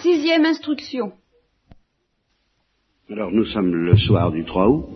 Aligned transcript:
Sixième 0.00 0.44
instruction. 0.44 1.12
Alors 3.10 3.32
nous 3.32 3.46
sommes 3.46 3.74
le 3.74 3.96
soir 3.96 4.30
du 4.30 4.44
3 4.44 4.68
août 4.68 4.86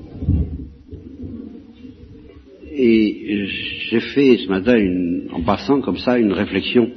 et 2.70 3.46
j'ai 3.90 4.00
fait 4.00 4.38
ce 4.38 4.48
matin, 4.48 4.76
une, 4.76 5.28
en 5.32 5.42
passant 5.42 5.80
comme 5.80 5.98
ça, 5.98 6.18
une 6.18 6.32
réflexion 6.32 6.90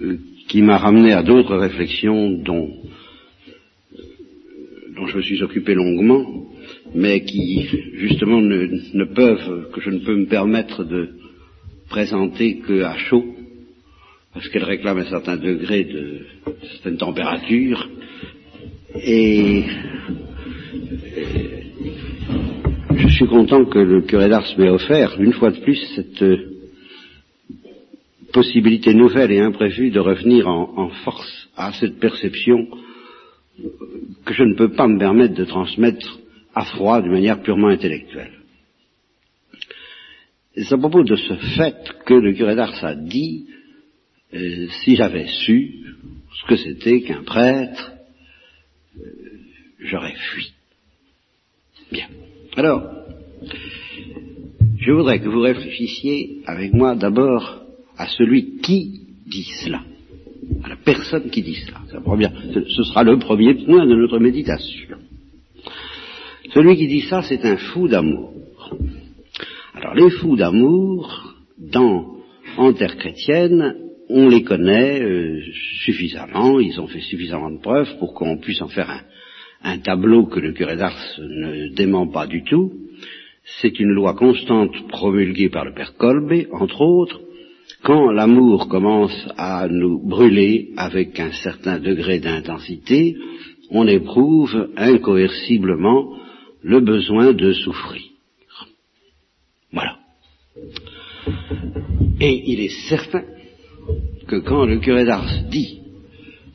euh, 0.00 0.16
qui 0.48 0.62
m'a 0.62 0.78
ramené 0.78 1.12
à 1.12 1.22
d'autres 1.22 1.56
réflexions 1.56 2.30
dont, 2.30 2.70
je 5.06 5.16
me 5.16 5.22
suis 5.22 5.42
occupé 5.42 5.74
longuement, 5.74 6.46
mais 6.94 7.24
qui 7.24 7.66
justement 7.94 8.40
ne, 8.40 8.66
ne 8.94 9.04
peuvent, 9.04 9.70
que 9.72 9.80
je 9.80 9.90
ne 9.90 9.98
peux 9.98 10.16
me 10.16 10.26
permettre 10.26 10.84
de 10.84 11.10
présenter 11.88 12.58
que 12.58 12.82
à 12.82 12.96
chaud, 12.96 13.35
parce 14.36 14.50
qu'elles 14.50 14.64
réclament 14.64 14.98
un 14.98 15.08
certain 15.08 15.38
degré 15.38 15.84
de, 15.84 16.26
certaine 16.74 16.98
température, 16.98 17.88
et 18.94 19.64
je 22.96 23.08
suis 23.08 23.26
content 23.28 23.64
que 23.64 23.78
le 23.78 24.02
curé 24.02 24.28
d'Ars 24.28 24.46
m'ait 24.58 24.68
offert, 24.68 25.18
une 25.18 25.32
fois 25.32 25.50
de 25.52 25.60
plus, 25.60 25.80
cette 25.94 26.22
possibilité 28.34 28.92
nouvelle 28.92 29.32
et 29.32 29.40
imprévue 29.40 29.90
de 29.90 30.00
revenir 30.00 30.46
en, 30.48 30.70
en, 30.76 30.90
force 30.90 31.48
à 31.56 31.72
cette 31.72 31.98
perception 31.98 32.68
que 34.26 34.34
je 34.34 34.42
ne 34.42 34.54
peux 34.54 34.72
pas 34.72 34.86
me 34.86 34.98
permettre 34.98 35.32
de 35.32 35.46
transmettre 35.46 36.18
à 36.54 36.66
froid 36.66 37.00
d'une 37.00 37.12
manière 37.12 37.40
purement 37.40 37.68
intellectuelle. 37.68 38.32
C'est 40.54 40.74
à 40.74 40.78
propos 40.78 41.04
de 41.04 41.16
ce 41.16 41.34
fait 41.56 41.94
que 42.04 42.12
le 42.12 42.34
curé 42.34 42.54
d'Ars 42.54 42.84
a 42.84 42.94
dit, 42.94 43.46
euh, 44.36 44.68
si 44.82 44.96
j'avais 44.96 45.26
su 45.26 45.74
ce 46.34 46.46
que 46.46 46.56
c'était 46.56 47.00
qu'un 47.02 47.22
prêtre, 47.22 47.92
euh, 48.98 49.02
j'aurais 49.80 50.14
fui. 50.14 50.52
Bien. 51.90 52.08
Alors, 52.56 52.82
je 54.78 54.92
voudrais 54.92 55.20
que 55.20 55.28
vous 55.28 55.40
réfléchissiez 55.40 56.42
avec 56.46 56.72
moi 56.72 56.94
d'abord 56.94 57.62
à 57.96 58.08
celui 58.08 58.58
qui 58.58 59.00
dit 59.26 59.48
cela, 59.64 59.82
à 60.62 60.68
la 60.68 60.76
personne 60.76 61.30
qui 61.30 61.42
dit 61.42 61.56
cela. 61.56 61.80
ce 61.90 62.82
sera 62.84 63.02
le 63.02 63.18
premier 63.18 63.54
point 63.54 63.86
de 63.86 63.94
notre 63.94 64.18
méditation. 64.18 64.98
Celui 66.52 66.76
qui 66.76 66.86
dit 66.86 67.02
ça, 67.02 67.22
c'est 67.22 67.44
un 67.44 67.56
fou 67.56 67.88
d'amour. 67.88 68.32
Alors 69.74 69.94
les 69.94 70.10
fous 70.10 70.36
d'amour, 70.36 71.34
dans 71.58 72.16
en 72.56 72.72
terre 72.72 72.96
chrétienne, 72.96 73.85
on 74.08 74.28
les 74.28 74.42
connaît 74.42 75.00
euh, 75.02 75.40
suffisamment, 75.84 76.60
ils 76.60 76.80
ont 76.80 76.86
fait 76.86 77.00
suffisamment 77.00 77.50
de 77.50 77.60
preuves 77.60 77.98
pour 77.98 78.14
qu'on 78.14 78.38
puisse 78.38 78.62
en 78.62 78.68
faire 78.68 78.90
un, 78.90 79.02
un 79.62 79.78
tableau 79.78 80.26
que 80.26 80.40
le 80.40 80.52
curé 80.52 80.76
d'Ars 80.76 80.96
ne 81.18 81.74
dément 81.74 82.06
pas 82.06 82.26
du 82.26 82.44
tout. 82.44 82.72
C'est 83.60 83.78
une 83.78 83.90
loi 83.90 84.14
constante 84.14 84.88
promulguée 84.88 85.48
par 85.48 85.64
le 85.64 85.72
père 85.72 85.96
Colbé, 85.96 86.48
entre 86.52 86.80
autres. 86.80 87.20
Quand 87.82 88.10
l'amour 88.10 88.68
commence 88.68 89.28
à 89.36 89.68
nous 89.68 90.00
brûler 90.04 90.70
avec 90.76 91.18
un 91.20 91.32
certain 91.32 91.78
degré 91.78 92.18
d'intensité, 92.18 93.16
on 93.70 93.86
éprouve 93.86 94.70
incoerciblement 94.76 96.16
le 96.62 96.80
besoin 96.80 97.32
de 97.32 97.52
souffrir. 97.52 98.02
Voilà. 99.72 99.98
Et 102.20 102.52
il 102.52 102.60
est 102.60 102.88
certain 102.88 103.22
que 104.26 104.36
quand 104.36 104.64
le 104.64 104.78
curé 104.78 105.04
d'Ars 105.04 105.44
dit, 105.50 105.80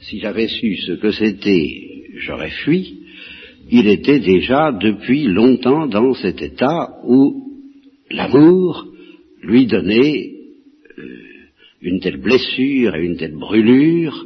si 0.01 0.19
j'avais 0.19 0.47
su 0.47 0.77
ce 0.77 0.93
que 0.93 1.11
c'était, 1.11 2.03
j'aurais 2.15 2.49
fui, 2.49 2.99
il 3.69 3.87
était 3.87 4.19
déjà 4.19 4.71
depuis 4.71 5.23
longtemps 5.23 5.87
dans 5.87 6.13
cet 6.13 6.41
état 6.41 6.89
où 7.05 7.51
l'amour 8.09 8.87
lui 9.41 9.65
donnait 9.65 10.31
euh, 10.97 11.17
une 11.81 11.99
telle 11.99 12.17
blessure 12.17 12.95
et 12.95 13.05
une 13.05 13.17
telle 13.17 13.37
brûlure 13.37 14.25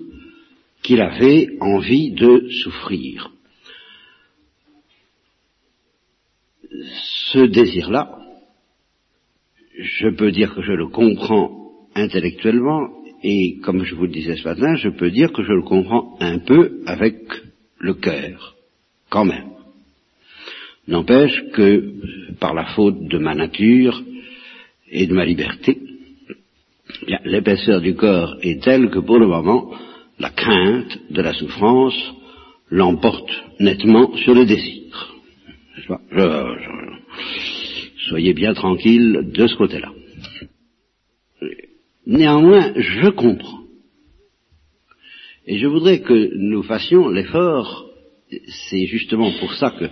qu'il 0.81 1.01
avait 1.01 1.49
envie 1.61 2.11
de 2.11 2.49
souffrir. 2.63 3.31
Ce 7.31 7.39
désir-là, 7.39 8.19
je 9.77 10.09
peux 10.09 10.31
dire 10.31 10.53
que 10.55 10.61
je 10.61 10.73
le 10.73 10.87
comprends 10.87 11.64
intellectuellement 11.95 12.89
et 13.23 13.57
comme 13.63 13.83
je 13.83 13.95
vous 13.95 14.03
le 14.03 14.11
disais 14.11 14.35
ce 14.35 14.47
matin, 14.47 14.75
je 14.75 14.89
peux 14.89 15.09
dire 15.09 15.33
que 15.33 15.43
je 15.43 15.51
le 15.51 15.63
comprends 15.63 16.15
un 16.19 16.37
peu 16.39 16.81
avec 16.85 17.17
le 17.79 17.95
cœur, 17.95 18.55
quand 19.09 19.25
même. 19.25 19.49
N'empêche 20.87 21.41
que, 21.53 21.93
par 22.39 22.53
la 22.53 22.65
faute 22.65 23.07
de 23.07 23.17
ma 23.17 23.33
nature 23.33 24.03
et 24.91 25.07
de 25.07 25.13
ma 25.13 25.25
liberté, 25.25 25.79
l'épaisseur 27.23 27.81
du 27.81 27.95
corps 27.95 28.37
est 28.43 28.61
telle 28.61 28.91
que 28.91 28.99
pour 28.99 29.17
le 29.17 29.27
moment, 29.27 29.73
la 30.19 30.29
crainte 30.29 30.99
de 31.09 31.21
la 31.21 31.33
souffrance 31.33 31.97
l'emporte 32.69 33.31
nettement 33.59 34.15
sur 34.17 34.35
le 34.35 34.45
désir. 34.45 35.15
soyez 38.09 38.33
bien 38.33 38.53
tranquille 38.53 39.31
de 39.33 39.47
ce 39.47 39.55
côté-là. 39.55 39.91
Néanmoins, 42.05 42.73
je 42.75 43.09
comprends. 43.09 43.61
Et 45.47 45.57
je 45.57 45.67
voudrais 45.67 45.99
que 46.01 46.31
nous 46.35 46.63
fassions 46.63 47.09
l'effort, 47.09 47.85
c'est 48.69 48.85
justement 48.85 49.31
pour 49.39 49.53
ça 49.53 49.71
que 49.71 49.85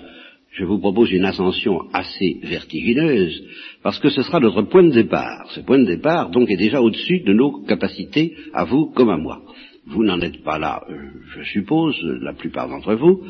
je 0.52 0.66
vous 0.66 0.80
propose 0.80 1.12
une 1.12 1.26
ascension 1.26 1.80
assez 1.94 2.40
vertigineuse, 2.44 3.44
parce 3.82 4.00
que 4.00 4.10
ce 4.10 4.22
sera 4.22 4.40
notre 4.40 4.62
point 4.64 4.84
de 4.84 4.92
départ. 4.92 5.50
Ce 5.52 5.62
point 5.62 5.80
de 5.80 5.86
départ, 5.86 6.30
donc, 6.30 6.50
est 6.50 6.58
déjà 6.58 6.82
au-dessus 6.82 7.22
de 7.22 7.34
nos 7.34 7.64
capacités, 7.64 8.36
à 8.54 8.64
vous 8.64 8.92
comme 8.92 9.10
à 9.10 9.18
moi. 9.18 9.42
Vous 9.88 10.04
n'en 10.04 10.22
êtes 10.22 10.44
pas 10.44 10.60
là, 10.60 10.84
euh, 10.90 10.96
je 11.36 11.44
suppose, 11.44 11.96
la 12.22 12.34
plupart 12.34 12.70
d'entre 12.70 12.94
vous. 12.94 13.24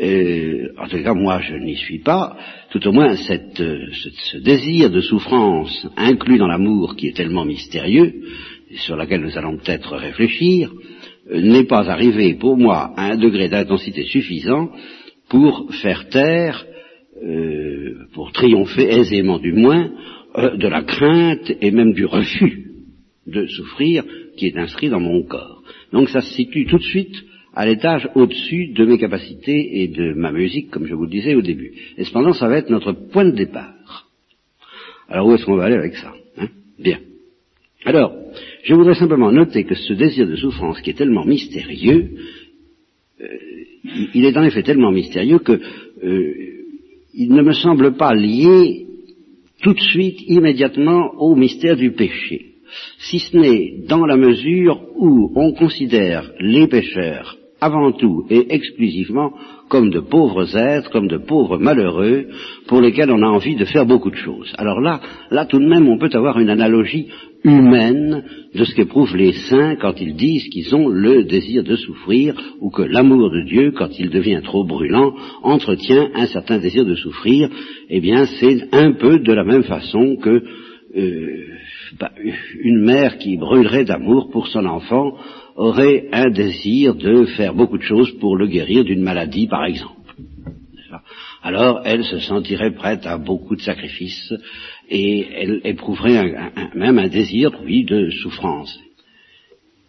En 0.00 0.88
tout 0.88 1.02
cas, 1.02 1.14
moi, 1.14 1.40
je 1.40 1.54
n'y 1.56 1.76
suis 1.76 1.98
pas. 2.00 2.36
Tout 2.70 2.86
au 2.88 2.92
moins, 2.92 3.12
euh, 3.12 3.86
ce, 3.92 4.36
désir 4.38 4.90
de 4.90 5.00
souffrance 5.00 5.86
inclus 5.96 6.38
dans 6.38 6.46
l'amour 6.46 6.96
qui 6.96 7.08
est 7.08 7.16
tellement 7.16 7.44
mystérieux, 7.44 8.14
et 8.70 8.76
sur 8.78 8.96
laquelle 8.96 9.20
nous 9.20 9.36
allons 9.36 9.58
peut-être 9.58 9.96
réfléchir, 9.96 10.72
euh, 11.30 11.40
n'est 11.40 11.66
pas 11.66 11.90
arrivé 11.90 12.34
pour 12.34 12.56
moi 12.56 12.92
à 12.96 13.12
un 13.12 13.16
degré 13.16 13.48
d'intensité 13.48 14.04
suffisant 14.04 14.70
pour 15.28 15.72
faire 15.82 16.08
taire, 16.08 16.64
euh, 17.22 18.06
pour 18.14 18.32
triompher 18.32 18.88
aisément 18.90 19.38
du 19.38 19.52
moins, 19.52 19.90
de 20.34 20.66
la 20.66 20.82
crainte 20.82 21.52
et 21.60 21.70
même 21.70 21.92
du 21.92 22.06
refus 22.06 22.70
de 23.26 23.46
souffrir 23.46 24.02
qui 24.38 24.46
est 24.46 24.56
inscrit 24.56 24.88
dans 24.88 25.00
mon 25.00 25.22
corps. 25.24 25.62
Donc 25.92 26.08
ça 26.08 26.22
se 26.22 26.32
situe 26.32 26.64
tout 26.64 26.78
de 26.78 26.82
suite 26.82 27.22
à 27.54 27.66
l'étage 27.66 28.08
au-dessus 28.14 28.68
de 28.68 28.84
mes 28.84 28.98
capacités 28.98 29.82
et 29.82 29.88
de 29.88 30.14
ma 30.14 30.32
musique, 30.32 30.70
comme 30.70 30.86
je 30.86 30.94
vous 30.94 31.04
le 31.04 31.10
disais 31.10 31.34
au 31.34 31.42
début. 31.42 31.72
Et 31.98 32.04
cependant, 32.04 32.32
ça 32.32 32.48
va 32.48 32.56
être 32.56 32.70
notre 32.70 32.92
point 32.92 33.24
de 33.24 33.36
départ. 33.36 34.08
Alors 35.08 35.26
où 35.26 35.34
est-ce 35.34 35.44
qu'on 35.44 35.56
va 35.56 35.64
aller 35.64 35.76
avec 35.76 35.94
ça 35.96 36.12
hein? 36.38 36.48
Bien. 36.78 36.98
Alors, 37.84 38.14
je 38.62 38.74
voudrais 38.74 38.94
simplement 38.94 39.32
noter 39.32 39.64
que 39.64 39.74
ce 39.74 39.92
désir 39.92 40.26
de 40.26 40.36
souffrance 40.36 40.80
qui 40.80 40.90
est 40.90 40.96
tellement 40.96 41.24
mystérieux, 41.24 42.10
euh, 43.20 43.26
il 44.14 44.24
est 44.24 44.36
en 44.36 44.44
effet 44.44 44.62
tellement 44.62 44.92
mystérieux 44.92 45.40
que 45.40 45.52
euh, 45.52 46.34
il 47.12 47.34
ne 47.34 47.42
me 47.42 47.52
semble 47.52 47.96
pas 47.96 48.14
lié 48.14 48.86
tout 49.62 49.74
de 49.74 49.80
suite, 49.80 50.20
immédiatement, 50.26 51.12
au 51.18 51.36
mystère 51.36 51.76
du 51.76 51.92
péché, 51.92 52.54
si 52.98 53.18
ce 53.18 53.36
n'est 53.36 53.86
dans 53.86 54.06
la 54.06 54.16
mesure 54.16 54.80
où 54.96 55.30
on 55.36 55.52
considère 55.52 56.32
les 56.40 56.66
pécheurs 56.66 57.36
avant 57.62 57.92
tout 57.92 58.26
et 58.28 58.52
exclusivement 58.54 59.32
comme 59.68 59.90
de 59.90 60.00
pauvres 60.00 60.56
êtres, 60.56 60.90
comme 60.90 61.06
de 61.06 61.16
pauvres 61.16 61.58
malheureux, 61.58 62.26
pour 62.66 62.80
lesquels 62.80 63.10
on 63.10 63.22
a 63.22 63.28
envie 63.28 63.54
de 63.54 63.64
faire 63.64 63.86
beaucoup 63.86 64.10
de 64.10 64.16
choses. 64.16 64.52
Alors 64.58 64.80
là, 64.80 65.00
là 65.30 65.46
tout 65.46 65.60
de 65.60 65.66
même, 65.66 65.88
on 65.88 65.96
peut 65.96 66.10
avoir 66.12 66.40
une 66.40 66.50
analogie 66.50 67.06
humaine 67.44 68.24
de 68.54 68.64
ce 68.64 68.74
qu'éprouvent 68.74 69.16
les 69.16 69.32
saints 69.48 69.76
quand 69.76 70.00
ils 70.00 70.14
disent 70.16 70.48
qu'ils 70.48 70.74
ont 70.74 70.88
le 70.88 71.24
désir 71.24 71.62
de 71.62 71.76
souffrir, 71.76 72.34
ou 72.60 72.70
que 72.70 72.82
l'amour 72.82 73.30
de 73.30 73.42
Dieu, 73.42 73.72
quand 73.72 73.98
il 73.98 74.10
devient 74.10 74.40
trop 74.42 74.64
brûlant, 74.64 75.14
entretient 75.42 76.10
un 76.14 76.26
certain 76.26 76.58
désir 76.58 76.84
de 76.84 76.96
souffrir. 76.96 77.48
Eh 77.88 78.00
bien, 78.00 78.26
c'est 78.40 78.68
un 78.72 78.92
peu 78.92 79.20
de 79.20 79.32
la 79.32 79.44
même 79.44 79.64
façon 79.64 80.16
que 80.16 80.42
euh, 80.94 81.44
bah, 81.98 82.12
une 82.60 82.84
mère 82.84 83.18
qui 83.18 83.36
brûlerait 83.36 83.84
d'amour 83.84 84.30
pour 84.30 84.48
son 84.48 84.66
enfant 84.66 85.14
aurait 85.56 86.08
un 86.12 86.30
désir 86.30 86.94
de 86.94 87.24
faire 87.24 87.54
beaucoup 87.54 87.78
de 87.78 87.82
choses 87.82 88.10
pour 88.20 88.36
le 88.36 88.46
guérir 88.46 88.84
d'une 88.84 89.02
maladie, 89.02 89.46
par 89.46 89.64
exemple. 89.64 90.14
Alors, 91.42 91.80
elle 91.84 92.04
se 92.04 92.20
sentirait 92.20 92.74
prête 92.74 93.06
à 93.06 93.18
beaucoup 93.18 93.56
de 93.56 93.62
sacrifices 93.62 94.32
et 94.88 95.26
elle 95.34 95.60
éprouverait 95.64 96.34
même 96.74 96.98
un 96.98 97.08
désir, 97.08 97.50
oui, 97.64 97.84
de 97.84 98.10
souffrance. 98.10 98.78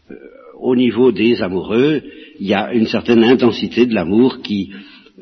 Euh, 0.10 0.16
au 0.60 0.76
niveau 0.76 1.12
des 1.12 1.42
amoureux, 1.42 2.02
il 2.40 2.48
y 2.48 2.54
a 2.54 2.74
une 2.74 2.88
certaine 2.88 3.24
intensité 3.24 3.86
de 3.86 3.94
l'amour 3.94 4.42
qui 4.42 4.72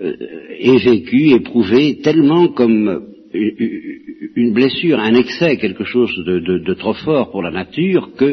euh, 0.02 0.16
est 0.58 0.84
vécue, 0.84 1.34
éprouvée 1.34 2.00
tellement 2.02 2.48
comme 2.48 3.08
une 3.34 4.54
blessure, 4.54 5.00
un 5.00 5.14
excès, 5.14 5.58
quelque 5.58 5.84
chose 5.84 6.14
de, 6.26 6.74
trop 6.74 6.94
fort 6.94 7.32
pour 7.32 7.42
la 7.42 7.52
nature 7.52 8.10
que 8.16 8.26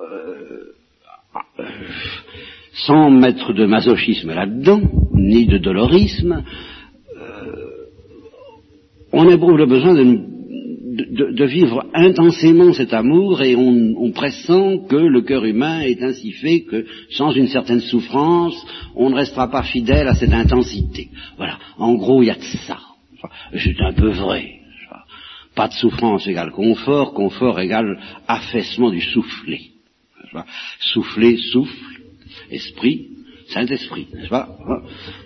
euh, 0.00 0.65
sans 2.72 3.10
mettre 3.10 3.52
de 3.52 3.66
masochisme 3.66 4.32
là-dedans, 4.32 4.82
ni 5.14 5.46
de 5.46 5.58
dolorisme, 5.58 6.44
euh, 7.16 7.66
on 9.12 9.28
éprouve 9.30 9.56
le 9.56 9.66
besoin 9.66 9.94
de, 9.94 11.44
vivre 11.44 11.84
intensément 11.94 12.72
cet 12.72 12.92
amour 12.92 13.42
et 13.42 13.54
on, 13.54 14.10
pressent 14.12 14.86
que 14.88 14.96
le 14.96 15.22
cœur 15.22 15.44
humain 15.44 15.80
est 15.80 16.02
ainsi 16.02 16.32
fait 16.32 16.62
que 16.62 16.86
sans 17.10 17.30
une 17.32 17.48
certaine 17.48 17.80
souffrance, 17.80 18.56
on 18.94 19.10
ne 19.10 19.14
restera 19.14 19.50
pas 19.50 19.62
fidèle 19.62 20.08
à 20.08 20.14
cette 20.14 20.32
intensité. 20.32 21.08
Voilà, 21.36 21.58
en 21.78 21.94
gros, 21.94 22.22
il 22.22 22.26
y 22.26 22.30
a 22.30 22.34
de 22.34 22.40
ça. 22.66 22.78
C'est 23.52 23.80
un 23.80 23.92
peu 23.92 24.10
vrai. 24.10 24.60
Pas 25.54 25.68
de 25.68 25.72
souffrance 25.74 26.26
égale 26.26 26.50
confort, 26.50 27.14
confort 27.14 27.58
égale 27.60 27.98
affaissement 28.28 28.90
du 28.90 29.00
soufflet. 29.00 29.75
Souffler, 30.80 31.36
souffle, 31.36 32.00
esprit, 32.50 33.08
Saint-Esprit, 33.48 34.08
n'est-ce 34.12 34.28
pas 34.28 34.48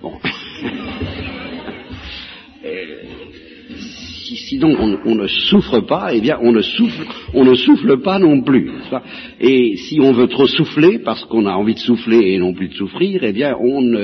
Bon. 0.03 0.19
si, 4.37 4.59
donc 4.59 4.77
on, 4.79 5.15
ne 5.15 5.27
souffre 5.27 5.81
pas, 5.81 6.11
eh 6.13 6.21
bien 6.21 6.39
on 6.43 6.53
ne 6.53 6.61
souffle, 6.61 7.05
on 7.35 7.45
ne 7.45 7.55
souffle 7.55 8.01
pas 8.01 8.19
non 8.19 8.43
plus. 8.43 8.71
Et 9.41 9.77
si 9.77 10.01
on 10.01 10.13
veut 10.13 10.29
trop 10.29 10.47
souffler, 10.47 10.99
parce 10.99 11.25
qu'on 11.25 11.47
a 11.47 11.53
envie 11.53 11.75
de 11.75 11.81
souffler 11.81 12.33
et 12.33 12.39
non 12.39 12.53
plus 12.53 12.69
de 12.69 12.75
souffrir, 12.75 13.23
eh 13.25 13.33
bien 13.33 13.57
on, 13.61 13.95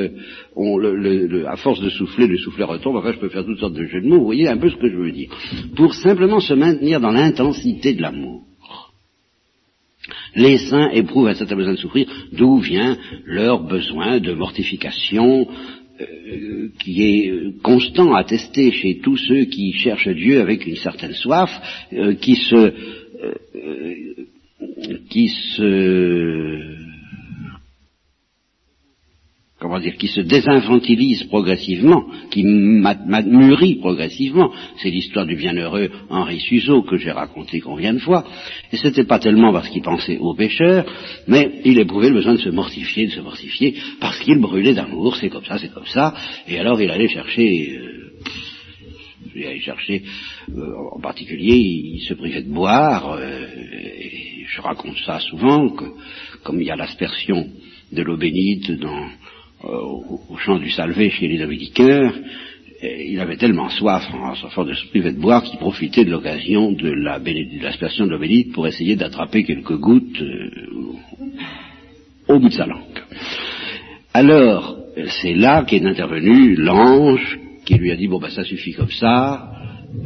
à 1.47 1.56
force 1.56 1.81
de 1.81 1.91
souffler, 1.91 2.26
le 2.26 2.38
souffler 2.38 2.64
retombe. 2.64 2.97
Enfin, 2.97 3.12
je 3.12 3.19
peux 3.19 3.29
faire 3.29 3.44
toutes 3.44 3.59
sortes 3.59 3.75
de 3.75 3.85
jeux 3.87 4.02
de 4.02 4.09
mots. 4.09 4.19
Vous 4.19 4.25
voyez 4.25 4.49
un 4.49 4.56
peu 4.56 4.70
ce 4.70 4.76
que 4.76 4.88
je 4.88 4.97
veux 4.97 5.12
dire. 5.12 5.31
Pour 5.76 5.94
simplement 5.94 6.41
se 6.41 6.55
maintenir 6.55 7.00
dans 7.00 7.12
l'intensité 7.12 7.94
de 7.94 8.02
l'amour. 8.02 8.43
Les 10.37 10.59
saints 10.59 10.91
éprouvent 10.91 11.29
un 11.29 11.35
certain 11.35 11.56
besoin 11.56 11.73
de 11.73 11.79
souffrir, 11.79 12.06
d'où 12.33 12.59
vient 12.59 12.97
leur 13.25 13.65
besoin 13.65 14.21
de 14.21 14.33
mortification, 14.35 15.49
euh, 15.99 16.69
qui 16.79 17.03
est 17.03 17.31
euh, 17.31 17.55
constant, 17.62 18.15
attesté 18.15 18.71
chez 18.71 18.99
tous 18.99 19.17
ceux 19.17 19.47
qui 19.47 19.73
cherchent 19.73 20.09
Dieu 20.09 20.41
avec 20.41 20.67
une 20.67 20.77
certaine 20.77 21.15
soif, 21.15 21.50
euh, 21.94 22.15
qui 22.15 22.37
se 22.37 22.73
qui 25.09 25.29
se 25.29 26.75
dire, 29.80 29.96
qui 29.96 30.08
se 30.08 30.20
désinfantilise 30.20 31.24
progressivement, 31.24 32.04
qui 32.30 32.42
mûrit 32.44 33.76
progressivement. 33.76 34.52
C'est 34.78 34.90
l'histoire 34.90 35.26
du 35.26 35.36
bienheureux 35.36 35.90
Henri 36.08 36.40
Suzeau 36.40 36.82
que 36.82 36.96
j'ai 36.96 37.10
raconté 37.10 37.60
combien 37.60 37.94
de 37.94 37.98
fois. 37.98 38.24
Et 38.72 38.76
ce 38.76 38.86
n'était 38.86 39.04
pas 39.04 39.18
tellement 39.18 39.52
parce 39.52 39.68
qu'il 39.68 39.82
pensait 39.82 40.18
aux 40.18 40.34
pécheurs, 40.34 40.86
mais 41.26 41.60
il 41.64 41.78
éprouvait 41.78 42.08
le 42.08 42.16
besoin 42.16 42.34
de 42.34 42.40
se 42.40 42.48
mortifier, 42.50 43.06
de 43.06 43.12
se 43.12 43.20
mortifier, 43.20 43.74
parce 44.00 44.18
qu'il 44.20 44.38
brûlait 44.40 44.74
d'amour, 44.74 45.16
c'est 45.16 45.28
comme 45.28 45.44
ça, 45.44 45.58
c'est 45.58 45.72
comme 45.72 45.86
ça. 45.86 46.14
Et 46.48 46.58
alors 46.58 46.80
il 46.80 46.90
allait 46.90 47.08
chercher, 47.08 47.78
euh, 47.78 48.12
il 49.34 49.46
allait 49.46 49.60
chercher, 49.60 50.02
euh, 50.56 50.72
en 50.92 51.00
particulier, 51.00 51.56
il 51.56 52.00
se 52.00 52.14
privait 52.14 52.42
de 52.42 52.52
boire, 52.52 53.12
euh, 53.12 53.46
et 53.98 54.44
je 54.48 54.60
raconte 54.60 54.98
ça 55.04 55.20
souvent, 55.20 55.68
que 55.70 55.84
comme 56.42 56.60
il 56.60 56.66
y 56.66 56.70
a 56.70 56.76
l'aspersion 56.76 57.48
de 57.92 58.02
l'eau 58.02 58.16
bénite 58.16 58.72
dans 58.72 59.08
euh, 59.64 59.69
au, 59.69 60.37
champ 60.38 60.58
du 60.58 60.70
Salvé 60.70 61.11
chez 61.11 61.29
les 61.29 61.38
dominicains, 61.38 62.12
il 62.82 63.19
avait 63.20 63.37
tellement 63.37 63.69
soif, 63.70 64.05
en 64.12 64.35
sortant 64.35 64.64
de 64.64 64.75
se 64.75 64.87
priver 64.88 65.12
de 65.12 65.20
boire, 65.20 65.43
qu'il 65.43 65.58
profitait 65.58 66.05
de 66.05 66.11
l'occasion 66.11 66.73
de 66.73 66.91
la, 66.91 67.19
de 67.19 67.25
de 67.25 68.11
l'obélite 68.11 68.53
pour 68.53 68.67
essayer 68.67 68.97
d'attraper 68.97 69.44
quelques 69.44 69.76
gouttes 69.76 70.20
euh, 70.20 70.50
au 72.29 72.38
bout 72.38 72.49
de 72.49 72.55
sa 72.55 72.67
langue. 72.67 72.82
Alors, 74.12 74.76
c'est 75.23 75.35
là 75.35 75.64
qu'est 75.64 75.85
intervenu 75.85 76.56
l'ange 76.56 77.38
qui 77.64 77.75
lui 77.75 77.91
a 77.91 77.97
dit, 77.97 78.09
bon 78.09 78.19
ben 78.19 78.31
ça 78.31 78.44
suffit 78.44 78.73
comme 78.73 78.91
ça, 78.91 79.50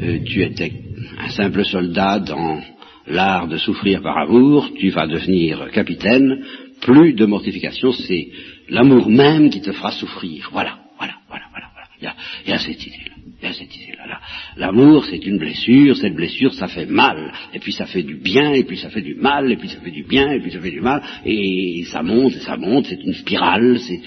euh, 0.03 0.19
tu 0.25 0.43
étais 0.43 0.73
un 1.19 1.29
simple 1.29 1.65
soldat 1.65 2.21
dans 2.21 2.61
l'art 3.07 3.49
de 3.49 3.57
souffrir 3.57 4.03
par 4.03 4.17
amour, 4.19 4.71
tu 4.79 4.91
vas 4.91 5.07
devenir 5.07 5.71
capitaine, 5.73 6.43
plus 6.81 7.15
de 7.15 7.27
mortification, 7.27 7.93
c'est 7.93 8.29
l'amour 8.69 9.09
même 9.09 9.51
qui 9.51 9.61
te 9.61 9.73
fera 9.73 9.93
souffrir. 9.93 10.49
Voilà, 10.53 10.79
voilà, 10.99 11.15
voilà, 11.29 11.45
voilà. 11.51 11.67
voilà. 11.73 12.17
Il, 12.47 12.51
y 12.51 12.53
a, 12.53 12.59
cette 12.59 12.87
idée-là. 12.87 13.15
Il 13.43 13.45
y 13.45 13.51
a 13.51 13.53
cette 13.53 13.77
idée-là. 13.77 14.21
L'amour, 14.57 15.05
c'est 15.05 15.25
une 15.27 15.39
blessure. 15.39 15.97
Cette 15.97 16.15
blessure, 16.15 16.55
ça 16.55 16.69
fait 16.69 16.87
mal. 16.87 17.33
Et 17.55 17.59
puis 17.59 17.73
ça 17.73 17.87
fait 17.87 18.03
du 18.03 18.17
bien, 18.17 18.53
et 18.53 18.65
puis 18.65 18.79
ça 18.79 18.91
fait 18.91 19.03
du 19.03 19.15
mal, 19.15 19.53
et 19.53 19.57
puis 19.57 19.69
ça 19.69 19.81
fait 19.81 19.91
du 19.91 20.05
bien, 20.05 20.31
et 20.33 20.41
puis 20.41 20.51
ça 20.51 20.61
fait 20.61 20.71
du 20.71 20.81
mal. 20.81 21.03
Et 21.25 21.85
ça 21.91 22.03
monte, 22.03 22.37
et 22.37 22.41
ça 22.41 22.57
monte. 22.57 22.87
C'est 22.87 23.03
une 23.03 23.15
spirale. 23.15 23.79
C'est, 23.79 24.01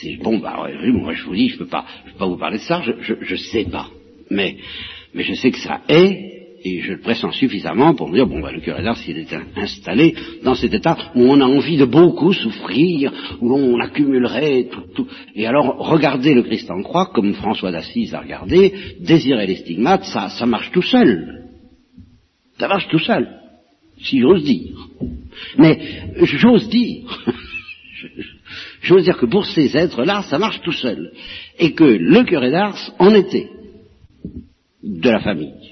c'est, 0.00 0.16
bon. 0.16 0.38
Bah, 0.38 0.68
moi, 0.92 1.14
je 1.14 1.24
vous 1.24 1.34
dis, 1.34 1.48
je 1.48 1.58
peux 1.58 1.66
pas, 1.66 1.86
je 2.06 2.12
peux 2.12 2.18
pas 2.18 2.26
vous 2.26 2.38
parler 2.38 2.58
de 2.58 2.62
ça. 2.62 2.82
Je, 2.82 2.92
je, 3.00 3.14
je 3.20 3.36
sais 3.36 3.64
pas. 3.64 3.88
Mais, 4.30 4.56
mais 5.14 5.22
je 5.22 5.34
sais 5.34 5.50
que 5.50 5.58
ça 5.58 5.82
est 5.88 6.35
et 6.66 6.80
je 6.80 6.94
le 6.94 7.00
pressens 7.00 7.30
suffisamment 7.30 7.94
pour 7.94 8.08
me 8.08 8.16
dire, 8.16 8.26
bon, 8.26 8.40
bah, 8.40 8.50
le 8.50 8.60
curé 8.60 8.82
d'Ars, 8.82 8.96
s'il 8.96 9.16
est 9.18 9.32
installé 9.54 10.16
dans 10.42 10.56
cet 10.56 10.74
état 10.74 10.96
où 11.14 11.22
on 11.22 11.40
a 11.40 11.44
envie 11.44 11.76
de 11.76 11.84
beaucoup 11.84 12.32
souffrir, 12.32 13.12
où 13.40 13.54
on 13.54 13.78
accumulerait 13.78 14.64
tout, 14.64 14.82
tout. 14.96 15.06
Et 15.36 15.46
alors, 15.46 15.76
regarder 15.78 16.34
le 16.34 16.42
Christ 16.42 16.68
en 16.68 16.82
croix, 16.82 17.06
comme 17.14 17.34
François 17.34 17.70
d'Assise 17.70 18.14
a 18.14 18.20
regardé, 18.20 18.74
désirer 18.98 19.46
les 19.46 19.56
stigmates, 19.56 20.06
ça, 20.06 20.28
ça 20.28 20.44
marche 20.44 20.72
tout 20.72 20.82
seul. 20.82 21.44
Ça 22.58 22.66
marche 22.66 22.88
tout 22.88 22.98
seul, 22.98 23.28
si 24.00 24.18
j'ose 24.18 24.42
dire. 24.42 24.88
Mais 25.58 25.78
j'ose 26.20 26.68
dire, 26.68 27.04
j'ose 28.82 29.04
dire 29.04 29.18
que 29.18 29.26
pour 29.26 29.46
ces 29.46 29.76
êtres-là, 29.76 30.22
ça 30.22 30.38
marche 30.38 30.60
tout 30.62 30.72
seul. 30.72 31.12
Et 31.60 31.74
que 31.74 31.84
le 31.84 32.24
curé 32.24 32.50
d'Ars 32.50 32.92
en 32.98 33.14
était 33.14 33.50
de 34.82 35.10
la 35.10 35.20
famille. 35.20 35.65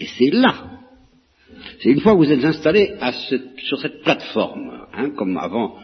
Et 0.00 0.06
c'est 0.18 0.30
là, 0.30 0.54
c'est 1.80 1.90
une 1.90 2.00
fois 2.00 2.12
que 2.12 2.18
vous 2.18 2.32
êtes 2.32 2.44
installé 2.44 2.92
sur 3.58 3.78
cette 3.78 4.02
plateforme, 4.02 4.70
hein, 4.94 5.10
comme 5.16 5.36
avant 5.36 5.76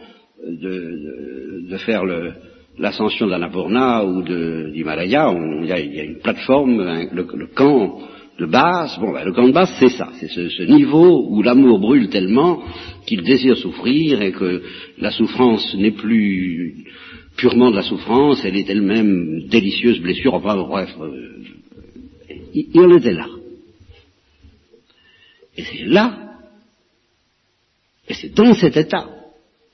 de, 0.47 1.77
faire 1.85 2.03
l'ascension 2.77 3.27
d'Annapurna 3.27 4.05
ou 4.05 4.23
d'Himalaya, 4.23 5.33
il 5.61 5.67
y, 5.67 5.99
a 5.99 6.03
une 6.03 6.19
plateforme, 6.19 7.07
le, 7.11 7.47
camp 7.53 7.99
de 8.39 8.45
base, 8.45 8.97
bon, 8.99 9.13
ben, 9.13 9.23
le 9.23 9.31
camp 9.31 9.47
de 9.47 9.53
base 9.53 9.73
c'est 9.79 9.89
ça, 9.89 10.09
c'est 10.19 10.27
ce, 10.27 10.63
niveau 10.63 11.27
où 11.29 11.41
l'amour 11.41 11.79
brûle 11.79 12.09
tellement 12.09 12.61
qu'il 13.05 13.21
désire 13.23 13.57
souffrir 13.57 14.21
et 14.21 14.31
que 14.31 14.61
la 14.99 15.11
souffrance 15.11 15.75
n'est 15.75 15.91
plus 15.91 16.85
purement 17.37 17.71
de 17.71 17.77
la 17.77 17.81
souffrance, 17.81 18.43
elle 18.45 18.57
est 18.57 18.69
elle-même 18.69 19.47
délicieuse 19.47 19.99
blessure, 19.99 20.33
enfin 20.33 20.55
bref, 20.55 20.89
euh, 20.99 21.35
il, 22.53 22.79
en 22.79 22.97
était 22.97 23.13
là. 23.13 23.27
Et 25.57 25.63
c'est 25.63 25.85
là, 25.85 26.25
et 28.07 28.13
c'est 28.13 28.33
dans 28.33 28.53
cet 28.53 28.77
état 28.77 29.09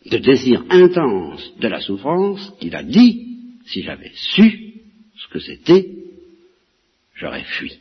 de 0.06 0.18
désir 0.18 0.64
intense 0.70 1.54
de 1.60 1.68
la 1.68 1.80
souffrance 1.80 2.54
qu'il 2.60 2.76
a 2.76 2.84
dit, 2.84 3.28
si 3.66 3.84
j'avais 3.84 4.12
su 4.14 4.74
ce 5.18 5.28
que 5.28 5.40
c'était, 5.40 5.88
j'aurais 7.16 7.44
fui. 7.44 7.78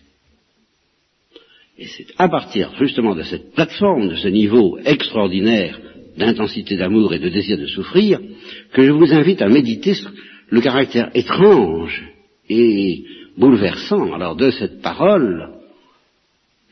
Et 1.79 1.87
c'est 1.87 2.09
à 2.19 2.29
partir 2.29 2.75
justement 2.79 3.15
de 3.15 3.23
cette 3.23 3.55
plateforme, 3.55 4.11
de 4.11 4.17
ce 4.17 4.29
niveau 4.29 4.79
extraordinaire 4.85 5.81
d'intensité 6.17 6.77
d'amour 6.77 7.15
et 7.15 7.19
de 7.19 7.31
désir 7.31 7.57
de 7.57 7.67
souffrir, 7.67 8.21
que 8.73 8.83
je 8.83 8.91
vous 8.91 9.13
invite 9.13 9.41
à 9.41 9.49
méditer 9.49 9.95
le 10.51 10.61
caractère 10.61 11.11
étrange 11.15 12.03
et 12.49 13.05
bouleversant 13.39 14.13
alors 14.13 14.37
de 14.37 14.51
cette 14.51 14.83
parole, 14.83 15.60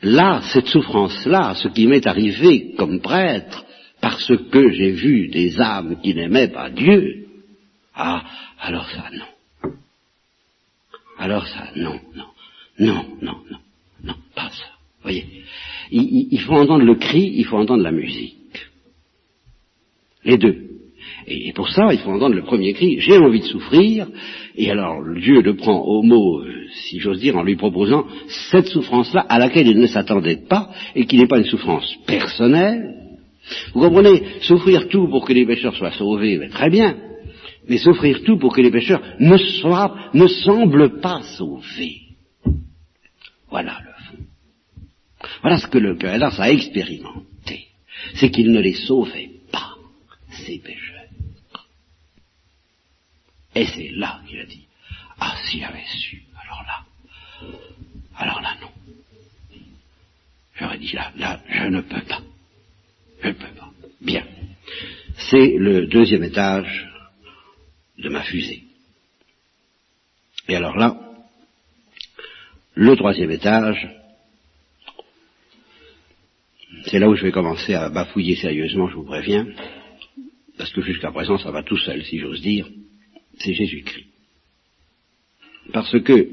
là, 0.01 0.41
cette 0.53 0.67
souffrance-là, 0.67 1.55
ce 1.55 1.67
qui 1.69 1.87
m'est 1.87 2.05
arrivé 2.07 2.73
comme 2.77 3.01
prêtre, 3.01 3.65
parce 4.01 4.31
que 4.51 4.71
j'ai 4.71 4.91
vu 4.91 5.27
des 5.29 5.59
âmes 5.59 5.99
qui 6.01 6.13
n'aimaient 6.13 6.47
pas 6.47 6.69
Dieu, 6.69 7.27
ah, 7.93 8.23
alors 8.59 8.89
ça, 8.89 9.09
non. 9.11 9.71
Alors 11.17 11.45
ça, 11.47 11.69
non, 11.75 11.99
non, 12.15 12.27
non, 12.79 13.05
non, 13.21 13.41
non, 13.51 13.59
non, 14.03 14.15
pas 14.33 14.49
ça. 14.49 14.65
Voyez, 15.01 15.25
il 15.91 16.39
faut 16.41 16.53
entendre 16.53 16.85
le 16.85 16.95
cri, 16.95 17.33
il 17.35 17.45
faut 17.45 17.57
entendre 17.57 17.83
la 17.83 17.91
musique. 17.91 18.69
Les 20.23 20.37
deux. 20.37 20.69
Et, 21.27 21.53
pour 21.53 21.69
ça, 21.69 21.89
il 21.91 21.99
faut 21.99 22.11
entendre 22.11 22.35
le 22.35 22.43
premier 22.43 22.73
cri, 22.73 22.99
j'ai 22.99 23.17
envie 23.17 23.39
de 23.39 23.45
souffrir, 23.45 24.07
et 24.55 24.71
alors 24.71 25.01
Dieu 25.15 25.41
le 25.41 25.55
prend 25.55 25.79
au 25.79 26.01
mot, 26.01 26.39
euh, 26.39 26.65
si 26.73 26.99
j'ose 26.99 27.19
dire, 27.19 27.37
en 27.37 27.43
lui 27.43 27.55
proposant 27.55 28.05
cette 28.51 28.67
souffrance-là 28.67 29.25
à 29.27 29.39
laquelle 29.39 29.67
il 29.67 29.79
ne 29.79 29.87
s'attendait 29.87 30.43
pas, 30.47 30.69
et 30.95 31.05
qui 31.05 31.17
n'est 31.17 31.27
pas 31.27 31.37
une 31.37 31.45
souffrance 31.45 31.95
personnelle, 32.05 32.95
Vous 33.73 33.81
comprenez 33.81 34.23
Souffrir 34.41 34.87
tout 34.89 35.07
pour 35.07 35.25
que 35.25 35.33
les 35.33 35.45
pécheurs 35.45 35.75
soient 35.75 35.91
sauvés, 35.91 36.37
ben, 36.37 36.49
très 36.49 36.69
bien. 36.69 36.95
Mais 37.67 37.77
souffrir 37.77 38.23
tout 38.23 38.37
pour 38.37 38.53
que 38.53 38.61
les 38.61 38.71
pécheurs 38.71 39.01
ne 39.19 39.37
soient, 39.37 39.95
ne 40.13 40.27
semblent 40.27 40.99
pas 41.01 41.21
sauvés. 41.37 42.01
Voilà 43.49 43.77
le 43.83 44.17
fond. 44.17 44.23
Voilà 45.41 45.57
ce 45.57 45.67
que 45.67 45.77
le 45.77 45.95
cœur 45.95 46.21
a 46.39 46.51
expérimenté. 46.51 47.67
C'est 48.15 48.29
qu'il 48.29 48.51
ne 48.51 48.61
les 48.61 48.73
sauvait 48.73 49.29
pas, 49.51 49.75
ces 50.29 50.59
pécheurs. 50.59 50.88
Et 53.59 53.65
c'est 53.65 53.89
là 53.89 54.21
qu'il 54.25 54.39
a 54.39 54.45
dit, 54.45 54.65
ah 55.19 55.35
si 55.43 55.59
j'avais 55.59 55.83
su, 55.85 56.23
alors 56.41 56.63
là, 56.63 57.49
alors 58.15 58.41
là 58.41 58.55
non. 58.61 58.69
J'aurais 60.55 60.77
dit 60.77 60.93
là, 60.93 61.11
là, 61.17 61.41
je 61.49 61.65
ne 61.65 61.81
peux 61.81 61.99
pas. 62.03 62.21
Je 63.21 63.27
ne 63.27 63.33
peux 63.33 63.53
pas. 63.57 63.69
Bien. 63.99 64.25
C'est 65.29 65.57
le 65.57 65.87
deuxième 65.87 66.23
étage 66.23 66.87
de 67.97 68.07
ma 68.07 68.23
fusée. 68.23 68.63
Et 70.47 70.55
alors 70.55 70.77
là, 70.77 70.97
le 72.75 72.95
troisième 72.95 73.31
étage, 73.31 73.89
c'est 76.85 76.99
là 76.99 77.09
où 77.09 77.15
je 77.15 77.23
vais 77.23 77.33
commencer 77.33 77.73
à 77.73 77.89
bafouiller 77.89 78.37
sérieusement, 78.37 78.87
je 78.87 78.95
vous 78.95 79.03
préviens, 79.03 79.45
parce 80.57 80.71
que 80.71 80.81
jusqu'à 80.81 81.11
présent 81.11 81.37
ça 81.37 81.51
va 81.51 81.61
tout 81.61 81.77
seul, 81.77 82.05
si 82.05 82.19
j'ose 82.19 82.41
dire, 82.41 82.65
c'est 83.39 83.53
Jésus-Christ. 83.53 84.05
Parce 85.71 85.99
que 86.01 86.29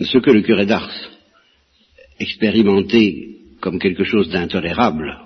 ce 0.00 0.18
que 0.18 0.30
le 0.30 0.42
curé 0.42 0.66
d'Ars 0.66 1.10
expérimentait 2.18 3.28
comme 3.60 3.78
quelque 3.78 4.04
chose 4.04 4.28
d'intolérable, 4.30 5.18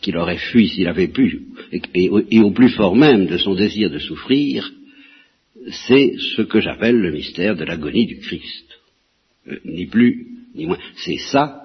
qu'il 0.00 0.16
aurait 0.16 0.38
fui 0.38 0.68
s'il 0.68 0.88
avait 0.88 1.08
pu, 1.08 1.42
et, 1.94 2.40
au 2.40 2.50
plus 2.50 2.70
fort 2.70 2.96
même 2.96 3.26
de 3.26 3.38
son 3.38 3.54
désir 3.54 3.90
de 3.90 3.98
souffrir, 3.98 4.72
c'est 5.86 6.14
ce 6.36 6.42
que 6.42 6.60
j'appelle 6.60 6.96
le 6.96 7.12
mystère 7.12 7.54
de 7.54 7.64
l'agonie 7.64 8.06
du 8.06 8.18
Christ. 8.18 8.66
Euh, 9.48 9.58
ni 9.64 9.86
plus, 9.86 10.26
ni 10.54 10.66
moins. 10.66 10.78
C'est 10.96 11.18
ça 11.18 11.62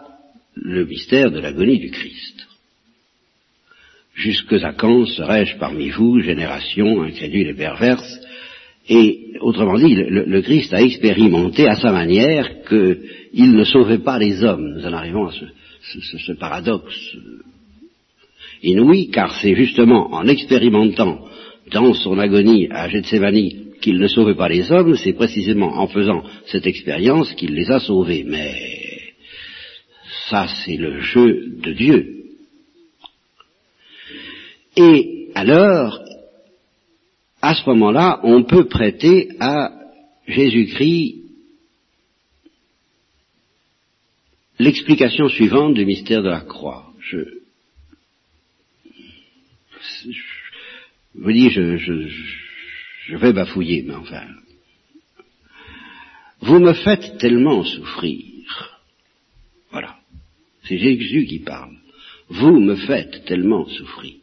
le 0.53 0.85
mystère 0.85 1.31
de 1.31 1.39
l'agonie 1.39 1.79
du 1.79 1.89
Christ. 1.89 2.47
Jusque 4.17 4.53
à 4.53 4.73
quand 4.73 5.05
serais-je 5.05 5.57
parmi 5.57 5.89
vous, 5.89 6.19
génération 6.21 7.03
incrédule 7.03 7.49
et 7.49 7.53
perverse 7.53 8.19
Et 8.89 9.33
autrement 9.41 9.77
dit, 9.77 9.93
le, 9.95 10.41
Christ 10.41 10.73
a 10.73 10.81
expérimenté 10.81 11.67
à 11.67 11.75
sa 11.75 11.91
manière 11.91 12.63
qu'il 12.67 13.51
ne 13.53 13.63
sauvait 13.63 13.99
pas 13.99 14.17
les 14.17 14.43
hommes. 14.43 14.73
Nous 14.75 14.87
en 14.87 14.93
arrivons 14.93 15.27
à 15.27 15.31
ce, 15.31 16.17
ce 16.17 16.31
paradoxe 16.33 17.15
inouï, 18.63 19.11
car 19.11 19.39
c'est 19.39 19.53
justement 19.53 20.11
en 20.11 20.27
expérimentant 20.27 21.19
dans 21.71 21.93
son 21.93 22.17
agonie 22.17 22.67
à 22.71 22.89
Gethsemane 22.89 23.67
qu'il 23.81 23.99
ne 23.99 24.07
sauvait 24.07 24.33
pas 24.33 24.49
les 24.49 24.71
hommes, 24.71 24.95
c'est 24.95 25.13
précisément 25.13 25.77
en 25.77 25.87
faisant 25.87 26.23
cette 26.47 26.65
expérience 26.65 27.31
qu'il 27.33 27.53
les 27.53 27.69
a 27.69 27.79
sauvés. 27.79 28.23
Mais 28.25 28.55
ça, 30.29 30.47
c'est 30.47 30.77
le 30.77 31.01
jeu 31.01 31.53
de 31.61 31.71
Dieu. 31.73 32.16
Et 34.77 35.31
alors, 35.33 35.99
à 37.41 37.55
ce 37.55 37.67
moment-là, 37.69 38.19
on 38.23 38.43
peut 38.43 38.67
prêter 38.67 39.29
à 39.39 39.71
Jésus-Christ 40.27 41.15
l'explication 44.59 45.29
suivante 45.29 45.73
du 45.73 45.85
mystère 45.85 46.21
de 46.21 46.29
la 46.29 46.41
croix. 46.41 46.93
Je, 46.99 47.17
je 50.05 50.21
vous 51.15 51.31
dis, 51.31 51.49
je, 51.49 51.77
je, 51.77 52.07
je 53.07 53.17
vais 53.17 53.33
bafouiller, 53.33 53.81
mais 53.81 53.95
enfin. 53.95 54.27
Vous 56.41 56.59
me 56.59 56.73
faites 56.73 57.17
tellement 57.17 57.63
souffrir. 57.63 58.79
Voilà. 59.71 59.97
C'est 60.65 60.77
Jésus 60.77 61.25
qui 61.25 61.39
parle. 61.39 61.75
Vous 62.29 62.59
me 62.59 62.75
faites 62.75 63.25
tellement 63.25 63.67
souffrir. 63.67 64.17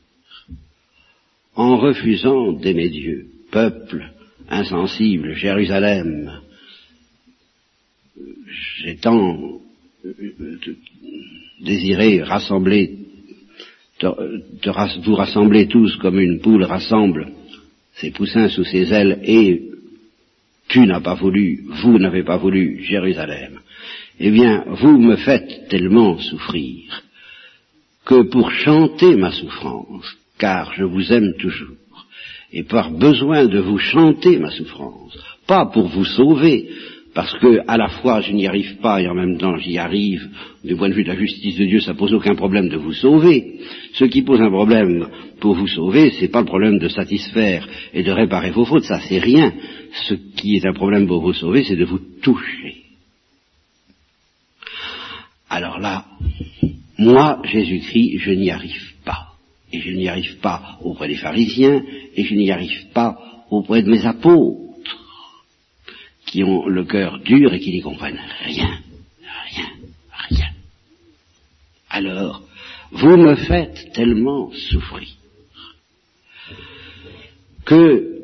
En 1.56 1.76
refusant 1.76 2.52
d'aimer 2.52 2.88
Dieu, 2.88 3.26
peuple 3.50 4.10
insensible, 4.48 5.34
Jérusalem, 5.34 6.40
j'ai 8.78 8.96
tant 8.96 9.60
désiré 11.60 12.22
rassembler, 12.22 12.98
vous 14.02 15.14
rassembler 15.14 15.68
tous 15.68 15.96
comme 15.96 16.18
une 16.18 16.40
poule 16.40 16.64
rassemble 16.64 17.32
ses 17.94 18.10
poussins 18.10 18.48
sous 18.48 18.64
ses 18.64 18.92
ailes, 18.92 19.20
et 19.22 19.62
tu 20.68 20.80
n'as 20.80 21.00
pas 21.00 21.14
voulu, 21.14 21.64
vous 21.82 21.98
n'avez 21.98 22.24
pas 22.24 22.36
voulu 22.36 22.82
Jérusalem. 22.82 23.60
Eh 24.18 24.30
bien, 24.30 24.64
vous 24.66 24.98
me 24.98 25.16
faites 25.16 25.68
tellement 25.68 26.18
souffrir 26.18 27.02
que 28.04 28.22
pour 28.22 28.50
chanter 28.50 29.14
ma 29.16 29.30
souffrance, 29.30 30.16
car 30.38 30.72
je 30.74 30.84
vous 30.84 31.12
aime 31.12 31.34
toujours, 31.38 31.76
et 32.52 32.62
par 32.62 32.90
besoin 32.90 33.46
de 33.46 33.58
vous 33.58 33.78
chanter 33.78 34.38
ma 34.38 34.50
souffrance, 34.50 35.16
pas 35.46 35.66
pour 35.66 35.88
vous 35.88 36.04
sauver, 36.04 36.68
parce 37.14 37.32
que 37.38 37.60
à 37.68 37.76
la 37.76 37.88
fois 37.88 38.20
je 38.20 38.32
n'y 38.32 38.46
arrive 38.46 38.76
pas 38.78 39.00
et 39.00 39.08
en 39.08 39.14
même 39.14 39.38
temps 39.38 39.56
j'y 39.58 39.78
arrive, 39.78 40.28
du 40.64 40.74
point 40.74 40.88
de 40.88 40.94
vue 40.94 41.04
de 41.04 41.08
la 41.08 41.16
justice 41.16 41.56
de 41.56 41.64
Dieu, 41.64 41.80
ça 41.80 41.94
pose 41.94 42.12
aucun 42.12 42.34
problème 42.34 42.68
de 42.68 42.76
vous 42.76 42.92
sauver. 42.92 43.60
Ce 43.92 44.04
qui 44.04 44.22
pose 44.22 44.40
un 44.40 44.50
problème 44.50 45.08
pour 45.40 45.54
vous 45.54 45.68
sauver, 45.68 46.12
c'est 46.18 46.28
pas 46.28 46.40
le 46.40 46.46
problème 46.46 46.78
de 46.78 46.88
satisfaire 46.88 47.68
et 47.92 48.02
de 48.02 48.10
réparer 48.10 48.50
vos 48.50 48.64
fautes, 48.64 48.84
ça 48.84 49.00
c'est 49.00 49.18
rien. 49.18 49.52
Ce 50.08 50.14
qui 50.14 50.56
est 50.56 50.66
un 50.66 50.72
problème 50.72 51.06
pour 51.06 51.20
vous 51.20 51.34
sauver, 51.34 51.62
c'est 51.62 51.76
de 51.76 51.84
vous 51.84 52.00
toucher. 52.20 52.82
Alors 55.48 55.78
là, 55.78 56.06
moi, 56.98 57.40
Jésus-Christ, 57.44 58.18
je 58.18 58.30
n'y 58.32 58.50
arrive. 58.50 58.93
Et 59.74 59.80
je 59.80 59.90
n'y 59.90 60.08
arrive 60.08 60.38
pas 60.38 60.78
auprès 60.82 61.08
des 61.08 61.16
pharisiens, 61.16 61.82
et 62.14 62.22
je 62.22 62.34
n'y 62.36 62.52
arrive 62.52 62.92
pas 62.92 63.18
auprès 63.50 63.82
de 63.82 63.90
mes 63.90 64.06
apôtres 64.06 64.60
qui 66.26 66.44
ont 66.44 66.68
le 66.68 66.84
cœur 66.84 67.18
dur 67.18 67.52
et 67.52 67.58
qui 67.58 67.72
n'y 67.72 67.80
comprennent 67.80 68.20
rien, 68.44 68.78
rien, 69.50 69.68
rien. 70.28 70.50
Alors, 71.90 72.44
vous 72.92 73.16
me 73.16 73.34
faites 73.34 73.92
tellement 73.94 74.52
souffrir 74.52 75.08
que, 77.64 78.20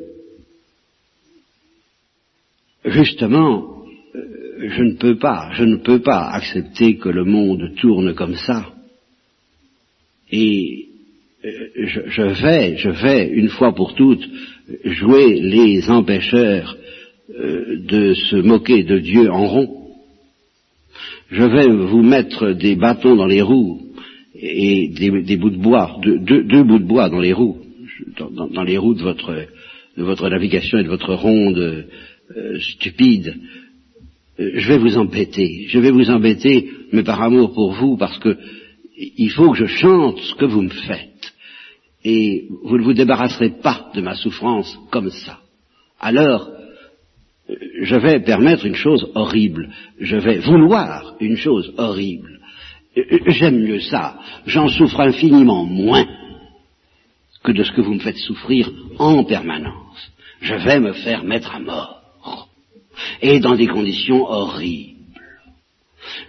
justement, 2.85 3.83
euh, 4.15 4.69
je 4.69 4.83
ne 4.83 4.93
peux 4.93 5.17
pas, 5.17 5.51
je 5.51 5.65
ne 5.65 5.77
peux 5.77 5.99
pas 5.99 6.29
accepter 6.29 6.95
que 6.95 7.09
le 7.09 7.25
monde 7.25 7.75
tourne 7.75 8.15
comme 8.15 8.35
ça. 8.35 8.71
Et 10.31 10.80
je, 11.43 12.01
je 12.07 12.43
vais, 12.43 12.77
je 12.77 12.89
vais, 12.89 13.29
une 13.29 13.49
fois 13.49 13.73
pour 13.73 13.95
toutes, 13.95 14.27
jouer 14.85 15.39
les 15.39 15.89
empêcheurs 15.89 16.77
euh, 17.29 17.77
de 17.87 18.13
se 18.13 18.35
moquer 18.35 18.83
de 18.83 18.99
Dieu 18.99 19.31
en 19.31 19.47
rond. 19.47 19.77
Je 21.29 21.43
vais 21.43 21.67
vous 21.67 22.03
mettre 22.03 22.51
des 22.51 22.75
bâtons 22.75 23.15
dans 23.15 23.25
les 23.25 23.41
roues 23.41 23.81
et 24.35 24.89
des, 24.89 25.37
bouts 25.37 25.49
de 25.49 25.57
bois, 25.57 25.97
deux, 26.03 26.63
bouts 26.63 26.79
de 26.79 26.87
bois 26.87 27.09
dans 27.09 27.19
les 27.19 27.33
roues, 27.33 27.57
dans, 28.17 28.63
les 28.63 28.77
roues 28.77 28.95
de 28.95 29.01
votre, 29.01 29.33
de 29.97 30.03
votre, 30.03 30.29
navigation 30.29 30.79
et 30.79 30.83
de 30.83 30.89
votre 30.89 31.13
ronde 31.13 31.57
euh, 31.57 32.59
stupide. 32.59 33.35
Euh, 34.39 34.51
je 34.55 34.67
vais 34.67 34.77
vous 34.77 34.97
embêter, 34.97 35.67
je 35.67 35.79
vais 35.79 35.91
vous 35.91 36.09
embêter, 36.09 36.69
mais 36.91 37.03
par 37.03 37.21
amour 37.21 37.53
pour 37.53 37.73
vous, 37.73 37.97
parce 37.97 38.17
que 38.19 38.37
il 38.97 39.31
faut 39.31 39.51
que 39.51 39.57
je 39.57 39.65
chante 39.67 40.19
ce 40.19 40.35
que 40.35 40.45
vous 40.45 40.61
me 40.61 40.69
faites. 40.69 41.10
Et 42.03 42.47
vous 42.63 42.77
ne 42.77 42.83
vous 42.83 42.93
débarrasserez 42.93 43.61
pas 43.61 43.91
de 43.93 44.01
ma 44.01 44.15
souffrance 44.15 44.77
comme 44.89 45.11
ça. 45.11 45.39
Alors, 45.99 46.49
je 47.81 47.95
vais 47.95 48.19
permettre 48.21 48.65
une 48.65 48.75
chose 48.75 49.11
horrible, 49.15 49.69
je 49.99 50.17
vais 50.17 50.39
vouloir 50.39 51.15
une 51.19 51.37
chose 51.37 51.73
horrible. 51.77 52.39
J'aime 53.27 53.61
mieux 53.61 53.79
ça, 53.79 54.19
j'en 54.45 54.67
souffre 54.67 54.99
infiniment 54.99 55.65
moins 55.65 56.05
que 57.43 57.51
de 57.51 57.63
ce 57.63 57.71
que 57.71 57.81
vous 57.81 57.93
me 57.93 57.99
faites 57.99 58.17
souffrir 58.17 58.71
en 58.99 59.23
permanence. 59.23 60.11
Je 60.41 60.55
vais 60.55 60.79
me 60.79 60.93
faire 60.93 61.23
mettre 61.23 61.55
à 61.55 61.59
mort, 61.59 62.49
et 63.21 63.39
dans 63.39 63.55
des 63.55 63.67
conditions 63.67 64.25
horribles 64.25 64.90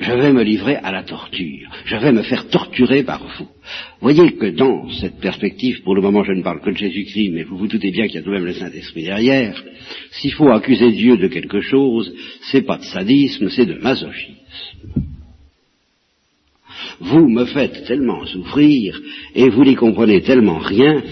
je 0.00 0.12
vais 0.12 0.32
me 0.32 0.42
livrer 0.42 0.76
à 0.76 0.92
la 0.92 1.02
torture, 1.02 1.70
je 1.84 1.96
vais 1.96 2.12
me 2.12 2.22
faire 2.22 2.48
torturer 2.48 3.02
par 3.02 3.22
vous. 3.38 3.48
Voyez 4.00 4.32
que 4.32 4.46
dans 4.46 4.90
cette 4.90 5.20
perspective, 5.20 5.82
pour 5.82 5.94
le 5.94 6.02
moment 6.02 6.24
je 6.24 6.32
ne 6.32 6.42
parle 6.42 6.60
que 6.60 6.70
de 6.70 6.76
Jésus-Christ, 6.76 7.30
mais 7.32 7.44
vous 7.44 7.56
vous 7.56 7.68
doutez 7.68 7.90
bien 7.90 8.06
qu'il 8.06 8.16
y 8.16 8.18
a 8.18 8.22
tout 8.22 8.30
de 8.30 8.34
même 8.34 8.46
le 8.46 8.54
Saint-Esprit 8.54 9.04
derrière, 9.04 9.62
s'il 10.10 10.32
faut 10.32 10.50
accuser 10.50 10.92
Dieu 10.92 11.16
de 11.16 11.28
quelque 11.28 11.60
chose, 11.60 12.12
c'est 12.50 12.62
pas 12.62 12.78
de 12.78 12.84
sadisme, 12.84 13.48
c'est 13.48 13.66
de 13.66 13.74
masochisme. 13.74 14.42
vous 17.02 17.28
me 17.28 17.44
faites 17.46 17.84
tellement 17.84 18.24
souffrir 18.26 19.00
et 19.34 19.48
vous 19.48 19.64
n'y 19.64 19.74
comprenez 19.74 20.22
tellement 20.22 20.58
rien 20.58 21.02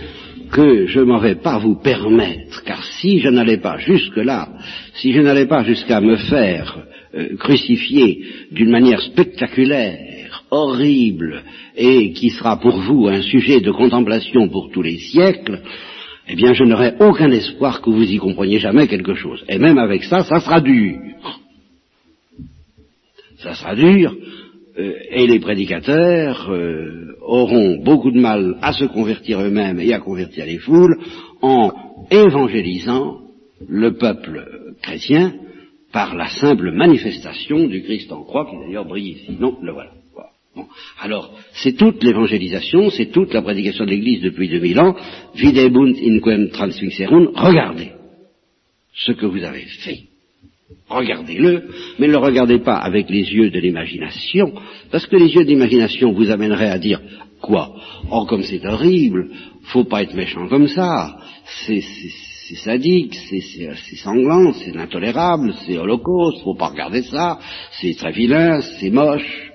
que 0.53 0.87
je 0.87 1.01
m'en 1.01 1.19
vais 1.19 1.37
pas 1.37 1.59
vous 1.59 1.77
permettre, 1.77 2.65
car 2.65 2.83
si 2.85 3.21
je 3.21 3.29
n'allais 3.29 3.59
pas 3.59 3.79
jusque-là, 3.79 4.49
si 4.95 5.13
je 5.13 5.21
n'allais 5.21 5.47
pas 5.47 5.63
jusqu'à 5.63 6.01
me 6.01 6.17
faire 6.17 6.79
euh, 7.13 7.37
crucifier 7.37 8.23
d'une 8.53 8.71
manière 8.71 9.01
spectaculaire, 9.03 10.45
horrible, 10.51 11.43
et 11.77 12.13
qui 12.13 12.31
sera 12.31 12.61
pour 12.61 12.81
vous 12.81 13.09
un 13.09 13.23
sujet 13.23 13.61
de 13.61 13.73
contemplation 13.73 14.49
pour 14.49 14.71
tous 14.71 14.83
les 14.83 14.99
siècles, 14.99 15.61
eh 16.29 16.37
bien 16.37 16.55
je 16.55 16.63
n'aurai 16.63 16.95
aucun 17.01 17.31
espoir 17.33 17.83
que 17.83 17.91
vous 17.91 18.05
y 18.05 18.19
compreniez 18.19 18.61
jamais 18.61 18.87
quelque 18.87 19.15
chose. 19.15 19.45
Et 19.49 19.59
même 19.59 19.79
avec 19.79 20.05
ça, 20.05 20.21
ça 20.21 20.39
sera 20.39 20.61
dur. 20.61 20.99
Ça 23.39 23.55
sera 23.55 23.75
dur, 23.75 24.15
euh, 24.79 24.95
et 25.11 25.27
les 25.27 25.41
prédicateurs 25.41 26.49
euh, 26.49 27.17
auront 27.23 27.83
beaucoup 27.83 28.13
de 28.13 28.21
mal 28.21 28.57
à 28.63 28.73
se 28.73 28.85
convertir 28.85 29.41
eux-mêmes 29.41 29.81
et 29.81 29.93
à 29.93 29.99
convertir 29.99 30.47
les 30.47 30.59
foules 30.59 30.97
en 31.43 31.73
évangélisant 32.11 33.19
le 33.69 33.97
peuple 33.97 34.47
chrétien 34.81 35.33
par 35.93 36.15
la 36.15 36.29
simple 36.29 36.71
manifestation 36.73 37.67
du 37.67 37.83
Christ 37.83 38.13
en 38.13 38.23
croix 38.23 38.47
qui 38.49 38.57
d'ailleurs 38.57 38.87
brille 38.87 39.13
ici. 39.13 39.37
Non, 39.39 39.59
le 39.63 39.73
voilà. 39.73 39.91
Alors, 41.01 41.33
c'est 41.53 41.77
toute 41.77 42.03
l'évangélisation, 42.03 42.91
c'est 42.91 43.07
toute 43.07 43.33
la 43.33 43.43
prédication 43.43 43.85
de 43.85 43.91
l'Église 43.91 44.21
depuis 44.21 44.49
2000 44.49 44.81
ans. 44.81 44.97
Videbunt 45.35 45.95
inquem 45.95 46.51
transfixerunt. 46.51 47.29
Regardez 47.35 47.93
ce 48.95 49.13
que 49.13 49.27
vous 49.27 49.43
avez 49.45 49.65
fait. 49.85 50.01
Regardez-le, 50.89 51.69
mais 51.99 52.09
ne 52.09 52.13
le 52.13 52.19
regardez 52.19 52.59
pas 52.59 52.77
avec 52.77 53.09
les 53.09 53.23
yeux 53.23 53.51
de 53.51 53.61
l'imagination, 53.61 54.53
parce 54.91 55.07
que 55.07 55.17
les 55.17 55.29
yeux 55.29 55.45
de 55.45 55.49
l'imagination 55.49 56.13
vous 56.13 56.31
amèneraient 56.31 56.71
à 56.71 56.79
dire 56.79 57.01
quoi? 57.41 57.73
Oh, 58.11 58.27
comme 58.27 58.43
c'est 58.43 58.65
horrible, 58.67 59.31
faut 59.63 59.85
pas 59.85 60.03
être 60.03 60.15
méchant 60.15 60.49
comme 60.49 60.67
ça, 60.67 61.17
c'est 61.65 61.81
sadique, 62.57 63.15
c'est 63.15 63.97
sanglant, 63.97 64.53
c'est 64.53 64.77
intolérable, 64.77 65.55
c'est 65.65 65.79
holocauste, 65.79 66.43
faut 66.43 66.55
pas 66.55 66.69
regarder 66.69 67.03
ça, 67.03 67.39
c'est 67.81 67.95
très 67.95 68.13
vilain, 68.13 68.61
c'est 68.61 68.91
moche. 68.91 69.53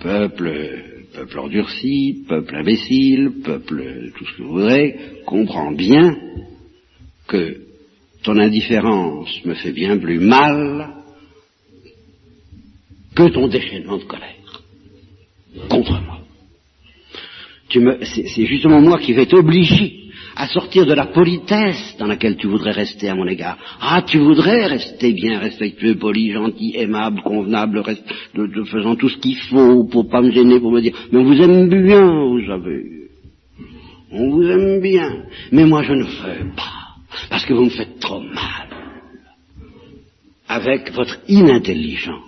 Peuple, 0.00 0.84
peuple 1.14 1.38
endurci, 1.38 2.24
peuple 2.28 2.56
imbécile, 2.56 3.42
peuple 3.44 4.12
tout 4.16 4.24
ce 4.24 4.36
que 4.36 4.42
vous 4.42 4.52
voudrez, 4.52 5.22
comprend 5.26 5.72
bien 5.72 6.16
que 7.26 7.60
ton 8.22 8.38
indifférence 8.38 9.44
me 9.44 9.54
fait 9.54 9.72
bien 9.72 9.98
plus 9.98 10.20
mal 10.20 10.94
que 13.14 13.28
ton 13.28 13.48
déchaînement 13.48 13.98
de 13.98 14.04
colère 14.04 14.36
contre 15.68 16.00
moi. 16.02 16.20
C'est 17.72 18.46
justement 18.46 18.80
moi 18.80 18.98
qui 18.98 19.12
vais 19.12 19.26
t'obliger 19.26 19.99
à 20.36 20.46
sortir 20.48 20.86
de 20.86 20.94
la 20.94 21.06
politesse 21.06 21.96
dans 21.98 22.06
laquelle 22.06 22.36
tu 22.36 22.46
voudrais 22.46 22.72
rester 22.72 23.08
à 23.08 23.14
mon 23.14 23.26
égard. 23.26 23.58
Ah, 23.80 24.02
tu 24.02 24.18
voudrais 24.18 24.66
rester 24.66 25.12
bien 25.12 25.38
respectueux, 25.38 25.96
poli, 25.96 26.32
gentil, 26.32 26.74
aimable, 26.76 27.22
convenable, 27.22 27.82
de, 28.34 28.64
faisant 28.64 28.96
tout 28.96 29.08
ce 29.08 29.18
qu'il 29.18 29.36
faut 29.36 29.84
pour 29.84 30.08
pas 30.08 30.22
me 30.22 30.30
gêner, 30.30 30.60
pour 30.60 30.72
me 30.72 30.80
dire, 30.80 30.94
mais 31.12 31.18
on 31.18 31.24
vous 31.24 31.40
aime 31.40 31.68
bien, 31.68 32.06
vous 32.06 32.46
savez. 32.46 32.84
On 34.12 34.30
vous 34.30 34.48
aime 34.48 34.80
bien. 34.80 35.24
Mais 35.52 35.64
moi, 35.64 35.82
je 35.82 35.92
ne 35.92 36.04
veux 36.04 36.54
pas 36.56 36.80
parce 37.28 37.44
que 37.44 37.52
vous 37.52 37.64
me 37.64 37.70
faites 37.70 37.98
trop 38.00 38.20
mal 38.20 38.68
avec 40.48 40.92
votre 40.92 41.18
inintelligence. 41.28 42.24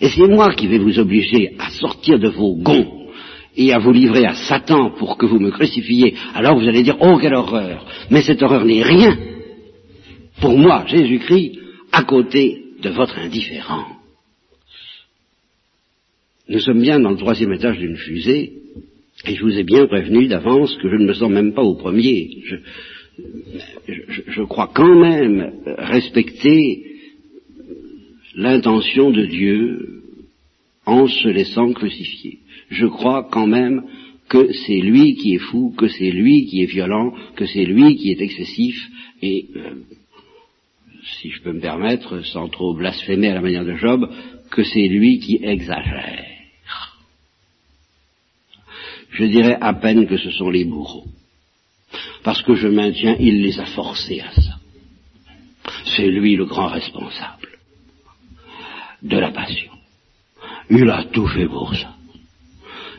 Et 0.00 0.08
c'est 0.08 0.26
moi 0.26 0.52
qui 0.54 0.66
vais 0.66 0.78
vous 0.78 0.98
obliger 0.98 1.54
à 1.58 1.70
sortir 1.70 2.18
de 2.18 2.28
vos 2.28 2.56
gonds 2.56 3.01
et 3.56 3.72
à 3.72 3.78
vous 3.78 3.92
livrer 3.92 4.24
à 4.24 4.34
Satan 4.34 4.90
pour 4.90 5.18
que 5.18 5.26
vous 5.26 5.38
me 5.38 5.50
crucifiez. 5.50 6.14
Alors 6.34 6.58
vous 6.58 6.68
allez 6.68 6.82
dire, 6.82 6.96
oh 7.00 7.18
quelle 7.20 7.34
horreur 7.34 7.86
Mais 8.10 8.22
cette 8.22 8.42
horreur 8.42 8.64
n'est 8.64 8.82
rien 8.82 9.16
pour 10.42 10.58
moi, 10.58 10.84
Jésus-Christ, 10.86 11.58
à 11.92 12.02
côté 12.02 12.64
de 12.82 12.90
votre 12.90 13.18
indifférence. 13.18 13.92
Nous 16.48 16.58
sommes 16.58 16.82
bien 16.82 16.98
dans 16.98 17.10
le 17.12 17.16
troisième 17.16 17.52
étage 17.52 17.78
d'une 17.78 17.96
fusée, 17.96 18.52
et 19.24 19.34
je 19.36 19.42
vous 19.42 19.56
ai 19.56 19.62
bien 19.62 19.86
prévenu 19.86 20.26
d'avance 20.26 20.76
que 20.82 20.90
je 20.90 20.96
ne 20.96 21.06
me 21.06 21.14
sens 21.14 21.30
même 21.30 21.54
pas 21.54 21.62
au 21.62 21.76
premier. 21.76 22.28
Je, 22.44 22.56
je, 24.26 24.42
crois 24.42 24.70
quand 24.74 24.98
même 24.98 25.52
respecter 25.78 26.84
l'intention 28.34 29.10
de 29.10 29.24
Dieu 29.26 30.02
en 30.86 31.06
se 31.06 31.28
laissant 31.28 31.72
crucifier. 31.72 32.40
Je 32.72 32.86
crois 32.86 33.28
quand 33.30 33.46
même 33.46 33.84
que 34.28 34.52
c'est 34.52 34.80
lui 34.80 35.14
qui 35.14 35.34
est 35.34 35.44
fou, 35.50 35.74
que 35.76 35.88
c'est 35.88 36.10
lui 36.10 36.46
qui 36.46 36.62
est 36.62 36.66
violent, 36.66 37.12
que 37.36 37.46
c'est 37.46 37.64
lui 37.64 37.96
qui 37.96 38.10
est 38.10 38.20
excessif, 38.20 38.76
et 39.20 39.46
euh, 39.56 39.74
si 41.20 41.30
je 41.30 41.42
peux 41.42 41.52
me 41.52 41.60
permettre, 41.60 42.24
sans 42.24 42.48
trop 42.48 42.74
blasphémer 42.74 43.28
à 43.28 43.34
la 43.34 43.40
manière 43.40 43.64
de 43.64 43.76
Job, 43.76 44.08
que 44.50 44.64
c'est 44.64 44.88
lui 44.88 45.18
qui 45.18 45.38
exagère. 45.42 46.26
Je 49.10 49.24
dirais 49.24 49.58
à 49.60 49.74
peine 49.74 50.06
que 50.06 50.16
ce 50.16 50.30
sont 50.30 50.48
les 50.48 50.64
bourreaux 50.64 51.04
parce 52.22 52.42
que 52.42 52.54
je 52.54 52.68
maintiens, 52.68 53.16
il 53.18 53.42
les 53.42 53.58
a 53.58 53.66
forcés 53.66 54.20
à 54.20 54.32
ça. 54.32 54.58
C'est 55.96 56.08
lui 56.08 56.36
le 56.36 56.46
grand 56.46 56.68
responsable 56.68 57.48
de 59.02 59.18
la 59.18 59.30
passion. 59.30 59.72
Il 60.70 60.88
a 60.88 61.04
tout 61.04 61.26
fait 61.26 61.46
pour 61.46 61.74
ça. 61.74 61.94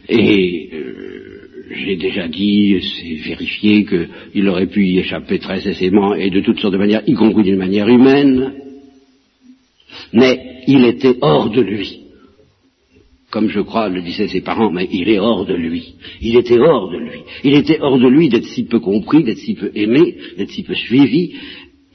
Et 0.09 0.69
euh, 0.73 1.69
j'ai 1.71 1.95
déjà 1.95 2.27
dit, 2.27 2.79
c'est 2.81 3.29
vérifié 3.29 3.85
qu'il 3.85 4.47
aurait 4.47 4.67
pu 4.67 4.85
y 4.85 4.99
échapper 4.99 5.39
très 5.39 5.67
aisément 5.67 6.13
et 6.13 6.29
de 6.29 6.41
toutes 6.41 6.59
sortes 6.59 6.73
de 6.73 6.79
manières, 6.79 7.03
y 7.07 7.13
compris 7.13 7.43
d'une 7.43 7.57
manière 7.57 7.87
humaine, 7.87 8.53
mais 10.11 10.63
il 10.67 10.85
était 10.85 11.15
hors 11.21 11.49
de 11.49 11.61
lui 11.61 12.03
comme 13.33 13.49
je 13.49 13.61
crois 13.61 13.89
le 13.89 14.03
disaient 14.03 14.27
ses 14.27 14.41
parents, 14.41 14.69
mais 14.69 14.87
il 14.91 15.09
est 15.09 15.17
hors 15.17 15.43
de 15.43 15.55
lui. 15.55 15.95
Il 16.21 16.37
était 16.37 16.59
hors 16.59 16.91
de 16.91 16.97
lui. 16.99 17.21
Il 17.43 17.55
était 17.55 17.79
hors 17.81 17.97
de 17.97 18.07
lui 18.07 18.29
d'être 18.29 18.45
si 18.45 18.63
peu 18.65 18.79
compris, 18.79 19.23
d'être 19.23 19.39
si 19.39 19.55
peu 19.55 19.71
aimé, 19.73 20.15
d'être 20.37 20.51
si 20.51 20.61
peu 20.61 20.75
suivi. 20.75 21.33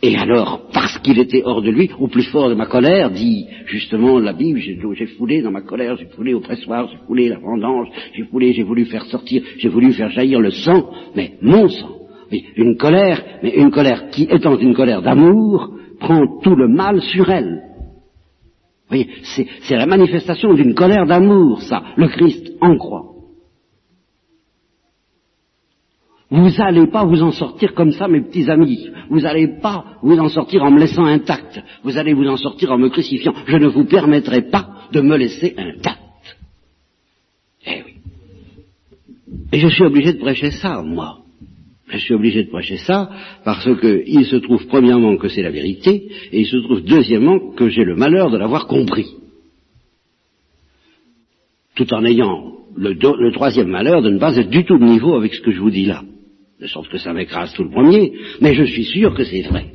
Et 0.02 0.16
alors, 0.16 0.68
parce 0.72 0.98
qu'il 0.98 1.18
était 1.18 1.42
hors 1.44 1.60
de 1.60 1.70
lui, 1.70 1.90
au 1.98 2.06
plus 2.06 2.22
fort 2.24 2.48
de 2.48 2.54
ma 2.54 2.66
colère, 2.66 3.10
dit 3.10 3.46
justement 3.66 4.18
la 4.18 4.32
Bible, 4.32 4.60
j'ai 4.60 5.06
foulé 5.06 5.42
dans 5.42 5.50
ma 5.50 5.62
colère, 5.62 5.96
j'ai 5.96 6.06
foulé 6.06 6.34
au 6.34 6.40
pressoir, 6.40 6.88
j'ai 6.90 6.98
foulé 7.06 7.28
la 7.28 7.38
vendange, 7.38 7.88
j'ai 8.14 8.24
foulé, 8.24 8.52
j'ai 8.52 8.62
voulu 8.62 8.84
faire 8.84 9.04
sortir, 9.06 9.42
j'ai 9.56 9.68
voulu 9.68 9.92
faire 9.92 10.10
jaillir 10.10 10.40
le 10.40 10.50
sang, 10.50 10.90
mais 11.16 11.32
mon 11.42 11.68
sang. 11.68 11.96
Une 12.56 12.76
colère, 12.76 13.22
mais 13.42 13.54
une 13.54 13.70
colère 13.70 14.10
qui, 14.10 14.28
étant 14.30 14.56
une 14.58 14.74
colère 14.74 15.02
d'amour, 15.02 15.70
prend 15.98 16.40
tout 16.42 16.54
le 16.54 16.68
mal 16.68 17.00
sur 17.00 17.28
elle 17.30 17.62
voyez, 18.88 19.08
c'est 19.62 19.76
la 19.76 19.86
manifestation 19.86 20.54
d'une 20.54 20.74
colère 20.74 21.06
d'amour, 21.06 21.62
ça, 21.62 21.82
le 21.96 22.08
Christ 22.08 22.52
en 22.60 22.76
croix. 22.76 23.17
Vous 26.30 26.50
n'allez 26.50 26.86
pas 26.88 27.04
vous 27.04 27.22
en 27.22 27.32
sortir 27.32 27.72
comme 27.74 27.92
ça, 27.92 28.06
mes 28.06 28.20
petits 28.20 28.50
amis. 28.50 28.90
Vous 29.08 29.20
n'allez 29.20 29.48
pas 29.62 29.84
vous 30.02 30.18
en 30.18 30.28
sortir 30.28 30.62
en 30.62 30.70
me 30.70 30.78
laissant 30.78 31.06
intact. 31.06 31.58
Vous 31.82 31.96
allez 31.96 32.12
vous 32.12 32.26
en 32.26 32.36
sortir 32.36 32.70
en 32.70 32.78
me 32.78 32.90
crucifiant. 32.90 33.32
Je 33.46 33.56
ne 33.56 33.68
vous 33.68 33.84
permettrai 33.84 34.42
pas 34.42 34.68
de 34.92 35.00
me 35.00 35.16
laisser 35.16 35.54
intact. 35.56 35.98
Eh 37.66 37.82
oui. 37.84 37.94
Et 39.52 39.58
je 39.58 39.68
suis 39.68 39.84
obligé 39.84 40.12
de 40.12 40.18
prêcher 40.18 40.50
ça, 40.50 40.82
moi. 40.82 41.20
Je 41.88 41.96
suis 41.96 42.12
obligé 42.12 42.44
de 42.44 42.50
prêcher 42.50 42.76
ça 42.76 43.08
parce 43.44 43.66
qu'il 43.80 44.26
se 44.26 44.36
trouve 44.36 44.66
premièrement 44.66 45.16
que 45.16 45.28
c'est 45.28 45.42
la 45.42 45.50
vérité 45.50 46.10
et 46.30 46.40
il 46.40 46.46
se 46.46 46.58
trouve 46.58 46.82
deuxièmement 46.82 47.52
que 47.52 47.70
j'ai 47.70 47.84
le 47.84 47.96
malheur 47.96 48.30
de 48.30 48.36
l'avoir 48.36 48.66
compris. 48.66 49.06
Tout 51.74 51.94
en 51.94 52.04
ayant 52.04 52.52
le, 52.76 53.32
troisième 53.32 53.68
malheur 53.68 54.02
de 54.02 54.10
ne 54.10 54.18
pas 54.18 54.36
être 54.36 54.50
du 54.50 54.64
tout 54.64 54.78
de 54.78 54.84
niveau 54.84 55.14
avec 55.14 55.32
ce 55.32 55.40
que 55.40 55.50
je 55.50 55.60
vous 55.60 55.70
dis 55.70 55.86
là. 55.86 56.02
De 56.60 56.66
sorte 56.66 56.88
que 56.88 56.98
ça 56.98 57.12
m'écrase 57.12 57.52
tout 57.54 57.62
le 57.62 57.70
premier, 57.70 58.12
mais 58.40 58.54
je 58.54 58.64
suis 58.64 58.84
sûr 58.84 59.14
que 59.14 59.24
c'est 59.24 59.42
vrai. 59.42 59.72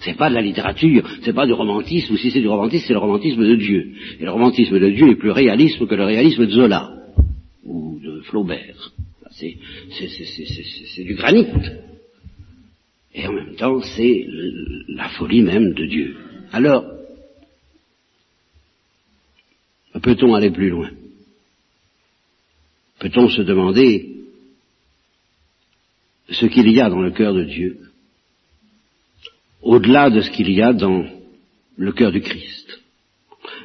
C'est 0.00 0.16
pas 0.16 0.28
de 0.28 0.34
la 0.34 0.42
littérature, 0.42 1.08
c'est 1.22 1.32
pas 1.32 1.46
du 1.46 1.52
romantisme, 1.52 2.12
ou 2.14 2.16
si 2.16 2.30
c'est 2.30 2.40
du 2.40 2.48
romantisme, 2.48 2.84
c'est 2.86 2.92
le 2.92 2.98
romantisme 2.98 3.42
de 3.42 3.56
Dieu. 3.56 3.92
Et 4.20 4.24
le 4.24 4.30
romantisme 4.30 4.78
de 4.78 4.90
Dieu 4.90 5.10
est 5.10 5.16
plus 5.16 5.30
réaliste 5.30 5.86
que 5.86 5.94
le 5.94 6.04
réalisme 6.04 6.46
de 6.46 6.50
Zola, 6.50 6.92
ou 7.64 7.98
de 8.00 8.20
Flaubert. 8.22 8.92
C'est 9.30 11.04
du 11.04 11.14
granit. 11.14 11.46
Et 13.14 13.26
en 13.26 13.32
même 13.32 13.56
temps, 13.56 13.80
c'est 13.80 14.26
la 14.88 15.08
folie 15.10 15.42
même 15.42 15.72
de 15.72 15.86
Dieu. 15.86 16.16
Alors, 16.52 16.84
peut-on 20.02 20.34
aller 20.34 20.50
plus 20.50 20.70
loin? 20.70 20.90
Peut-on 22.98 23.28
se 23.28 23.42
demander 23.42 24.12
ce 26.30 26.46
qu'il 26.46 26.70
y 26.70 26.80
a 26.80 26.90
dans 26.90 27.00
le 27.00 27.10
cœur 27.10 27.34
de 27.34 27.44
Dieu, 27.44 27.78
au-delà 29.62 30.10
de 30.10 30.20
ce 30.20 30.30
qu'il 30.30 30.50
y 30.50 30.62
a 30.62 30.72
dans 30.72 31.04
le 31.76 31.92
cœur 31.92 32.12
du 32.12 32.20
Christ 32.20 32.66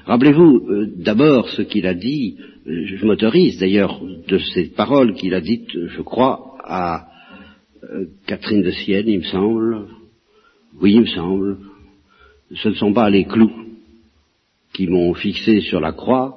Rappelez-vous 0.06 0.68
euh, 0.68 0.94
d'abord 0.96 1.50
ce 1.50 1.62
qu'il 1.62 1.86
a 1.86 1.94
dit, 1.94 2.38
euh, 2.68 2.86
je 2.86 3.06
m'autorise 3.06 3.60
d'ailleurs 3.60 4.02
de 4.28 4.38
ces 4.40 4.66
paroles 4.66 5.14
qu'il 5.14 5.34
a 5.34 5.42
dites, 5.42 5.70
je 5.72 6.02
crois, 6.02 6.58
à 6.64 7.08
euh, 7.84 8.06
Catherine 8.26 8.64
de 8.64 8.72
Sienne, 8.72 9.08
il 9.08 9.20
me 9.20 9.24
semble. 9.24 9.88
Oui, 10.82 10.94
il 10.94 11.02
me 11.02 11.06
semble. 11.06 11.58
Ce 12.56 12.70
ne 12.70 12.74
sont 12.74 12.94
pas 12.94 13.10
les 13.10 13.26
clous 13.26 13.52
qui 14.74 14.88
m'ont 14.88 15.14
fixé 15.14 15.62
sur 15.62 15.80
la 15.80 15.92
croix, 15.92 16.36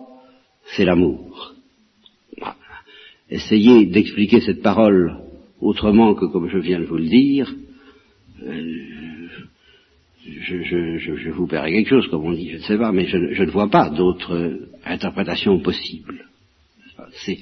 c'est 0.76 0.84
l'amour. 0.84 1.54
Essayez 3.30 3.86
d'expliquer 3.86 4.40
cette 4.40 4.62
parole 4.62 5.16
autrement 5.64 6.14
que 6.14 6.26
comme 6.26 6.48
je 6.48 6.58
viens 6.58 6.78
de 6.78 6.84
vous 6.84 6.98
le 6.98 7.08
dire. 7.08 7.52
Euh, 8.42 9.28
je, 10.26 11.30
vous 11.30 11.46
paierai 11.46 11.72
quelque 11.72 11.88
chose, 11.88 12.06
comme 12.08 12.24
on 12.24 12.32
dit, 12.32 12.50
je 12.50 12.56
ne 12.56 12.62
sais 12.62 12.78
pas, 12.78 12.92
mais 12.92 13.06
je, 13.06 13.42
ne 13.42 13.50
vois 13.50 13.68
pas 13.68 13.90
d'autre 13.90 14.58
interprétation 14.84 15.58
possible. 15.60 16.26
C'est, 17.24 17.38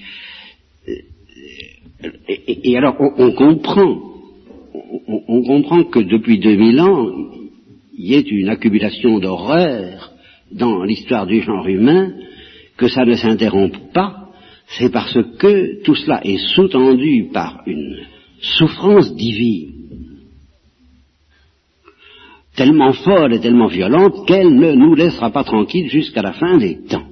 euh, 0.88 2.10
et, 2.28 2.76
alors, 2.76 2.96
on, 2.98 3.32
comprend, 3.32 4.00
on, 5.06 5.42
comprend 5.42 5.84
que 5.84 6.00
depuis 6.00 6.38
2000 6.38 6.80
ans, 6.80 7.08
il 7.96 8.06
y 8.06 8.14
ait 8.14 8.20
une 8.20 8.48
accumulation 8.48 9.18
d'horreurs 9.18 10.12
dans 10.50 10.82
l'histoire 10.82 11.26
du 11.26 11.40
genre 11.42 11.66
humain, 11.68 12.12
que 12.76 12.88
ça 12.88 13.04
ne 13.04 13.14
s'interrompt 13.14 13.92
pas, 13.92 14.30
c'est 14.78 14.90
parce 14.90 15.18
que 15.38 15.82
tout 15.82 15.94
cela 15.94 16.20
est 16.24 16.38
sous-tendu 16.54 17.28
par 17.32 17.62
une 17.66 18.00
souffrance 18.42 19.14
divine, 19.14 19.72
tellement 22.56 22.92
folle 22.92 23.34
et 23.34 23.40
tellement 23.40 23.68
violente 23.68 24.26
qu'elle 24.26 24.54
ne 24.54 24.72
nous 24.72 24.94
laissera 24.94 25.30
pas 25.30 25.44
tranquilles 25.44 25.88
jusqu'à 25.88 26.22
la 26.22 26.32
fin 26.32 26.58
des 26.58 26.82
temps. 26.84 27.06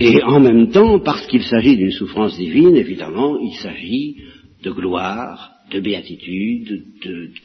Et 0.00 0.22
en 0.22 0.40
même 0.40 0.70
temps, 0.70 1.00
parce 1.00 1.26
qu'il 1.26 1.42
s'agit 1.42 1.76
d'une 1.76 1.90
souffrance 1.90 2.36
divine, 2.36 2.76
évidemment, 2.76 3.38
il 3.38 3.54
s'agit 3.56 4.16
de 4.62 4.70
gloire, 4.70 5.50
de 5.70 5.80
béatitude, 5.80 6.84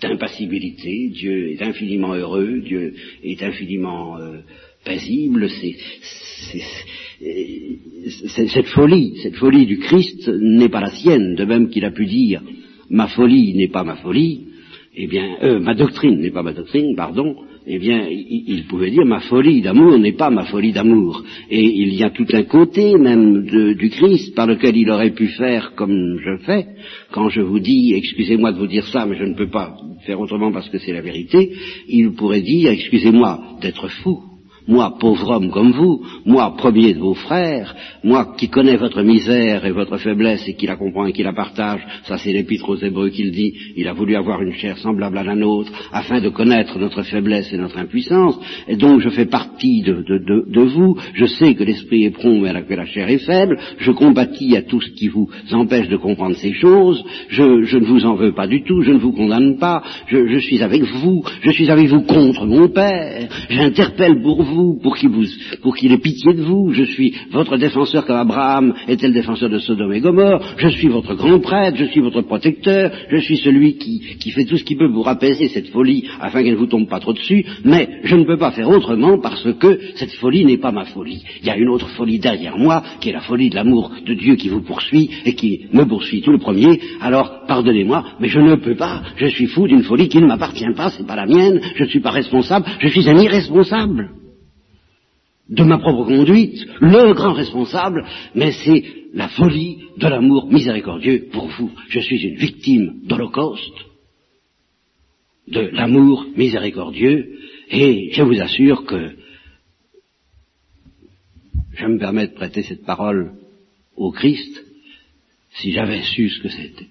d'impassibilité. 0.02 1.10
Dieu 1.10 1.52
est 1.52 1.62
infiniment 1.62 2.14
heureux, 2.14 2.62
Dieu 2.62 2.94
est 3.24 3.42
infiniment 3.44 4.18
euh, 4.18 4.40
paisible. 4.84 5.50
C'est 5.50 5.76
cette 7.20 8.68
folie, 8.68 9.18
cette 9.24 9.36
folie 9.36 9.66
du 9.66 9.80
Christ 9.80 10.30
n'est 10.30 10.70
pas 10.70 10.82
la 10.82 10.92
sienne, 10.92 11.36
de 11.36 11.46
même 11.46 11.70
qu'il 11.70 11.86
a 11.86 11.92
pu 11.92 12.06
dire 12.06 12.42
ma 12.90 13.08
folie 13.08 13.54
n'est 13.54 13.68
pas 13.68 13.84
ma 13.84 13.96
folie, 13.96 14.46
eh 14.96 15.08
bien, 15.08 15.38
euh, 15.44 15.60
ma 15.60 15.76
doctrine 15.76 16.20
n'est 16.20 16.32
pas 16.32 16.42
ma 16.42 16.54
doctrine, 16.54 16.96
pardon, 16.96 17.36
eh 17.68 17.80
bien, 17.80 18.08
il, 18.10 18.64
pouvait 18.64 18.90
dire 18.90 19.06
ma 19.06 19.20
folie 19.20 19.62
d'amour 19.62 20.00
n'est 20.00 20.14
pas 20.14 20.30
ma 20.30 20.46
folie 20.46 20.72
d'amour. 20.72 21.22
Et 21.52 21.62
il 21.62 21.94
y 21.96 22.04
a 22.04 22.10
tout 22.10 22.26
un 22.32 22.44
côté 22.44 22.98
même 22.98 23.46
du 23.76 23.90
Christ 23.90 24.34
par 24.34 24.48
lequel 24.48 24.78
il 24.78 24.90
aurait 24.90 25.12
pu 25.12 25.28
faire 25.28 25.74
comme 25.76 26.18
je 26.24 26.38
fais. 26.46 26.66
Quand 27.12 27.28
je 27.28 27.42
vous 27.42 27.60
dis, 27.60 27.94
excusez-moi 27.94 28.54
de 28.54 28.58
vous 28.58 28.68
dire 28.68 28.88
ça, 28.88 29.06
mais 29.06 29.18
je 29.18 29.26
ne 29.26 29.36
peux 29.36 29.50
pas 29.50 29.76
faire 30.06 30.20
autrement 30.20 30.52
parce 30.54 30.70
que 30.70 30.78
c'est 30.78 30.94
la 30.94 31.02
vérité, 31.02 31.52
il 31.90 32.14
pourrait 32.14 32.42
dire, 32.42 32.72
excusez-moi 32.72 33.58
d'être 33.62 33.90
fou, 33.90 34.24
moi, 34.68 34.96
pauvre 35.00 35.30
homme 35.32 35.50
comme 35.50 35.72
vous, 35.72 36.02
moi, 36.26 36.54
premier 36.58 36.94
de 36.94 37.00
vos 37.00 37.14
frères, 37.14 37.74
moi 38.04 38.34
qui 38.38 38.50
connais 38.50 38.76
votre 38.76 39.02
misère 39.02 39.66
et 39.66 39.72
votre 39.72 39.98
faiblesse 39.98 40.48
et 40.48 40.56
qui 40.56 40.68
la 40.68 40.76
comprend 40.76 41.06
et 41.06 41.14
qui 41.14 41.24
la 41.24 41.34
partage, 41.34 41.86
ça 42.04 42.18
c'est 42.18 42.34
l'épître 42.34 42.70
aux 42.70 42.76
Hébreux 42.76 43.10
qui 43.10 43.24
le 43.24 43.32
dit, 43.32 43.54
il 43.76 43.88
a 43.88 43.94
voulu 43.94 44.16
avoir 44.16 44.42
une 44.42 44.54
chair 44.54 44.78
semblable 44.78 45.18
à 45.18 45.24
la 45.24 45.36
nôtre, 45.36 45.72
afin 45.92 46.20
de 46.22 46.30
connaître 46.30 46.78
notre 46.80 47.04
faiblesse 47.04 47.52
et 47.54 47.58
notre 47.58 47.78
impuissance, 47.78 48.40
et 48.68 48.76
donc 48.76 49.00
je 49.02 49.10
fais 49.10 49.26
partie 49.26 49.82
de, 49.82 50.02
de, 50.02 50.62
vous, 50.62 50.98
je 51.14 51.26
sais 51.26 51.54
que 51.56 51.64
l'esprit 51.64 52.04
est 52.06 52.12
prompt 52.12 52.42
mais 52.42 52.64
que 52.64 52.74
la 52.74 52.86
chair 52.86 53.10
est 53.10 53.26
faible, 53.26 53.58
je 53.80 53.92
combattis 53.92 54.56
à 54.58 54.64
tout 54.64 54.82
ce 54.82 54.92
qui 54.92 55.08
vous 55.08 55.30
empêche 55.52 55.88
de 55.88 55.98
comprendre 55.98 56.36
ces 56.36 56.54
choses, 56.54 57.04
je, 57.30 57.44
ne 57.44 57.86
vous 57.86 58.06
en 58.06 58.16
veux 58.16 58.34
pas 58.34 58.48
du 58.48 58.64
tout, 58.64 58.82
je 58.82 58.92
ne 58.92 59.00
vous 59.00 59.14
condamne 59.14 59.58
pas, 59.58 59.82
je, 60.08 60.28
je 60.28 60.38
suis 60.40 60.62
avec 60.62 60.84
vous, 60.84 61.24
je 61.42 61.52
suis 61.52 61.70
avec 61.70 61.88
vous 61.88 62.02
contre 62.02 62.46
mon 62.46 62.68
Père, 62.70 63.28
j'interpelle 63.50 64.22
pour 64.22 64.44
vous, 64.44 64.57
pour 65.62 65.76
qu'il 65.76 65.92
ait 65.92 65.98
pitié 65.98 66.34
de 66.34 66.42
vous. 66.42 66.72
Je 66.74 66.84
suis 66.84 67.14
votre 67.32 67.58
défenseur 67.58 68.06
comme 68.06 68.18
Abraham 68.18 68.74
était 68.88 69.08
le 69.08 69.14
défenseur 69.14 69.50
de 69.50 69.60
Sodome 69.60 69.94
et 69.94 70.02
Gomorre. 70.02 70.56
Je 70.58 70.70
suis 70.70 70.88
votre 70.88 71.16
grand 71.16 71.40
prêtre, 71.40 71.78
je 71.78 71.86
suis 71.86 72.02
votre 72.02 72.22
protecteur, 72.22 72.92
je 73.10 73.18
suis 73.18 73.38
celui 73.38 73.78
qui, 73.78 74.02
qui 74.20 74.32
fait 74.32 74.46
tout 74.46 74.58
ce 74.58 74.64
qu'il 74.64 74.78
peut 74.78 74.92
pour 74.92 75.08
apaiser 75.08 75.50
cette 75.50 75.70
folie 75.70 76.06
afin 76.20 76.44
qu'elle 76.44 76.54
ne 76.54 76.58
vous 76.58 76.68
tombe 76.68 76.88
pas 76.88 77.00
trop 77.00 77.14
dessus. 77.14 77.46
Mais 77.64 77.88
je 78.04 78.16
ne 78.16 78.24
peux 78.24 78.38
pas 78.38 78.52
faire 78.52 78.70
autrement 78.70 79.20
parce 79.20 79.48
que 79.60 79.80
cette 79.96 80.14
folie 80.14 80.46
n'est 80.46 80.58
pas 80.58 80.72
ma 80.72 80.86
folie. 80.86 81.24
Il 81.42 81.48
y 81.48 81.50
a 81.50 81.58
une 81.58 81.70
autre 81.70 81.90
folie 81.90 82.20
derrière 82.20 82.58
moi 82.58 82.84
qui 83.00 83.10
est 83.10 83.14
la 83.14 83.22
folie 83.22 83.50
de 83.50 83.56
l'amour 83.56 83.92
de 84.06 84.14
Dieu 84.14 84.36
qui 84.36 84.50
vous 84.50 84.62
poursuit 84.62 85.10
et 85.26 85.34
qui 85.34 85.66
me 85.72 85.84
poursuit 85.84 86.22
tout 86.22 86.32
le 86.32 86.40
premier. 86.40 86.80
Alors 87.02 87.46
pardonnez-moi, 87.48 88.04
mais 88.20 88.28
je 88.28 88.40
ne 88.40 88.56
peux 88.56 88.76
pas. 88.76 89.02
Je 89.18 89.28
suis 89.28 89.48
fou 89.48 89.68
d'une 89.68 89.84
folie 89.84 90.08
qui 90.08 90.20
ne 90.20 90.28
m'appartient 90.28 90.66
pas, 90.76 90.90
c'est 90.90 91.06
pas 91.06 91.16
la 91.16 91.26
mienne. 91.26 91.62
Je 91.76 91.84
ne 91.84 91.90
suis 91.90 92.02
pas 92.02 92.12
responsable. 92.12 92.66
Je 92.80 92.88
suis 92.88 93.10
un 93.10 93.18
irresponsable 93.18 94.10
de 95.50 95.64
ma 95.64 95.78
propre 95.78 96.06
conduite, 96.06 96.66
le 96.82 97.14
grand 97.14 97.34
responsable, 97.34 98.06
mais 98.36 98.52
c'est 98.52 98.84
la 99.14 99.30
folie 99.30 99.80
de 99.98 100.08
l'amour 100.08 100.48
miséricordieux 100.52 101.30
pour 101.32 101.48
vous. 101.48 101.72
Je 101.90 102.00
suis 102.00 102.22
une 102.22 102.36
victime 102.36 103.02
d'Holocauste, 103.06 103.86
de 105.48 105.62
l'amour 105.62 106.26
miséricordieux, 106.36 107.40
et 107.70 108.10
je 108.12 108.24
vous 108.24 108.40
assure 108.42 108.86
que 108.86 109.16
je 111.74 111.86
me 111.86 112.00
permets 112.00 112.28
de 112.28 112.34
prêter 112.34 112.64
cette 112.64 112.86
parole 112.86 113.34
au 113.96 114.12
Christ, 114.12 114.64
si 115.52 115.72
j'avais 115.72 116.02
su 116.02 116.30
ce 116.30 116.42
que 116.42 116.50
c'était, 116.50 116.88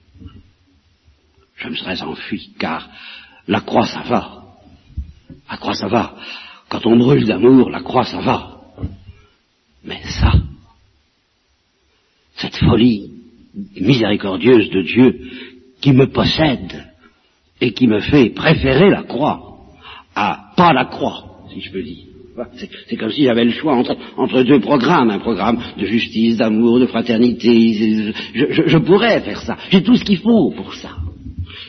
je 1.56 1.68
me 1.68 1.74
serais 1.74 2.00
enfui, 2.02 2.50
car 2.58 2.88
la 3.46 3.60
croix 3.60 3.86
ça 3.86 4.02
va. 4.02 4.42
La 5.48 5.56
croix 5.56 5.74
ça 5.74 5.88
va. 5.88 6.16
Quand 6.68 6.86
on 6.86 6.96
brûle 6.96 7.26
d'amour, 7.26 7.70
la 7.70 7.80
croix, 7.80 8.04
ça 8.04 8.20
va. 8.20 8.60
Mais 9.84 10.02
ça, 10.02 10.32
cette 12.36 12.56
folie 12.56 13.10
miséricordieuse 13.80 14.70
de 14.70 14.82
Dieu 14.82 15.20
qui 15.80 15.92
me 15.92 16.06
possède 16.08 16.84
et 17.60 17.72
qui 17.72 17.86
me 17.86 18.00
fait 18.00 18.30
préférer 18.30 18.90
la 18.90 19.04
croix 19.04 19.58
à 20.14 20.50
pas 20.56 20.72
la 20.72 20.86
croix, 20.86 21.24
si 21.52 21.60
je 21.60 21.70
peux 21.70 21.82
dire. 21.82 22.04
C'est 22.88 22.96
comme 22.96 23.10
si 23.10 23.22
j'avais 23.22 23.44
le 23.44 23.52
choix 23.52 23.74
entre, 23.74 24.42
deux 24.42 24.60
programmes, 24.60 25.10
un 25.10 25.18
programme 25.20 25.58
de 25.78 25.86
justice, 25.86 26.36
d'amour, 26.36 26.80
de 26.80 26.86
fraternité. 26.86 28.12
je 28.34 28.78
pourrais 28.78 29.22
faire 29.22 29.40
ça. 29.40 29.56
J'ai 29.70 29.82
tout 29.82 29.96
ce 29.96 30.04
qu'il 30.04 30.18
faut 30.18 30.50
pour 30.50 30.74
ça. 30.74 30.90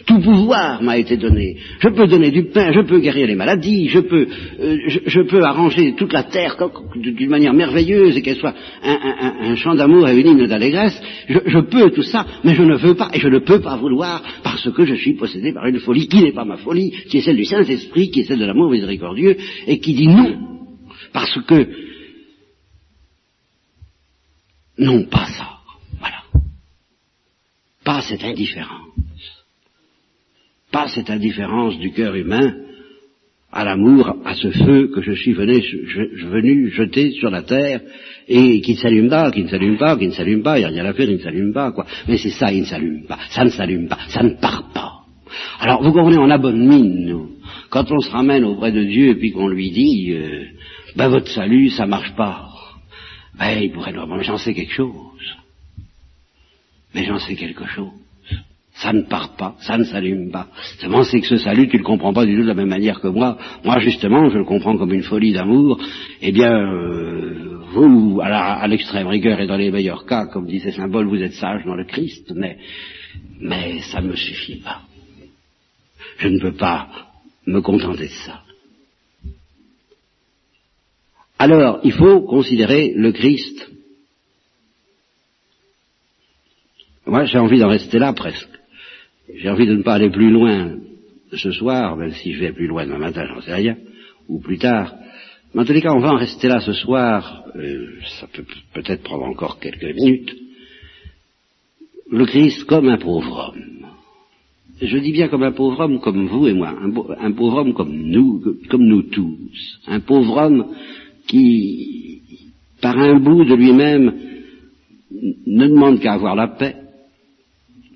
Tout 0.08 0.22
pouvoir 0.22 0.82
m'a 0.82 0.98
été 0.98 1.17
donné. 1.17 1.58
Je 1.80 1.89
peux 1.89 2.08
donner 2.08 2.32
du 2.32 2.43
pain, 2.46 2.72
je 2.72 2.80
peux 2.80 3.00
guérir 3.00 3.28
les 3.28 3.36
maladies, 3.36 3.89
je 3.89 4.00
peux, 4.00 4.26
euh, 4.58 4.78
je, 5.06 5.22
peux 5.22 5.43
arranger 5.43 5.96
toute 5.98 6.13
la 6.13 6.24
terre 6.24 6.56
d'une 6.96 7.30
manière 7.30 7.54
merveilleuse 7.54 8.15
et 8.15 8.22
qu'elle 8.22 8.38
soit 8.38 8.56
un, 8.82 9.56
champ 9.58 9.76
d'amour 9.76 10.08
et 10.08 10.17
une 10.17 10.28
hymne 10.28 10.48
d'allégresse. 10.48 10.98
Je, 11.28 11.39
je, 11.46 11.60
peux 11.60 11.91
tout 11.91 12.04
ça, 12.04 12.26
mais 12.46 12.56
je 12.56 12.63
ne 12.63 12.76
veux 12.76 12.96
pas 12.96 13.10
et 13.13 13.20
je 13.20 13.28
ne 13.28 13.39
peux 13.39 13.60
pas 13.60 13.76
vouloir 13.76 14.24
parce 14.43 14.72
que 14.72 14.86
je 14.86 14.96
suis 14.96 15.15
possédé 15.15 15.52
par 15.52 15.65
une 15.65 15.80
folie 15.80 16.08
qui 16.08 16.24
n'est 16.24 16.32
pas 16.32 16.46
ma 16.46 16.56
folie, 16.56 16.91
qui 17.10 17.17
est 17.17 17.22
celle 17.22 17.36
du 17.36 17.43
Saint-Esprit, 17.43 18.10
qui 18.10 18.22
est 18.22 18.24
celle 18.24 18.39
de 18.39 18.46
l'amour 18.46 18.72
miséricordieux 18.72 19.36
et 19.67 19.80
qui 19.80 19.93
dit 19.93 20.08
non. 20.08 20.38
Parce 21.12 21.38
que, 21.46 21.67
non 24.80 25.04
pas 25.04 25.26
ça. 25.26 25.50
Voilà. 26.00 26.24
Pas 27.84 28.00
cette 28.00 28.24
indifférence 28.24 28.88
pas 30.71 30.88
cette 30.88 31.10
indifférence 31.10 31.77
du 31.80 31.91
cœur 31.91 32.15
humain 32.15 32.53
à 33.51 33.63
l'amour, 33.63 34.17
à 34.25 34.36
ce 34.36 34.51
feu 34.51 34.91
que 34.93 35.01
je 35.01 35.13
suis 35.13 35.34
venu, 35.34 36.69
jeter 36.69 37.12
sur 37.12 37.30
la 37.30 37.43
terre 37.43 37.82
et 38.27 38.60
qui 38.62 38.73
ne 38.73 38.77
s'allume 38.77 39.10
pas, 39.10 39.32
qui 39.32 39.43
ne 39.43 39.47
s'allume 39.47 39.77
pas, 39.77 39.97
qui 39.97 40.08
ne 40.08 40.12
s'allume 40.12 40.43
pas, 40.43 40.60
il 40.60 40.62
n'y 40.62 40.65
a 40.65 40.69
rien 40.69 40.86
à 40.86 40.93
faire, 40.93 41.10
il 41.10 41.17
ne 41.17 41.21
s'allume 41.21 41.53
pas, 41.53 41.71
quoi. 41.71 41.86
Mais 42.08 42.17
c'est 42.17 42.32
ça, 42.32 42.51
il 42.51 42.62
ne 42.62 42.65
s'allume 42.65 43.06
pas, 43.08 43.19
ça 43.30 43.45
ne 43.45 43.49
s'allume 43.49 43.88
pas, 43.88 43.99
ça 44.10 44.21
ne 44.21 44.32
part 44.32 44.69
pas. 44.73 44.93
Alors 45.60 45.82
vous 45.82 45.93
comprenez, 45.93 46.17
on 46.17 46.30
a 46.30 46.38
bonne 46.38 46.67
mine, 46.67 47.06
nous. 47.06 47.32
Quand 47.69 47.89
on 47.91 47.99
se 47.99 48.10
ramène 48.10 48.43
auprès 48.43 48.71
de 48.71 48.84
Dieu 48.84 49.10
et 49.10 49.15
puis 49.15 49.32
qu'on 49.32 49.47
lui 49.47 49.71
dit, 49.71 50.12
euh, 50.12 50.43
ben 50.95 51.08
votre 51.08 51.30
salut, 51.30 51.69
ça 51.69 51.86
marche 51.86 52.13
pas. 52.15 52.49
Ben 53.39 53.60
il 53.62 53.71
pourrait 53.71 53.93
nous 53.93 54.06
mais 54.08 54.23
j'en 54.23 54.38
sais 54.38 54.53
quelque 54.53 54.73
chose. 54.73 55.36
Mais 56.93 57.06
j'en 57.06 57.19
sais 57.19 57.36
quelque 57.36 57.67
chose 57.67 57.91
ça 58.78 58.94
ne 58.94 59.02
part 59.02 59.36
pas, 59.36 59.56
ça 59.62 59.78
ne 59.78 59.84
s'allume 59.84 60.32
pas. 60.32 60.48
Seulement, 60.80 61.04
c'est 61.04 61.20
que 61.20 61.28
ce 61.28 61.38
salut, 61.38 61.68
tu 61.68 61.78
le 61.78 61.84
comprends 61.84 62.13
pas 62.13 62.26
du 62.26 62.36
tout 62.36 62.44
de 62.44 62.48
la 62.48 62.54
même 62.54 62.70
manière 62.70 63.00
que 63.02 63.08
moi. 63.08 63.38
Moi, 63.63 63.80
justement, 63.80 64.30
je 64.30 64.38
le 64.38 64.46
comprends 64.46 64.78
comme 64.78 64.94
une 64.94 65.04
folie 65.04 65.34
d'amour. 65.34 65.80
Eh 66.22 66.32
bien, 66.32 66.52
euh, 66.52 67.60
vous, 67.74 68.20
à 68.22 68.68
l'extrême 68.68 69.08
rigueur 69.08 69.40
et 69.40 69.48
dans 69.48 69.58
les 69.58 69.72
meilleurs 69.72 70.06
cas, 70.06 70.28
comme 70.28 70.46
disait 70.46 70.74
Paul, 70.92 71.08
vous 71.08 71.22
êtes 71.22 71.34
sage 71.34 71.66
dans 71.66 71.76
le 71.76 71.86
Christ, 71.86 72.32
mais, 72.36 72.58
mais 73.40 73.80
ça 73.80 74.00
ne 74.00 74.10
me 74.10 74.16
suffit 74.16 74.62
pas. 74.62 74.82
Je 76.20 76.28
ne 76.28 76.40
peux 76.40 76.56
pas 76.56 76.88
me 77.48 77.62
contenter 77.62 78.08
de 78.08 78.12
ça. 78.26 78.44
Alors, 81.40 81.80
il 81.84 81.94
faut 81.94 82.22
considérer 82.22 82.94
le 82.96 83.12
Christ. 83.12 83.72
Moi, 87.08 87.26
j'ai 87.26 87.40
envie 87.40 87.60
d'en 87.60 87.70
rester 87.70 87.98
là 87.98 88.13
presque. 88.13 88.50
J'ai 89.34 89.50
envie 89.50 89.68
de 89.68 89.76
ne 89.76 89.84
pas 89.84 89.96
aller 89.96 90.10
plus 90.10 90.30
loin 90.30 90.78
ce 91.34 91.52
soir, 91.52 91.98
même 91.98 92.13
si 92.13 92.34
je 92.34 92.40
vais 92.40 92.54
plus 92.54 92.68
loin 92.68 92.86
demain 92.86 93.00
matin, 93.00 93.26
j'en 93.28 93.42
sais 93.42 93.54
rien, 93.54 93.78
ou 94.28 94.40
plus 94.40 94.58
tard. 94.58 94.96
Mais 95.54 95.62
en 95.62 95.66
tous 95.66 95.74
les 95.74 95.82
cas, 95.82 95.94
on 95.94 96.00
va 96.00 96.13
en 96.13 96.18
rester 96.18 96.48
là 96.48 96.60
ce 96.60 96.74
soir, 96.74 97.44
euh, 97.56 97.88
ça 98.20 98.28
peut 98.28 98.46
peut-être 98.74 99.04
prendre 99.04 99.26
encore 99.26 99.60
quelques 99.60 99.96
minutes. 99.96 100.36
Le 102.10 102.26
Christ 102.26 102.63
comme 102.66 102.88
un 102.88 102.98
pauvre 102.98 103.54
homme. 103.54 103.88
Je 104.82 104.98
dis 104.98 105.12
bien 105.12 105.28
comme 105.28 105.44
un 105.44 105.52
pauvre 105.52 105.80
homme 105.80 106.00
comme 106.00 106.28
vous 106.28 106.48
et 106.48 106.54
moi, 106.54 106.74
un, 106.80 107.32
pauvre 107.32 107.58
homme 107.58 107.74
comme 107.74 107.96
nous, 107.96 108.44
comme 108.70 108.86
nous 108.86 109.04
tous. 109.04 109.80
Un 109.88 110.00
pauvre 110.00 110.38
homme 110.38 110.68
qui, 111.28 112.22
par 112.80 112.98
un 112.98 113.20
bout 113.20 113.44
de 113.44 113.56
lui-même, 113.56 114.13
ne 115.12 115.68
demande 115.68 116.00
qu'à 116.00 116.13
avoir 116.13 116.36
la 116.36 116.48
paix, 116.48 116.76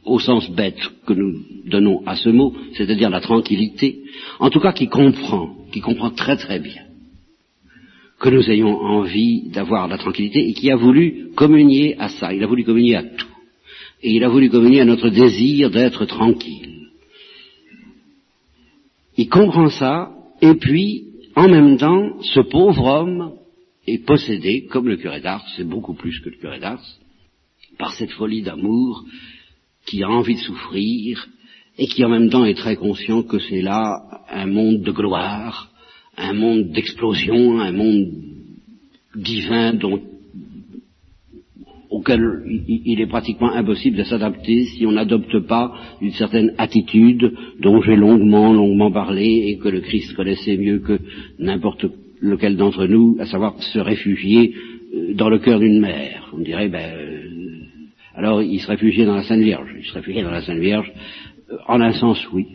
au 0.05 0.19
sens 0.19 0.49
bête 0.49 0.79
que 1.05 1.13
nous 1.13 1.39
donnons 1.65 2.01
à 2.05 2.15
ce 2.15 2.29
mot, 2.29 2.53
c'est-à-dire 2.73 3.09
la 3.09 3.21
tranquillité, 3.21 3.99
en 4.39 4.49
tout 4.49 4.59
cas 4.59 4.73
qui 4.73 4.87
comprend, 4.87 5.55
qui 5.71 5.81
comprend 5.81 6.11
très 6.11 6.37
très 6.37 6.59
bien 6.59 6.83
que 8.21 8.29
nous 8.29 8.51
ayons 8.51 8.79
envie 8.79 9.49
d'avoir 9.49 9.87
la 9.87 9.97
tranquillité 9.97 10.47
et 10.47 10.53
qui 10.53 10.69
a 10.69 10.75
voulu 10.75 11.31
communier 11.35 11.95
à 11.99 12.07
ça, 12.07 12.31
il 12.33 12.43
a 12.43 12.47
voulu 12.47 12.63
communier 12.63 12.95
à 12.95 13.03
tout. 13.03 13.27
Et 14.03 14.11
il 14.11 14.23
a 14.23 14.29
voulu 14.29 14.49
communier 14.49 14.81
à 14.81 14.85
notre 14.85 15.09
désir 15.09 15.71
d'être 15.71 16.05
tranquille. 16.05 16.89
Il 19.17 19.27
comprend 19.27 19.69
ça, 19.69 20.11
et 20.41 20.53
puis, 20.53 21.05
en 21.35 21.49
même 21.49 21.77
temps, 21.77 22.21
ce 22.21 22.41
pauvre 22.41 22.85
homme 22.85 23.33
est 23.87 24.05
possédé, 24.05 24.67
comme 24.67 24.87
le 24.87 24.97
curé 24.97 25.19
d'Ars, 25.19 25.45
c'est 25.55 25.67
beaucoup 25.67 25.95
plus 25.95 26.19
que 26.19 26.29
le 26.29 26.37
curé 26.37 26.59
d'Ars, 26.59 26.83
par 27.79 27.93
cette 27.93 28.11
folie 28.11 28.43
d'amour 28.43 29.03
qui 29.91 30.03
a 30.03 30.09
envie 30.09 30.35
de 30.35 30.39
souffrir 30.39 31.27
et 31.77 31.85
qui 31.85 32.05
en 32.05 32.09
même 32.09 32.29
temps 32.29 32.45
est 32.45 32.57
très 32.57 32.77
conscient 32.77 33.23
que 33.23 33.39
c'est 33.39 33.61
là 33.61 34.01
un 34.31 34.45
monde 34.45 34.83
de 34.83 34.91
gloire, 34.91 35.69
un 36.17 36.31
monde 36.33 36.71
d'explosion, 36.71 37.59
un 37.59 37.73
monde 37.73 38.07
divin 39.13 39.73
dont, 39.73 40.01
auquel 41.89 42.21
il 42.69 43.01
est 43.01 43.07
pratiquement 43.07 43.51
impossible 43.51 43.97
de 43.97 44.03
s'adapter 44.03 44.63
si 44.63 44.85
on 44.85 44.93
n'adopte 44.93 45.39
pas 45.39 45.73
une 45.99 46.13
certaine 46.13 46.53
attitude 46.57 47.33
dont 47.59 47.81
j'ai 47.81 47.97
longuement, 47.97 48.53
longuement 48.53 48.91
parlé 48.91 49.43
et 49.47 49.57
que 49.57 49.67
le 49.67 49.81
Christ 49.81 50.15
connaissait 50.15 50.55
mieux 50.55 50.79
que 50.79 50.99
n'importe 51.37 51.85
lequel 52.21 52.55
d'entre 52.55 52.85
nous, 52.85 53.17
à 53.19 53.25
savoir 53.25 53.61
se 53.61 53.79
réfugier 53.79 54.53
euh, 54.93 55.13
dans 55.15 55.27
le 55.27 55.39
cœur 55.39 55.59
d'une 55.59 55.81
mère. 55.81 56.29
On 56.33 56.39
dirait, 56.39 56.69
ben, 56.69 57.10
alors 58.15 58.41
il 58.41 58.59
se 58.59 58.67
réfugiait 58.67 59.05
dans 59.05 59.15
la 59.15 59.23
Sainte 59.23 59.41
Vierge. 59.41 59.69
Il 59.77 59.85
se 59.85 59.93
réfugiait 59.93 60.23
dans 60.23 60.31
la 60.31 60.41
Sainte 60.41 60.59
Vierge. 60.59 60.91
Euh, 61.51 61.57
en 61.67 61.81
un 61.81 61.93
sens, 61.93 62.25
oui. 62.31 62.47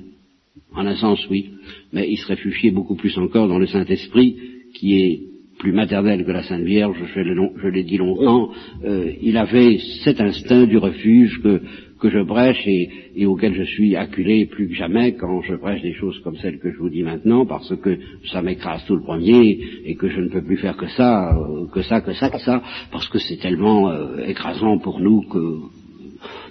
En 0.74 0.86
un 0.86 0.96
sens, 0.96 1.26
oui. 1.30 1.50
Mais 1.92 2.08
il 2.08 2.16
se 2.16 2.26
réfugiait 2.26 2.70
beaucoup 2.70 2.96
plus 2.96 3.16
encore 3.18 3.48
dans 3.48 3.58
le 3.58 3.66
Saint-Esprit, 3.66 4.36
qui 4.74 5.00
est 5.00 5.20
plus 5.58 5.72
maternel 5.72 6.24
que 6.24 6.30
la 6.30 6.42
Sainte 6.42 6.64
Vierge, 6.64 6.96
je 7.14 7.68
l'ai 7.68 7.84
dit 7.84 7.96
longtemps, 7.96 8.50
euh, 8.84 9.10
il 9.20 9.36
avait 9.36 9.78
cet 10.04 10.20
instinct 10.20 10.66
du 10.66 10.78
refuge 10.78 11.40
que, 11.42 11.60
je 12.08 12.22
prêche 12.22 12.64
et, 12.66 13.26
auquel 13.26 13.54
je 13.54 13.64
suis 13.64 13.96
acculé 13.96 14.46
plus 14.46 14.68
que 14.68 14.74
jamais 14.74 15.14
quand 15.14 15.42
je 15.42 15.54
prêche 15.54 15.82
des 15.82 15.94
choses 15.94 16.16
comme 16.20 16.36
celles 16.36 16.60
que 16.60 16.70
je 16.70 16.78
vous 16.78 16.88
dis 16.88 17.02
maintenant, 17.02 17.46
parce 17.46 17.74
que 17.76 17.98
ça 18.30 18.42
m'écrase 18.42 18.84
tout 18.86 18.94
le 18.94 19.02
premier 19.02 19.58
et 19.84 19.96
que 19.96 20.08
je 20.08 20.20
ne 20.20 20.28
peux 20.28 20.42
plus 20.42 20.58
faire 20.58 20.76
que 20.76 20.86
ça, 20.88 21.34
euh, 21.36 21.66
que 21.72 21.82
ça, 21.82 22.00
que 22.00 22.12
ça, 22.12 22.30
que 22.30 22.38
ça, 22.38 22.62
parce 22.92 23.08
que 23.08 23.18
c'est 23.18 23.38
tellement 23.38 23.90
euh, 23.90 24.18
écrasant 24.26 24.78
pour 24.78 25.00
nous 25.00 25.22
que... 25.22 25.38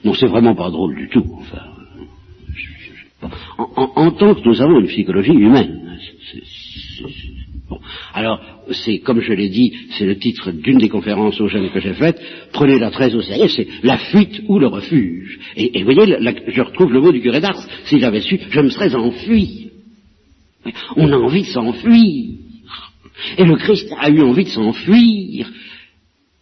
Non, 0.03 0.13
c'est 0.13 0.27
vraiment 0.27 0.55
pas 0.55 0.69
drôle 0.69 0.95
du 0.95 1.07
tout. 1.07 1.25
En, 3.57 3.91
en, 3.95 4.11
tant 4.11 4.35
que 4.35 4.45
nous 4.45 4.61
avons 4.61 4.81
une 4.81 4.87
psychologie 4.87 5.33
humaine, 5.33 5.84
c'est, 8.71 8.99
comme 8.99 9.21
je 9.21 9.33
l'ai 9.33 9.49
dit, 9.49 9.73
c'est 9.91 10.05
le 10.05 10.17
titre 10.17 10.51
d'une 10.51 10.77
des 10.77 10.89
conférences 10.89 11.39
aux 11.39 11.47
jeunes 11.47 11.69
que 11.71 11.79
j'ai 11.79 11.93
faites, 11.93 12.19
prenez-la 12.51 12.91
très 12.91 13.13
au 13.13 13.21
sérieux, 13.21 13.47
c'est 13.47 13.67
la 13.83 13.97
fuite 13.97 14.41
ou 14.47 14.59
le 14.59 14.67
refuge. 14.67 15.39
Et, 15.55 15.83
vous 15.83 15.91
voyez, 15.91 16.17
je 16.47 16.61
retrouve 16.61 16.93
le 16.93 17.01
mot 17.01 17.11
du 17.11 17.21
curé 17.21 17.41
d'Ars, 17.41 17.65
si 17.85 17.99
j'avais 17.99 18.21
su, 18.21 18.39
je 18.49 18.59
me 18.61 18.69
serais 18.69 18.93
enfui. 18.95 19.69
On 20.95 21.11
a 21.11 21.17
envie 21.17 21.41
de 21.41 21.47
s'enfuir. 21.47 22.35
Et 23.37 23.43
le 23.43 23.55
Christ 23.55 23.93
a 23.99 24.09
eu 24.09 24.21
envie 24.21 24.43
de 24.43 24.49
s'enfuir. 24.49 25.49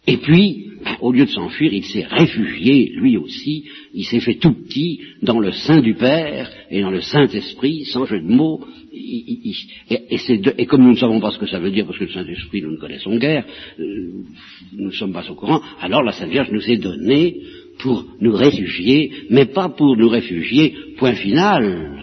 Et 0.06 0.16
puis, 0.16 0.63
au 1.00 1.12
lieu 1.12 1.24
de 1.24 1.30
s'enfuir, 1.30 1.72
il 1.72 1.84
s'est 1.84 2.06
réfugié, 2.08 2.92
lui 2.94 3.16
aussi, 3.16 3.64
il 3.92 4.04
s'est 4.04 4.20
fait 4.20 4.34
tout 4.34 4.52
petit 4.52 5.00
dans 5.22 5.38
le 5.38 5.52
sein 5.52 5.80
du 5.80 5.94
Père 5.94 6.50
et 6.70 6.80
dans 6.80 6.90
le 6.90 7.00
Saint-Esprit, 7.00 7.84
sans 7.86 8.04
jeu 8.06 8.20
de 8.20 8.26
mots, 8.26 8.64
et, 8.96 10.66
comme 10.66 10.82
nous 10.82 10.92
ne 10.92 10.96
savons 10.96 11.20
pas 11.20 11.30
ce 11.30 11.38
que 11.38 11.46
ça 11.46 11.58
veut 11.58 11.70
dire, 11.70 11.86
parce 11.86 11.98
que 11.98 12.04
le 12.04 12.12
Saint-Esprit, 12.12 12.62
nous 12.62 12.72
ne 12.72 12.78
connaissons 12.78 13.16
guère, 13.16 13.44
euh, 13.78 14.12
nous 14.76 14.86
ne 14.86 14.92
sommes 14.92 15.12
pas 15.12 15.28
au 15.30 15.34
courant, 15.34 15.60
alors 15.80 16.02
la 16.02 16.12
Sainte 16.12 16.30
Vierge 16.30 16.50
nous 16.52 16.70
est 16.70 16.78
donnée 16.78 17.36
pour 17.78 18.04
nous 18.20 18.32
réfugier, 18.32 19.10
mais 19.30 19.46
pas 19.46 19.68
pour 19.68 19.96
nous 19.96 20.08
réfugier, 20.08 20.74
point 20.96 21.14
final, 21.14 21.93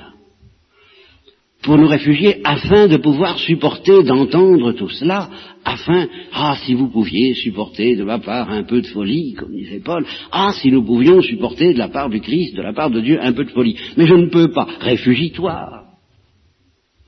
pour 1.63 1.77
nous 1.77 1.87
réfugier 1.87 2.41
afin 2.43 2.87
de 2.87 2.97
pouvoir 2.97 3.37
supporter 3.39 4.03
d'entendre 4.03 4.71
tout 4.73 4.89
cela, 4.89 5.29
afin, 5.63 6.07
ah, 6.33 6.55
si 6.63 6.73
vous 6.73 6.87
pouviez 6.87 7.35
supporter 7.35 7.95
de 7.95 8.03
ma 8.03 8.19
part 8.19 8.49
un 8.49 8.63
peu 8.63 8.81
de 8.81 8.87
folie, 8.87 9.33
comme 9.33 9.51
disait 9.51 9.81
Paul, 9.83 10.05
ah, 10.31 10.51
si 10.53 10.71
nous 10.71 10.83
pouvions 10.83 11.21
supporter 11.21 11.73
de 11.73 11.79
la 11.79 11.89
part 11.89 12.09
du 12.09 12.19
Christ, 12.19 12.55
de 12.55 12.61
la 12.61 12.73
part 12.73 12.89
de 12.89 13.01
Dieu, 13.01 13.19
un 13.21 13.33
peu 13.33 13.45
de 13.45 13.51
folie. 13.51 13.77
Mais 13.95 14.07
je 14.07 14.15
ne 14.15 14.27
peux 14.27 14.51
pas. 14.51 14.67
Réfugie-toi. 14.79 15.80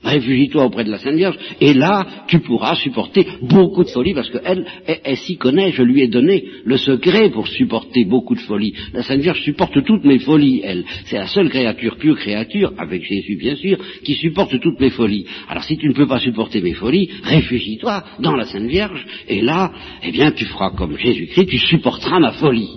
Réfugie-toi 0.04 0.64
auprès 0.64 0.84
de 0.84 0.90
la 0.90 0.98
Sainte 0.98 1.16
Vierge, 1.16 1.38
et 1.60 1.74
là, 1.74 2.06
tu 2.28 2.40
pourras 2.40 2.74
supporter 2.76 3.26
beaucoup 3.42 3.84
de 3.84 3.88
folie, 3.88 4.14
parce 4.14 4.30
qu'elle, 4.30 4.66
elle, 4.86 5.16
s'y 5.16 5.36
connaît, 5.36 5.72
je 5.72 5.82
lui 5.82 6.02
ai 6.02 6.08
donné 6.08 6.44
le 6.64 6.76
secret 6.76 7.30
pour 7.30 7.48
supporter 7.48 8.04
beaucoup 8.04 8.34
de 8.34 8.40
folie. 8.40 8.74
La 8.92 9.02
Sainte 9.02 9.20
Vierge 9.20 9.40
supporte 9.42 9.82
toutes 9.84 10.04
mes 10.04 10.18
folies, 10.18 10.60
elle. 10.62 10.84
C'est 11.06 11.16
la 11.16 11.26
seule 11.26 11.48
créature, 11.48 11.96
pure 11.96 12.16
créature, 12.16 12.72
avec 12.78 13.04
Jésus 13.04 13.36
bien 13.36 13.56
sûr, 13.56 13.78
qui 14.04 14.14
supporte 14.14 14.58
toutes 14.60 14.80
mes 14.80 14.90
folies. 14.90 15.26
Alors 15.48 15.64
si 15.64 15.76
tu 15.76 15.88
ne 15.88 15.94
peux 15.94 16.06
pas 16.06 16.20
supporter 16.20 16.60
mes 16.60 16.74
folies, 16.74 17.10
réfugie-toi 17.22 18.04
dans 18.20 18.36
la 18.36 18.44
Sainte 18.44 18.68
Vierge, 18.68 19.04
et 19.28 19.40
là, 19.40 19.72
eh 20.02 20.12
bien, 20.12 20.30
tu 20.32 20.44
feras 20.44 20.70
comme 20.70 20.96
Jésus-Christ, 20.96 21.46
tu 21.46 21.58
supporteras 21.58 22.18
ma 22.18 22.32
folie. 22.32 22.70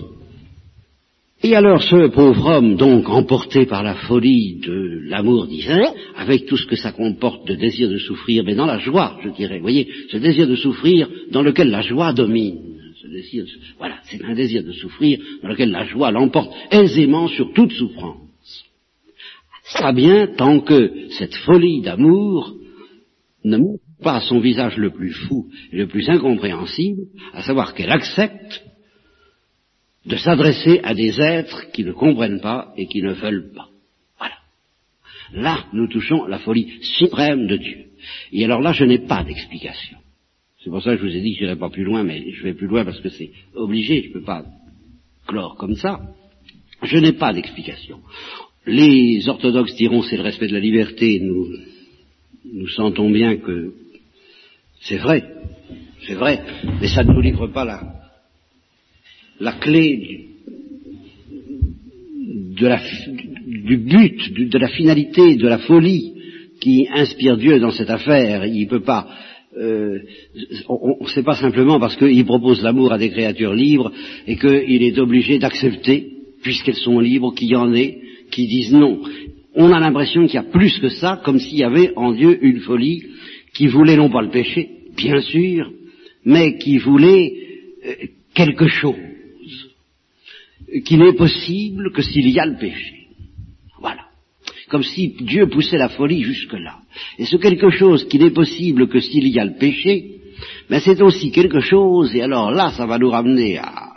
Et 1.43 1.55
alors 1.55 1.83
ce 1.83 2.07
pauvre 2.07 2.47
homme, 2.47 2.77
donc 2.77 3.07
emporté 3.09 3.67
par 3.67 3.83
la 3.83 3.93
folie 3.93 4.55
de 4.55 5.01
l'amour 5.07 5.45
divin, 5.45 5.93
avec 6.15 6.47
tout 6.47 6.57
ce 6.57 6.65
que 6.65 6.75
ça 6.75 6.91
comporte 6.91 7.47
de 7.47 7.53
désir 7.53 7.89
de 7.89 7.99
souffrir, 7.99 8.43
mais 8.43 8.55
dans 8.55 8.65
la 8.65 8.79
joie, 8.79 9.19
je 9.23 9.29
dirais, 9.29 9.59
voyez, 9.59 9.87
ce 10.09 10.17
désir 10.17 10.47
de 10.47 10.55
souffrir 10.55 11.07
dans 11.31 11.43
lequel 11.43 11.69
la 11.69 11.81
joie 11.81 12.11
domine. 12.11 12.57
Voilà, 13.77 13.99
c'est 14.03 14.23
un 14.23 14.33
désir 14.33 14.63
de 14.63 14.71
souffrir 14.71 15.19
dans 15.43 15.49
lequel 15.49 15.71
la 15.71 15.85
joie 15.85 16.11
l'emporte 16.11 16.51
aisément 16.71 17.27
sur 17.27 17.53
toute 17.53 17.71
souffrance. 17.71 18.65
Ça 19.63 19.91
bien 19.91 20.27
tant 20.27 20.59
que 20.59 20.91
cette 21.11 21.35
folie 21.35 21.81
d'amour 21.81 22.55
ne 23.43 23.57
montre 23.57 23.83
pas 24.01 24.21
son 24.21 24.39
visage 24.39 24.77
le 24.77 24.91
plus 24.91 25.11
fou 25.11 25.47
et 25.71 25.77
le 25.77 25.87
plus 25.87 26.09
incompréhensible, 26.09 27.03
à 27.33 27.43
savoir 27.43 27.73
qu'elle 27.73 27.91
accepte 27.91 28.63
de 30.07 30.15
s'adresser 30.15 30.79
à 30.83 30.93
des 30.93 31.19
êtres 31.19 31.69
qui 31.71 31.83
ne 31.83 31.91
comprennent 31.91 32.39
pas 32.39 32.73
et 32.77 32.87
qui 32.87 33.01
ne 33.01 33.11
veulent 33.11 33.51
pas. 33.53 33.67
Voilà. 34.17 34.35
Là, 35.33 35.65
nous 35.73 35.87
touchons 35.87 36.25
la 36.25 36.39
folie 36.39 36.79
suprême 36.81 37.47
de 37.47 37.57
Dieu. 37.57 37.85
Et 38.31 38.45
alors 38.45 38.61
là, 38.61 38.71
je 38.71 38.85
n'ai 38.85 38.99
pas 38.99 39.23
d'explication. 39.23 39.97
C'est 40.63 40.69
pour 40.69 40.81
ça 40.81 40.91
que 40.91 41.01
je 41.01 41.07
vous 41.07 41.15
ai 41.15 41.21
dit 41.21 41.33
que 41.33 41.39
je 41.39 41.43
n'irai 41.43 41.57
pas 41.57 41.69
plus 41.69 41.83
loin, 41.83 42.03
mais 42.03 42.31
je 42.31 42.43
vais 42.43 42.53
plus 42.53 42.67
loin 42.67 42.85
parce 42.85 43.01
que 43.01 43.09
c'est 43.09 43.31
obligé, 43.53 44.01
je 44.03 44.07
ne 44.09 44.13
peux 44.13 44.23
pas 44.23 44.45
clore 45.27 45.57
comme 45.57 45.75
ça. 45.75 45.99
Je 46.83 46.97
n'ai 46.97 47.13
pas 47.13 47.33
d'explication. 47.33 47.99
Les 48.65 49.27
orthodoxes 49.27 49.75
diront 49.75 50.03
c'est 50.03 50.17
le 50.17 50.23
respect 50.23 50.47
de 50.47 50.53
la 50.53 50.59
liberté, 50.59 51.19
nous, 51.19 51.47
nous 52.45 52.67
sentons 52.69 53.09
bien 53.09 53.37
que 53.37 53.73
c'est 54.81 54.97
vrai, 54.97 55.23
c'est 56.05 56.13
vrai, 56.13 56.41
mais 56.79 56.87
ça 56.87 57.03
ne 57.03 57.11
nous 57.11 57.21
livre 57.21 57.47
pas 57.47 57.65
là 57.65 57.96
la 59.39 59.53
clé 59.53 60.27
du, 62.57 63.77
but, 63.77 64.49
de 64.49 64.57
la 64.57 64.67
finalité, 64.69 65.35
de 65.35 65.47
la 65.47 65.59
folie 65.59 66.13
qui 66.59 66.87
inspire 66.91 67.37
Dieu 67.37 67.59
dans 67.59 67.71
cette 67.71 67.89
affaire. 67.89 68.45
Il 68.45 68.63
ne 68.63 68.69
peut 68.69 68.81
pas. 68.81 69.07
Euh, 69.55 69.99
sait 71.07 71.23
pas 71.23 71.35
simplement 71.35 71.79
parce 71.79 71.95
qu'il 71.95 72.25
propose 72.25 72.61
l'amour 72.61 72.91
à 72.93 72.97
des 72.97 73.09
créatures 73.09 73.53
libres 73.55 73.91
et 74.27 74.35
qu'il 74.35 74.83
est 74.83 74.99
obligé 74.99 75.39
d'accepter, 75.39 76.11
puisqu'elles 76.43 76.75
sont 76.75 76.99
libres, 76.99 77.33
qu'il 77.33 77.49
y 77.49 77.55
en 77.55 77.73
ait 77.73 77.97
qui 78.29 78.47
disent 78.47 78.73
non. 78.73 79.01
On 79.55 79.71
a 79.71 79.79
l'impression 79.79 80.25
qu'il 80.25 80.35
y 80.35 80.37
a 80.37 80.43
plus 80.43 80.77
que 80.79 80.89
ça, 80.89 81.21
comme 81.23 81.39
s'il 81.39 81.57
y 81.57 81.63
avait 81.63 81.91
en 81.95 82.11
Dieu 82.11 82.37
une 82.41 82.59
folie 82.59 83.03
qui 83.53 83.67
voulait 83.67 83.97
non 83.97 84.09
pas 84.09 84.21
le 84.21 84.29
péché, 84.29 84.69
bien 84.95 85.21
sûr, 85.21 85.71
mais 86.23 86.57
qui 86.57 86.77
voulait 86.77 87.33
euh, 87.83 87.93
quelque 88.35 88.67
chose 88.67 89.06
qui 90.85 90.97
n'est 90.97 91.13
possible 91.13 91.91
que 91.93 92.01
s'il 92.01 92.29
y 92.29 92.39
a 92.39 92.45
le 92.45 92.57
péché. 92.57 93.07
Voilà. 93.79 94.05
Comme 94.69 94.83
si 94.83 95.15
Dieu 95.21 95.47
poussait 95.47 95.77
la 95.77 95.89
folie 95.89 96.23
jusque-là. 96.23 96.79
Et 97.17 97.25
ce 97.25 97.37
quelque 97.37 97.69
chose 97.69 98.07
qui 98.07 98.19
n'est 98.19 98.31
possible 98.31 98.89
que 98.89 98.99
s'il 98.99 99.27
y 99.27 99.39
a 99.39 99.45
le 99.45 99.57
péché, 99.57 100.17
mais 100.69 100.81
c'est 100.81 101.01
aussi 101.01 101.31
quelque 101.31 101.61
chose, 101.61 102.13
et 102.15 102.21
alors 102.21 102.51
là, 102.51 102.71
ça 102.71 102.85
va 102.85 102.97
nous 102.97 103.09
ramener 103.09 103.57
à, 103.57 103.87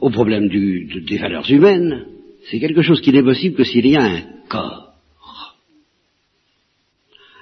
au 0.00 0.10
problème 0.10 0.48
du, 0.48 1.02
des 1.06 1.18
valeurs 1.18 1.50
humaines, 1.50 2.06
c'est 2.50 2.58
quelque 2.58 2.82
chose 2.82 3.00
qui 3.00 3.12
n'est 3.12 3.22
possible 3.22 3.56
que 3.56 3.64
s'il 3.64 3.86
y 3.86 3.96
a 3.96 4.02
un 4.02 4.22
corps. 4.48 4.94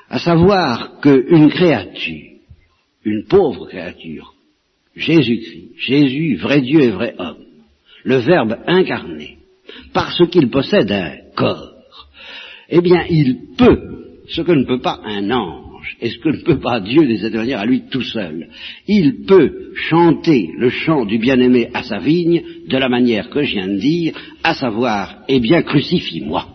À 0.09 0.19
savoir 0.19 1.01
qu'une 1.01 1.51
créature, 1.51 2.39
une 3.05 3.25
pauvre 3.25 3.67
créature, 3.67 4.34
Jésus-Christ, 4.97 5.73
Jésus, 5.77 6.37
vrai 6.37 6.61
Dieu 6.61 6.81
et 6.81 6.91
vrai 6.91 7.15
homme, 7.19 7.45
le 8.05 8.19
Verbe 8.19 8.59
incarné, 8.67 9.39
parce 9.93 10.23
qu'il 10.29 10.51
possède 10.51 10.93
un 10.93 11.17
corps, 11.37 11.75
eh 12.69 12.81
bien 12.81 13.05
il 13.11 13.55
peut, 13.57 13.81
ce 14.29 14.43
que 14.43 14.53
ne 14.53 14.65
peut 14.65 14.81
pas 14.81 15.01
un 15.05 15.31
ange, 15.31 15.65
et 16.01 16.11
ce 16.11 16.19
que 16.19 16.31
ne 16.31 16.43
peut 16.43 16.61
pas 16.61 16.81
Dieu 16.81 17.07
de 17.07 17.17
cette 17.17 17.35
manière 17.35 17.61
à 17.61 17.67
lui 17.67 17.83
tout 17.91 18.03
seul. 18.03 18.49
Il 18.87 19.25
peut 19.27 19.73
chanter 19.75 20.51
le 20.57 20.71
chant 20.71 21.05
du 21.05 21.19
bien-aimé 21.19 21.69
à 21.75 21.83
sa 21.83 21.99
vigne 21.99 22.43
de 22.69 22.77
la 22.77 22.89
manière 22.89 23.31
que 23.31 23.43
je 23.43 23.53
viens 23.53 23.69
de 23.69 23.79
dire, 23.79 24.15
à 24.43 24.55
savoir, 24.55 25.17
eh 25.29 25.41
bien, 25.41 25.63
crucifie-moi. 25.63 26.49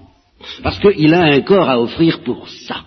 Parce 0.63 0.80
qu'il 0.80 1.13
a 1.13 1.23
un 1.23 1.41
corps 1.41 1.69
à 1.69 1.80
offrir 1.80 2.23
pour 2.23 2.47
ça. 2.49 2.86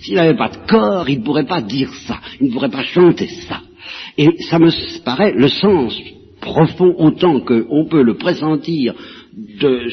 S'il 0.00 0.14
n'avait 0.14 0.36
pas 0.36 0.48
de 0.48 0.66
corps, 0.68 1.08
il 1.08 1.20
ne 1.20 1.24
pourrait 1.24 1.46
pas 1.46 1.60
dire 1.60 1.92
ça, 2.06 2.20
il 2.40 2.48
ne 2.48 2.52
pourrait 2.52 2.70
pas 2.70 2.84
chanter 2.84 3.28
ça. 3.28 3.60
Et 4.18 4.28
ça 4.50 4.58
me 4.58 4.70
paraît 5.04 5.32
le 5.34 5.48
sens 5.48 6.00
profond 6.40 6.94
autant 6.98 7.40
qu'on 7.40 7.86
peut 7.86 8.02
le 8.02 8.16
pressentir 8.16 8.94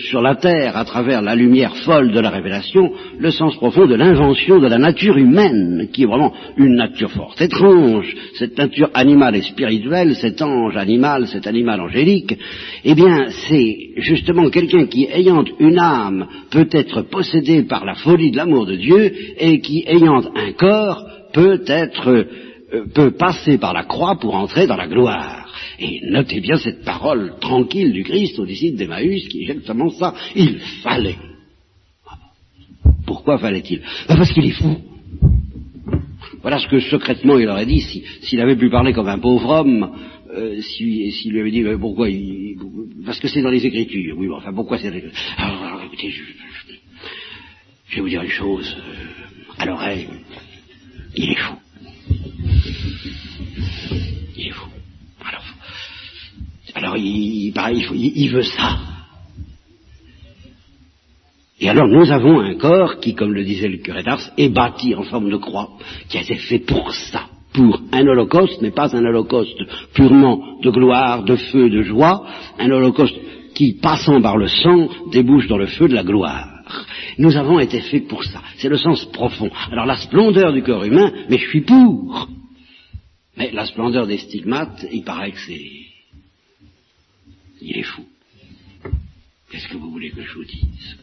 sur 0.09 0.21
la 0.21 0.35
terre 0.35 0.75
à 0.75 0.83
travers 0.83 1.21
la 1.21 1.35
lumière 1.35 1.75
folle 1.77 2.11
de 2.11 2.19
la 2.19 2.29
révélation, 2.29 2.91
le 3.17 3.31
sens 3.31 3.55
profond 3.55 3.85
de 3.85 3.95
l'invention 3.95 4.59
de 4.59 4.67
la 4.67 4.77
nature 4.77 5.17
humaine, 5.17 5.87
qui 5.93 6.03
est 6.03 6.07
vraiment 6.07 6.33
une 6.57 6.75
nature 6.75 7.11
forte, 7.11 7.39
étrange, 7.39 8.13
cette 8.33 8.57
nature 8.57 8.89
animale 8.93 9.35
et 9.35 9.41
spirituelle, 9.41 10.15
cet 10.15 10.41
ange 10.41 10.75
animal, 10.75 11.27
cet 11.27 11.47
animal 11.47 11.79
angélique, 11.79 12.37
eh 12.83 12.95
bien 12.95 13.27
c'est 13.47 13.77
justement 13.97 14.49
quelqu'un 14.49 14.87
qui, 14.87 15.07
ayant 15.09 15.45
une 15.59 15.79
âme, 15.79 16.27
peut 16.51 16.67
être 16.71 17.03
possédé 17.03 17.63
par 17.63 17.85
la 17.85 17.93
folie 17.93 18.31
de 18.31 18.37
l'amour 18.37 18.65
de 18.65 18.75
Dieu, 18.75 19.13
et 19.37 19.61
qui, 19.61 19.85
ayant 19.87 20.21
un 20.35 20.51
corps, 20.53 21.05
peut 21.31 21.61
être, 21.67 22.25
peut 22.93 23.11
passer 23.11 23.57
par 23.57 23.73
la 23.73 23.83
croix 23.83 24.15
pour 24.19 24.35
entrer 24.35 24.67
dans 24.67 24.75
la 24.75 24.87
gloire. 24.87 25.47
Et 25.79 26.01
notez 26.09 26.39
bien 26.41 26.57
cette 26.57 26.83
parole 26.83 27.33
tranquille 27.39 27.91
du 27.93 28.03
Christ 28.03 28.37
aux 28.39 28.45
disciples 28.45 28.77
d'Emmaüs 28.77 29.27
qui 29.27 29.39
est 29.39 29.49
exactement 29.49 29.89
ça. 29.89 30.13
Il 30.35 30.59
fallait. 30.83 31.17
Pourquoi 33.05 33.37
fallait-il? 33.37 33.81
Ben 34.07 34.17
Parce 34.17 34.31
qu'il 34.31 34.45
est 34.45 34.61
fou. 34.61 34.77
Voilà 36.41 36.59
ce 36.59 36.67
que 36.67 36.79
secrètement 36.79 37.37
il 37.37 37.47
aurait 37.49 37.65
dit 37.65 37.81
s'il 38.21 38.39
avait 38.39 38.55
pu 38.55 38.69
parler 38.69 38.93
comme 38.93 39.07
un 39.07 39.19
pauvre 39.19 39.49
homme. 39.49 39.91
Euh, 40.31 40.61
s'il 40.61 41.31
lui 41.31 41.39
avait 41.39 41.51
dit 41.51 41.63
ben, 41.63 41.79
pourquoi 41.79 42.07
il, 42.07 42.55
parce 43.05 43.19
que 43.19 43.27
c'est 43.27 43.41
dans 43.41 43.49
les 43.49 43.65
Écritures. 43.65 44.15
Oui, 44.17 44.29
enfin 44.31 44.53
pourquoi 44.53 44.77
c'est 44.77 44.89
dans 44.89 44.93
les 44.93 44.99
Écritures? 44.99 45.19
Alors, 45.37 45.81
écoutez, 45.83 46.11
je, 46.11 47.95
vais 47.95 48.01
vous 48.01 48.09
dire 48.09 48.21
une 48.21 48.29
chose 48.29 48.77
euh, 48.77 49.57
à 49.57 49.65
l'oreille. 49.65 50.07
Il 51.15 51.31
est 51.31 51.35
fou. 51.35 51.55
Alors 56.79 56.95
il, 56.97 58.29
veut 58.29 58.41
ça. 58.41 58.77
Et 61.59 61.69
alors 61.69 61.87
nous 61.87 62.09
avons 62.09 62.39
un 62.39 62.55
corps 62.55 62.99
qui, 62.99 63.15
comme 63.15 63.33
le 63.33 63.43
disait 63.43 63.67
le 63.67 63.77
curé 63.77 64.01
d'Ars, 64.01 64.31
est 64.37 64.49
bâti 64.49 64.95
en 64.95 65.03
forme 65.03 65.29
de 65.29 65.35
croix, 65.37 65.71
qui 66.07 66.17
a 66.17 66.21
été 66.21 66.35
fait 66.35 66.59
pour 66.59 66.93
ça, 66.93 67.25
pour 67.53 67.81
un 67.91 68.07
holocauste, 68.07 68.61
mais 68.61 68.71
pas 68.71 68.95
un 68.95 69.03
holocauste 69.03 69.59
purement 69.93 70.59
de 70.61 70.69
gloire, 70.69 71.23
de 71.23 71.35
feu, 71.35 71.69
de 71.69 71.81
joie, 71.81 72.25
un 72.57 72.71
holocauste 72.71 73.17
qui, 73.55 73.73
passant 73.73 74.21
par 74.21 74.37
le 74.37 74.47
sang, 74.47 74.87
débouche 75.11 75.47
dans 75.47 75.57
le 75.57 75.67
feu 75.67 75.89
de 75.89 75.95
la 75.95 76.03
gloire. 76.03 76.47
Nous 77.17 77.35
avons 77.35 77.59
été 77.59 77.81
faits 77.81 78.07
pour 78.07 78.23
ça. 78.23 78.41
C'est 78.57 78.69
le 78.69 78.77
sens 78.77 79.03
profond. 79.11 79.49
Alors 79.69 79.85
la 79.85 79.97
splendeur 79.97 80.53
du 80.53 80.63
corps 80.63 80.85
humain, 80.85 81.11
mais 81.29 81.39
je 81.39 81.49
suis 81.49 81.61
pour. 81.61 82.29
Mais 83.39 83.51
la 83.51 83.65
splendeur 83.65 84.05
des 84.05 84.17
stigmates, 84.17 84.85
il 84.91 85.03
paraît 85.03 85.31
que 85.31 85.39
c'est 85.39 85.71
il 87.61 87.77
est 87.77 87.83
fou. 87.83 88.03
Qu'est-ce 89.49 89.69
que 89.69 89.77
vous 89.77 89.91
voulez 89.91 90.11
que 90.11 90.21
je 90.21 90.33
vous 90.33 90.43
dise? 90.43 90.97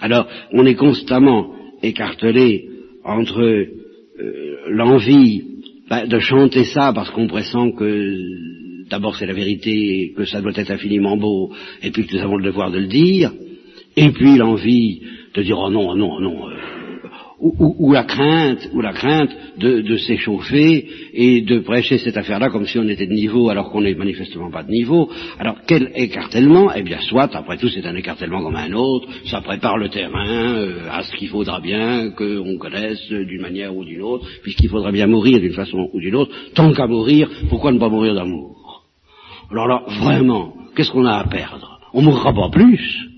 Alors, 0.00 0.28
on 0.52 0.64
est 0.64 0.74
constamment 0.74 1.54
écartelé 1.82 2.68
entre 3.04 3.40
euh, 3.40 4.60
l'envie 4.68 5.42
bah, 5.88 6.06
de 6.06 6.18
chanter 6.18 6.64
ça 6.64 6.92
parce 6.92 7.10
qu'on 7.10 7.26
pressent 7.26 7.72
que 7.76 8.88
d'abord 8.88 9.16
c'est 9.16 9.26
la 9.26 9.34
vérité, 9.34 10.14
que 10.16 10.24
ça 10.24 10.40
doit 10.40 10.52
être 10.54 10.70
infiniment 10.70 11.16
beau, 11.16 11.52
et 11.82 11.90
puis 11.90 12.06
que 12.06 12.16
nous 12.16 12.22
avons 12.22 12.36
le 12.36 12.44
devoir 12.44 12.70
de 12.70 12.78
le 12.78 12.86
dire, 12.86 13.32
et 13.96 14.10
puis 14.10 14.36
l'envie 14.36 15.02
de 15.34 15.42
dire 15.42 15.58
oh 15.58 15.70
non, 15.70 15.90
oh 15.90 15.96
non, 15.96 16.16
oh 16.16 16.20
non, 16.20 16.48
euh, 16.48 16.75
ou, 17.38 17.92
la 17.92 18.04
crainte, 18.04 18.70
ou 18.72 18.80
la 18.80 18.92
crainte 18.92 19.30
de, 19.58 19.96
s'échauffer 19.96 20.88
et 21.12 21.42
de 21.42 21.58
prêcher 21.60 21.98
cette 21.98 22.16
affaire-là 22.16 22.48
comme 22.50 22.66
si 22.66 22.78
on 22.78 22.88
était 22.88 23.06
de 23.06 23.12
niveau 23.12 23.50
alors 23.50 23.70
qu'on 23.70 23.82
n'est 23.82 23.94
manifestement 23.94 24.50
pas 24.50 24.62
de 24.62 24.70
niveau. 24.70 25.10
Alors 25.38 25.56
quel 25.66 25.92
écartèlement? 25.94 26.70
Eh 26.74 26.82
bien 26.82 27.00
soit, 27.00 27.34
après 27.36 27.58
tout 27.58 27.68
c'est 27.68 27.84
un 27.86 27.94
écartèlement 27.94 28.42
comme 28.42 28.56
un 28.56 28.72
autre, 28.72 29.08
ça 29.26 29.42
prépare 29.42 29.76
le 29.76 29.90
terrain 29.90 30.54
euh, 30.54 30.88
à 30.90 31.02
ce 31.02 31.14
qu'il 31.16 31.28
faudra 31.28 31.60
bien 31.60 32.10
qu'on 32.10 32.56
connaisse 32.58 33.06
d'une 33.08 33.42
manière 33.42 33.76
ou 33.76 33.84
d'une 33.84 34.02
autre, 34.02 34.26
puisqu'il 34.42 34.70
faudra 34.70 34.90
bien 34.90 35.06
mourir 35.06 35.38
d'une 35.38 35.52
façon 35.52 35.90
ou 35.92 36.00
d'une 36.00 36.16
autre. 36.16 36.34
Tant 36.54 36.72
qu'à 36.72 36.86
mourir, 36.86 37.28
pourquoi 37.50 37.72
ne 37.72 37.78
pas 37.78 37.90
mourir 37.90 38.14
d'amour? 38.14 38.84
Alors 39.50 39.68
là, 39.68 39.82
vraiment, 40.00 40.54
qu'est-ce 40.74 40.90
qu'on 40.90 41.04
a 41.04 41.18
à 41.18 41.24
perdre? 41.24 41.80
On 41.92 42.02
mourra 42.02 42.32
pas 42.32 42.48
plus, 42.50 43.08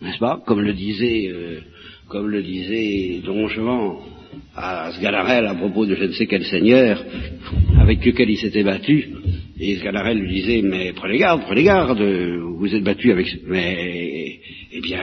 n'est-ce 0.00 0.18
pas? 0.18 0.40
Comme 0.46 0.62
le 0.62 0.72
disait... 0.72 1.28
Euh, 1.28 1.60
comme 2.14 2.28
le 2.28 2.44
disait 2.44 3.22
Don 3.26 3.48
Juan 3.48 3.96
à 4.54 4.92
Sgalarelle 4.92 5.46
à 5.46 5.54
propos 5.56 5.84
de 5.84 5.96
je 5.96 6.04
ne 6.04 6.12
sais 6.12 6.28
quel 6.28 6.44
seigneur 6.44 7.04
avec 7.80 8.06
lequel 8.06 8.30
il 8.30 8.36
s'était 8.36 8.62
battu, 8.62 9.08
et 9.58 9.74
Sgalarelle 9.78 10.18
lui 10.18 10.32
disait, 10.32 10.62
mais 10.62 10.92
prenez 10.94 11.18
garde, 11.18 11.42
prenez 11.44 11.64
garde, 11.64 12.00
vous 12.00 12.72
êtes 12.72 12.84
battu 12.84 13.10
avec... 13.10 13.26
Mais, 13.48 14.38
eh 14.72 14.80
bien, 14.80 15.02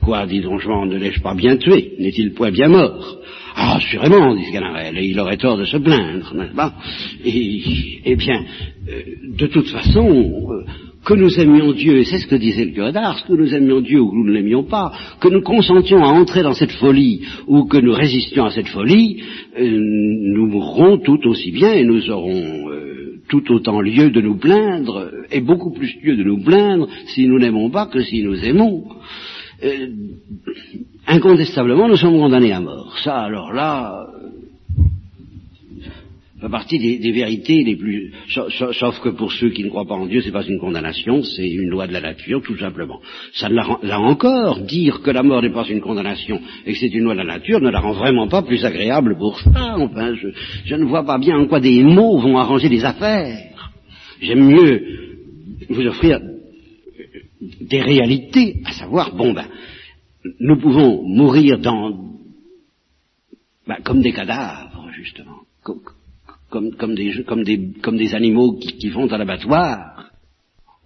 quoi, 0.00 0.24
dit 0.24 0.40
Don 0.40 0.58
Juan, 0.58 0.88
ne 0.88 0.96
l'ai-je 0.96 1.20
pas 1.20 1.34
bien 1.34 1.58
tué? 1.58 1.92
N'est-il 1.98 2.32
point 2.32 2.50
bien 2.50 2.68
mort 2.68 3.18
Ah, 3.54 3.78
sûrement, 3.90 4.34
dit 4.36 4.46
Sgalarelle, 4.46 4.96
et 4.96 5.04
il 5.04 5.20
aurait 5.20 5.36
tort 5.36 5.58
de 5.58 5.66
se 5.66 5.76
plaindre, 5.76 6.34
n'est-ce 6.34 6.54
pas? 6.54 6.72
Et, 7.26 7.60
Eh 8.06 8.16
bien, 8.16 8.42
euh, 8.88 9.02
de 9.36 9.46
toute 9.48 9.68
façon, 9.68 10.08
euh, 10.08 10.64
que 11.06 11.14
nous 11.14 11.38
aimions 11.38 11.72
Dieu, 11.72 11.98
et 11.98 12.04
c'est 12.04 12.18
ce 12.18 12.26
que 12.26 12.34
disait 12.34 12.64
le 12.64 12.72
curé 12.72 12.92
d'Ars, 12.92 13.24
que 13.24 13.32
nous 13.32 13.54
aimions 13.54 13.80
Dieu 13.80 14.00
ou 14.00 14.10
que 14.10 14.16
nous 14.16 14.24
ne 14.24 14.32
l'aimions 14.32 14.64
pas, 14.64 14.92
que 15.20 15.28
nous 15.28 15.40
consentions 15.40 16.02
à 16.02 16.08
entrer 16.08 16.42
dans 16.42 16.52
cette 16.52 16.72
folie 16.72 17.22
ou 17.46 17.66
que 17.66 17.78
nous 17.78 17.92
résistions 17.92 18.44
à 18.44 18.50
cette 18.50 18.66
folie, 18.66 19.22
euh, 19.56 19.70
nous 19.70 20.46
mourrons 20.48 20.98
tout 20.98 21.20
aussi 21.28 21.52
bien 21.52 21.72
et 21.74 21.84
nous 21.84 22.10
aurons 22.10 22.70
euh, 22.70 23.20
tout 23.28 23.52
autant 23.52 23.80
lieu 23.80 24.10
de 24.10 24.20
nous 24.20 24.36
plaindre, 24.36 25.10
et 25.30 25.40
beaucoup 25.40 25.72
plus 25.72 25.96
lieu 26.02 26.16
de 26.16 26.24
nous 26.24 26.42
plaindre 26.42 26.88
si 27.06 27.28
nous 27.28 27.38
n'aimons 27.38 27.70
pas 27.70 27.86
que 27.86 28.02
si 28.02 28.22
nous 28.22 28.44
aimons. 28.44 28.84
Euh, 29.64 29.86
incontestablement, 31.06 31.88
nous 31.88 31.96
sommes 31.96 32.18
condamnés 32.18 32.52
à 32.52 32.60
mort. 32.60 32.98
Ça, 33.04 33.18
alors 33.18 33.52
là, 33.52 34.06
fait 36.46 36.52
partie 36.52 36.78
des, 36.78 37.12
vérités 37.12 37.62
les 37.64 37.76
plus, 37.76 38.12
sauf, 38.28 39.00
que 39.00 39.08
pour 39.10 39.32
ceux 39.32 39.50
qui 39.50 39.64
ne 39.64 39.68
croient 39.68 39.84
pas 39.84 39.94
en 39.94 40.06
Dieu, 40.06 40.20
c'est 40.22 40.32
pas 40.32 40.44
une 40.44 40.58
condamnation, 40.58 41.22
c'est 41.22 41.48
une 41.48 41.68
loi 41.68 41.86
de 41.86 41.92
la 41.92 42.00
nature, 42.00 42.42
tout 42.42 42.56
simplement. 42.56 43.00
Ça 43.34 43.48
là 43.48 44.00
encore, 44.00 44.60
dire 44.60 45.02
que 45.02 45.10
la 45.10 45.22
mort 45.22 45.42
n'est 45.42 45.52
pas 45.52 45.66
une 45.68 45.80
condamnation 45.80 46.40
et 46.64 46.72
que 46.72 46.78
c'est 46.78 46.92
une 46.92 47.04
loi 47.04 47.14
de 47.14 47.18
la 47.18 47.24
nature 47.24 47.60
ne 47.60 47.70
la 47.70 47.80
rend 47.80 47.92
vraiment 47.92 48.28
pas 48.28 48.42
plus 48.42 48.64
agréable 48.64 49.16
pour 49.18 49.38
ça. 49.40 49.76
Enfin, 49.78 50.14
je, 50.14 50.74
ne 50.74 50.84
vois 50.84 51.04
pas 51.04 51.18
bien 51.18 51.36
en 51.36 51.46
quoi 51.46 51.60
des 51.60 51.82
mots 51.82 52.18
vont 52.18 52.38
arranger 52.38 52.68
des 52.68 52.84
affaires. 52.84 53.38
J'aime 54.20 54.46
mieux 54.46 54.82
vous 55.68 55.86
offrir 55.86 56.20
des 57.60 57.80
réalités, 57.80 58.60
à 58.64 58.72
savoir, 58.72 59.14
bon 59.14 59.32
ben, 59.32 59.46
nous 60.40 60.58
pouvons 60.58 61.02
mourir 61.02 61.58
dans, 61.58 61.92
ben, 63.66 63.76
comme 63.84 64.00
des 64.00 64.12
cadavres, 64.12 64.88
justement 64.92 65.42
comme, 66.50 66.94
des, 66.94 68.14
animaux 68.14 68.54
qui, 68.54 68.88
vont 68.90 69.08
à 69.08 69.18
l'abattoir, 69.18 70.10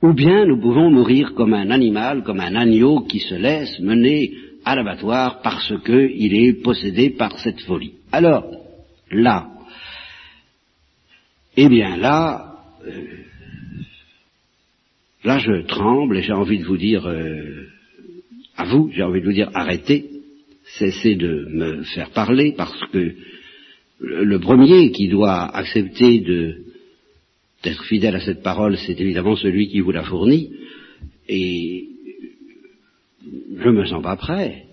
ou 0.02 0.14
bien 0.14 0.46
nous 0.46 0.60
pouvons 0.60 0.90
mourir 0.90 1.34
comme 1.34 1.52
un 1.52 1.70
animal, 1.70 2.22
comme 2.22 2.40
un 2.40 2.54
agneau 2.54 3.00
qui 3.00 3.20
se 3.20 3.34
laisse 3.34 3.78
mener 3.80 4.32
à 4.64 4.74
l'abattoir 4.74 5.42
parce 5.42 5.72
qu'il 5.84 6.34
est 6.34 6.62
possédé 6.62 7.10
par 7.10 7.38
cette 7.38 7.60
folie. 7.62 7.94
Alors, 8.12 8.50
là, 9.10 9.48
eh 11.56 11.68
bien 11.68 11.96
là, 11.96 12.54
euh, 12.86 13.04
là 15.24 15.38
je 15.38 15.66
tremble 15.66 16.18
et 16.18 16.22
j'ai 16.22 16.32
envie 16.32 16.58
de 16.58 16.64
vous 16.64 16.78
dire, 16.78 17.06
euh, 17.06 17.66
à 18.56 18.64
vous, 18.64 18.90
j'ai 18.94 19.02
envie 19.02 19.20
de 19.20 19.26
vous 19.26 19.32
dire, 19.32 19.50
arrêtez, 19.54 20.08
cessez 20.78 21.16
de 21.16 21.46
me 21.50 21.82
faire 21.82 22.10
parler 22.10 22.54
parce 22.56 22.80
que 22.92 23.14
le 24.00 24.38
premier 24.38 24.90
qui 24.92 25.08
doit 25.08 25.44
accepter 25.54 26.20
d'être 27.62 27.84
fidèle 27.84 28.16
à 28.16 28.20
cette 28.20 28.42
parole, 28.42 28.76
c'est 28.78 28.98
évidemment 29.00 29.36
celui 29.36 29.68
qui 29.68 29.80
vous 29.80 29.92
la 29.92 30.04
fournit, 30.04 30.50
et 31.28 31.88
je 33.56 33.68
ne 33.68 33.78
me 33.78 33.84
sens 33.84 34.02
pas 34.02 34.16
prêt. 34.16 34.64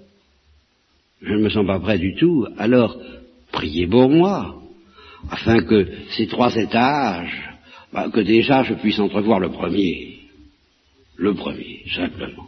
Je 1.22 1.34
ne 1.34 1.44
me 1.44 1.50
sens 1.50 1.66
pas 1.66 1.80
prêt 1.80 1.98
du 1.98 2.16
tout. 2.16 2.48
Alors, 2.58 2.98
priez 3.52 3.88
pour 3.88 4.10
moi, 4.10 4.62
afin 5.30 5.62
que 5.64 5.88
ces 6.16 6.28
trois 6.28 6.56
étages, 6.56 7.50
bah, 7.92 8.10
que 8.10 8.20
déjà 8.22 8.64
je 8.64 8.76
puisse 8.76 9.00
entrevoir 9.00 9.40
le 9.40 9.50
premier. 9.50 10.20
Le 11.18 11.34
premier, 11.34 11.84
simplement. 11.96 12.48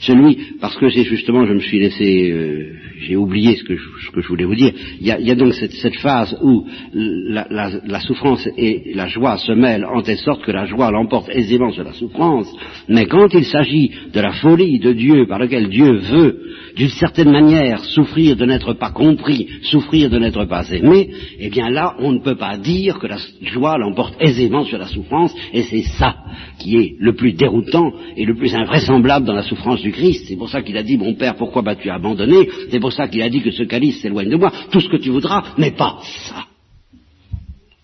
Celui, 0.00 0.56
parce 0.60 0.76
que 0.76 0.90
c'est 0.90 1.04
justement, 1.04 1.46
je 1.46 1.52
me 1.52 1.60
suis 1.60 1.78
laissé, 1.78 2.30
euh, 2.30 2.72
j'ai 3.00 3.16
oublié 3.16 3.56
ce 3.56 3.64
que, 3.64 3.76
je, 3.76 4.28
voulais 4.28 4.44
vous 4.44 4.54
dire. 4.54 4.72
Il 5.00 5.06
y 5.06 5.30
a, 5.30 5.34
donc 5.34 5.54
cette, 5.54 5.96
phase 5.96 6.36
où 6.42 6.66
la, 6.92 8.00
souffrance 8.00 8.48
et 8.56 8.92
la 8.94 9.06
joie 9.06 9.36
se 9.38 9.52
mêlent 9.52 9.84
en 9.84 10.02
telle 10.02 10.18
sorte 10.18 10.42
que 10.42 10.50
la 10.50 10.66
joie 10.66 10.90
l'emporte 10.90 11.30
aisément 11.30 11.70
sur 11.72 11.84
la 11.84 11.92
souffrance. 11.92 12.52
Mais 12.88 13.06
quand 13.06 13.32
il 13.34 13.44
s'agit 13.44 13.90
de 14.12 14.20
la 14.20 14.32
folie 14.32 14.78
de 14.78 14.92
Dieu 14.92 15.26
par 15.26 15.38
laquelle 15.38 15.68
Dieu 15.68 15.92
veut, 15.92 16.40
d'une 16.76 16.88
certaine 16.88 17.30
manière, 17.30 17.84
souffrir 17.84 18.36
de 18.36 18.44
n'être 18.44 18.74
pas 18.74 18.90
compris, 18.90 19.48
souffrir 19.62 20.10
de 20.10 20.18
n'être 20.18 20.44
pas 20.46 20.68
aimé, 20.70 21.10
eh 21.38 21.48
bien 21.48 21.68
là, 21.70 21.94
on 21.98 22.12
ne 22.12 22.20
peut 22.20 22.36
pas 22.36 22.56
dire 22.56 22.98
que 22.98 23.06
la 23.06 23.18
joie 23.42 23.78
l'emporte 23.78 24.14
aisément 24.20 24.64
sur 24.64 24.78
la 24.78 24.86
souffrance, 24.86 25.34
et 25.52 25.62
c'est 25.62 25.82
ça 25.82 26.16
qui 26.58 26.76
est 26.76 26.94
le 26.98 27.14
plus 27.14 27.32
déroutant 27.32 27.92
et 28.16 28.24
le 28.24 28.34
plus 28.34 28.54
invraisemblable 28.54 29.26
dans 29.26 29.34
la 29.34 29.42
souffrance 29.50 29.82
du 29.82 29.92
Christ. 29.92 30.26
C'est 30.28 30.36
pour 30.36 30.48
ça 30.48 30.62
qu'il 30.62 30.76
a 30.76 30.82
dit, 30.82 30.96
mon 30.96 31.14
Père, 31.14 31.34
pourquoi 31.36 31.62
m'as-tu 31.62 31.90
abandonné? 31.90 32.48
C'est 32.70 32.80
pour 32.80 32.92
ça 32.92 33.08
qu'il 33.08 33.22
a 33.22 33.28
dit 33.28 33.42
que 33.42 33.50
ce 33.50 33.64
calice 33.64 34.00
s'éloigne 34.00 34.30
de 34.30 34.36
moi. 34.36 34.52
Tout 34.70 34.80
ce 34.80 34.88
que 34.88 34.96
tu 34.96 35.10
voudras, 35.10 35.54
mais 35.58 35.72
pas 35.72 35.98
ça. 36.28 36.49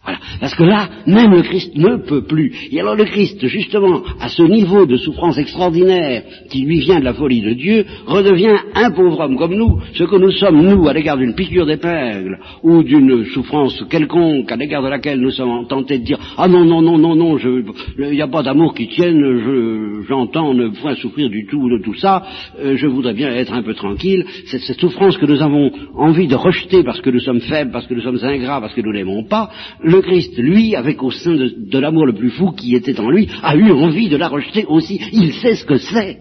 Voilà. 0.07 0.21
Parce 0.39 0.55
que 0.55 0.63
là, 0.63 0.89
même 1.07 1.33
le 1.33 1.43
Christ 1.43 1.77
ne 1.77 1.97
peut 1.97 2.23
plus. 2.23 2.53
Et 2.71 2.81
alors 2.81 2.95
le 2.95 3.05
Christ, 3.05 3.45
justement, 3.49 4.03
à 4.21 4.29
ce 4.29 4.43
niveau 4.45 4.87
de 4.87 4.97
souffrance 4.97 5.37
extraordinaire 5.37 6.23
qui 6.49 6.63
lui 6.63 6.79
vient 6.79 7.01
de 7.01 7.05
la 7.05 7.15
folie 7.15 7.41
de 7.41 7.55
Dieu, 7.55 7.85
redevient 8.07 8.57
un 8.75 8.93
pauvre 8.93 9.19
homme 9.21 9.37
comme 9.37 9.55
nous. 9.55 9.81
Ce 9.95 10.05
que 10.05 10.17
nous 10.17 10.31
sommes, 10.31 10.63
nous, 10.63 10.87
à 10.89 10.93
l'égard 10.93 11.17
d'une 11.17 11.35
piqûre 11.35 11.67
d'épingle 11.67 12.39
ou 12.63 12.85
d'une 12.85 13.25
souffrance 13.27 13.85
quelconque 13.91 14.51
à 14.53 14.57
l'égard 14.57 14.83
de 14.83 14.89
laquelle 14.89 15.21
nous 15.21 15.33
sommes 15.33 15.67
tentés 15.67 15.99
de 15.99 16.05
dire 16.05 16.19
Ah 16.39 16.47
non, 16.47 16.65
non, 16.65 16.83
non, 16.83 16.99
non, 16.99 17.17
non, 17.17 17.37
il 17.39 18.11
n'y 18.11 18.23
a 18.23 18.29
pas 18.29 18.43
d'amour 18.43 18.75
qui 18.75 18.87
tienne, 18.89 20.03
j'entends 20.09 20.55
ne 20.55 20.69
point 20.69 20.95
souffrir 20.95 21.29
du 21.31 21.47
tout 21.47 21.69
de 21.69 21.83
tout 21.83 21.95
ça, 21.95 22.23
euh, 22.61 22.77
je 22.77 22.87
voudrais 22.87 23.15
bien 23.15 23.31
être 23.35 23.53
un 23.53 23.63
peu 23.63 23.75
tranquille. 23.75 24.25
Cette, 24.47 24.77
souffrance 24.77 25.17
que 25.17 25.27
nous 25.27 25.43
avons 25.43 25.73
envie 25.97 26.27
de 26.27 26.35
rejeter 26.35 26.83
parce 26.85 27.01
que 27.01 27.11
nous 27.11 27.21
sommes 27.21 27.41
faibles, 27.41 27.71
parce 27.71 27.87
que 27.87 27.95
nous 27.95 28.03
sommes 28.03 28.19
ingrats, 28.23 28.61
parce 28.61 28.75
que 28.75 28.83
nous 28.83 28.93
n'aimons 28.93 29.25
pas, 29.25 29.51
Christ, 30.01 30.37
lui, 30.39 30.75
avec 30.75 31.03
au 31.03 31.11
sein 31.11 31.35
de, 31.35 31.55
de 31.57 31.79
l'amour 31.79 32.07
le 32.07 32.15
plus 32.15 32.31
fou 32.31 32.53
qui 32.53 32.75
était 32.75 32.99
en 33.01 33.11
lui, 33.11 33.29
a 33.43 33.57
eu 33.57 33.71
envie 33.71 34.09
de 34.09 34.17
la 34.17 34.29
rejeter 34.29 34.65
aussi. 34.67 35.01
Il 35.13 35.33
sait 35.35 35.55
ce 35.55 35.65
que 35.65 35.77
c'est. 35.77 36.19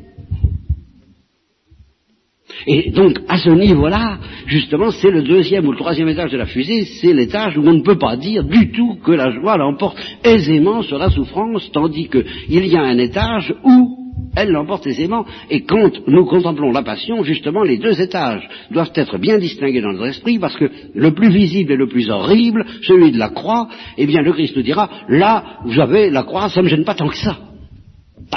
Et 2.67 2.91
donc, 2.91 3.19
à 3.27 3.37
ce 3.37 3.49
niveau-là, 3.49 4.17
justement, 4.47 4.89
c'est 4.89 5.11
le 5.11 5.21
deuxième 5.21 5.67
ou 5.67 5.71
le 5.71 5.77
troisième 5.77 6.09
étage 6.09 6.31
de 6.31 6.37
la 6.37 6.45
fusée, 6.45 6.85
c'est 6.85 7.13
l'étage 7.13 7.57
où 7.57 7.61
on 7.61 7.73
ne 7.73 7.83
peut 7.83 7.97
pas 7.97 8.17
dire 8.17 8.43
du 8.43 8.71
tout 8.71 8.95
que 9.03 9.11
la 9.11 9.29
joie 9.31 9.57
l'emporte 9.57 9.97
aisément 10.23 10.81
sur 10.81 10.97
la 10.97 11.09
souffrance, 11.09 11.69
tandis 11.71 12.09
qu'il 12.09 12.65
y 12.65 12.75
a 12.75 12.81
un 12.81 12.97
étage 12.97 13.53
où 13.63 14.04
elle 14.35 14.49
l'emporte 14.49 14.85
aisément. 14.87 15.25
Et 15.49 15.63
quand 15.63 16.07
nous 16.07 16.25
contemplons 16.25 16.71
la 16.71 16.83
passion, 16.83 17.23
justement, 17.23 17.63
les 17.63 17.77
deux 17.77 17.99
étages 18.01 18.47
doivent 18.71 18.91
être 18.95 19.17
bien 19.17 19.37
distingués 19.37 19.81
dans 19.81 19.93
notre 19.93 20.07
esprit, 20.07 20.39
parce 20.39 20.55
que 20.55 20.69
le 20.93 21.13
plus 21.13 21.29
visible 21.29 21.71
et 21.71 21.77
le 21.77 21.87
plus 21.87 22.09
horrible, 22.09 22.65
celui 22.83 23.11
de 23.11 23.17
la 23.17 23.29
croix, 23.29 23.69
eh 23.97 24.05
bien, 24.05 24.21
le 24.21 24.33
Christ 24.33 24.55
nous 24.55 24.63
dira, 24.63 24.89
là, 25.07 25.59
vous 25.65 25.79
avez 25.79 26.09
la 26.09 26.23
croix, 26.23 26.49
ça 26.49 26.61
ne 26.61 26.65
me 26.65 26.69
gêne 26.69 26.85
pas 26.85 26.95
tant 26.95 27.07
que 27.07 27.17
ça. 27.17 27.37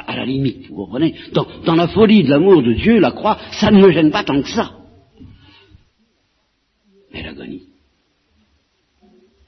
À 0.07 0.16
la 0.16 0.24
limite, 0.24 0.68
vous 0.68 0.76
comprenez 0.76 1.14
dans, 1.32 1.46
dans 1.64 1.74
la 1.74 1.88
folie 1.88 2.22
de 2.22 2.30
l'amour 2.30 2.62
de 2.62 2.74
Dieu, 2.74 2.99
la 2.99 3.12
croix, 3.12 3.38
ça 3.53 3.70
ne 3.70 3.80
me 3.80 3.90
gêne 3.90 4.11
pas 4.11 4.24
tant 4.24 4.40
que 4.42 4.49
ça. 4.49 4.72
Mais 7.12 7.22
l'agonie. 7.22 7.62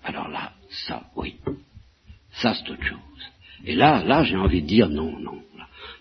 Alors 0.05 0.29
là, 0.29 0.53
ça, 0.87 1.03
oui. 1.17 1.35
Ça, 2.33 2.55
c'est 2.55 2.71
autre 2.71 2.85
chose. 2.85 2.99
Et 3.65 3.75
là, 3.75 4.03
là, 4.05 4.25
j'ai 4.25 4.37
envie 4.37 4.63
de 4.63 4.67
dire 4.67 4.89
non, 4.89 5.19
non. 5.19 5.41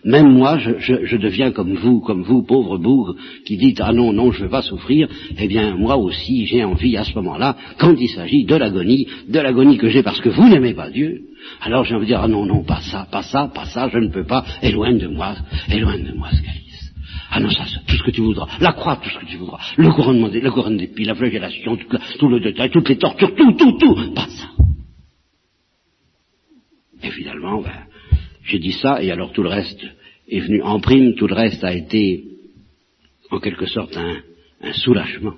Même 0.04 0.32
moi, 0.32 0.58
je, 0.58 0.78
je, 0.78 1.04
je, 1.04 1.16
deviens 1.16 1.52
comme 1.52 1.74
vous, 1.74 2.00
comme 2.00 2.22
vous, 2.22 2.42
pauvre 2.42 2.78
bourg, 2.78 3.14
qui 3.44 3.56
dites 3.58 3.80
ah 3.82 3.92
non, 3.92 4.12
non, 4.12 4.32
je 4.32 4.38
ne 4.38 4.44
veux 4.44 4.50
pas 4.50 4.62
souffrir. 4.62 5.08
Eh 5.38 5.46
bien, 5.46 5.76
moi 5.76 5.96
aussi, 5.96 6.46
j'ai 6.46 6.64
envie 6.64 6.96
à 6.96 7.04
ce 7.04 7.14
moment-là, 7.16 7.56
quand 7.78 7.94
il 7.98 8.08
s'agit 8.08 8.44
de 8.44 8.56
l'agonie, 8.56 9.06
de 9.28 9.38
l'agonie 9.38 9.76
que 9.76 9.88
j'ai 9.88 10.02
parce 10.02 10.20
que 10.20 10.30
vous 10.30 10.48
n'aimez 10.48 10.74
pas 10.74 10.90
Dieu. 10.90 11.22
Alors 11.60 11.84
j'ai 11.84 11.94
envie 11.94 12.06
de 12.06 12.12
dire 12.12 12.20
ah 12.22 12.28
non, 12.28 12.46
non, 12.46 12.64
pas 12.64 12.80
ça, 12.80 13.06
pas 13.10 13.22
ça, 13.22 13.50
pas 13.54 13.66
ça, 13.66 13.88
je 13.92 13.98
ne 13.98 14.08
peux 14.08 14.24
pas. 14.24 14.44
Éloigne 14.62 14.98
de 14.98 15.08
moi, 15.08 15.36
éloigne 15.70 16.04
de 16.04 16.12
moi 16.12 16.28
ce 16.32 16.42
calice. 16.42 16.94
Ah 17.30 17.40
non, 17.40 17.50
ça, 17.50 17.64
tout 17.86 17.96
ce 17.96 18.02
que 18.02 18.10
tu 18.10 18.22
voudras. 18.22 18.48
La 18.60 18.72
croix, 18.72 18.96
tout 18.96 19.10
ce 19.10 19.18
que 19.18 19.26
tu 19.26 19.36
voudras. 19.36 19.58
Le 19.76 19.90
couronnement 19.92 20.28
des, 20.28 20.40
le 20.40 20.50
couronnement 20.50 20.78
d'épis, 20.78 21.04
la 21.04 21.14
flagellation, 21.14 21.76
tout, 21.76 21.98
tout 22.18 22.28
le 22.28 22.40
détail, 22.40 22.70
toutes 22.70 22.88
les 22.88 22.96
tortures, 22.98 23.34
tout, 23.34 23.52
tout, 23.52 23.72
tout. 23.78 24.14
Pas 24.14 24.26
ça. 24.28 24.48
Et 27.02 27.10
finalement, 27.10 27.62
ben, 27.62 27.70
j'ai 28.50 28.58
dit 28.58 28.72
ça, 28.72 29.02
et 29.02 29.10
alors 29.10 29.32
tout 29.32 29.42
le 29.42 29.48
reste 29.48 29.80
est 30.28 30.40
venu 30.40 30.60
en 30.62 30.80
prime, 30.80 31.14
tout 31.14 31.28
le 31.28 31.34
reste 31.34 31.62
a 31.62 31.72
été 31.72 32.24
en 33.30 33.38
quelque 33.38 33.66
sorte 33.66 33.96
un, 33.96 34.72
soulagement. 34.72 35.34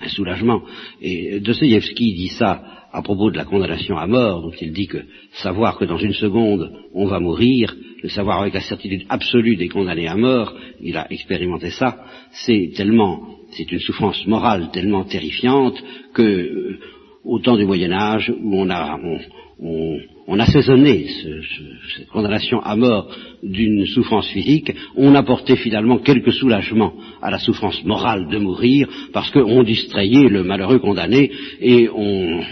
Un 0.00 0.08
soulagement. 0.08 0.62
Et 1.00 1.40
Dostoevsky 1.40 2.14
dit 2.14 2.28
ça 2.28 2.62
à 2.92 3.02
propos 3.02 3.30
de 3.30 3.36
la 3.36 3.44
condamnation 3.44 3.96
à 3.96 4.06
mort, 4.06 4.42
dont 4.42 4.54
il 4.60 4.72
dit 4.72 4.86
que 4.86 4.98
savoir 5.32 5.76
que 5.76 5.84
dans 5.84 5.98
une 5.98 6.12
seconde 6.12 6.70
on 6.94 7.06
va 7.06 7.18
mourir, 7.18 7.74
le 8.02 8.08
savoir 8.08 8.42
avec 8.42 8.54
la 8.54 8.60
certitude 8.60 9.06
absolue 9.08 9.56
des 9.56 9.68
condamnés 9.68 10.08
à 10.08 10.16
mort, 10.16 10.54
il 10.80 10.96
a 10.96 11.10
expérimenté 11.10 11.70
ça, 11.70 12.04
c'est 12.30 12.72
tellement, 12.76 13.38
c'est 13.52 13.70
une 13.70 13.80
souffrance 13.80 14.24
morale 14.26 14.70
tellement 14.72 15.04
terrifiante 15.04 15.82
que, 16.14 16.22
euh, 16.22 16.78
au 17.24 17.38
temps 17.38 17.56
du 17.56 17.64
Moyen 17.64 17.92
Âge, 17.92 18.30
où 18.30 18.56
on 18.56 18.68
a, 18.70 18.98
on, 19.02 19.18
on, 19.62 19.98
on 20.26 20.38
assaisonnait 20.38 21.06
ce, 21.06 21.42
ce, 21.42 21.62
cette 21.96 22.08
condamnation 22.08 22.60
à 22.60 22.74
mort 22.76 23.08
d'une 23.42 23.86
souffrance 23.86 24.28
physique, 24.28 24.72
on 24.96 25.14
apportait 25.14 25.56
finalement 25.56 25.98
quelques 25.98 26.32
soulagements 26.32 26.94
à 27.20 27.30
la 27.30 27.38
souffrance 27.38 27.82
morale 27.84 28.28
de 28.28 28.38
mourir, 28.38 28.88
parce 29.12 29.30
qu'on 29.30 29.62
distrayait 29.62 30.28
le 30.28 30.42
malheureux 30.42 30.78
condamné 30.78 31.30
et 31.60 31.88
on, 31.94 32.42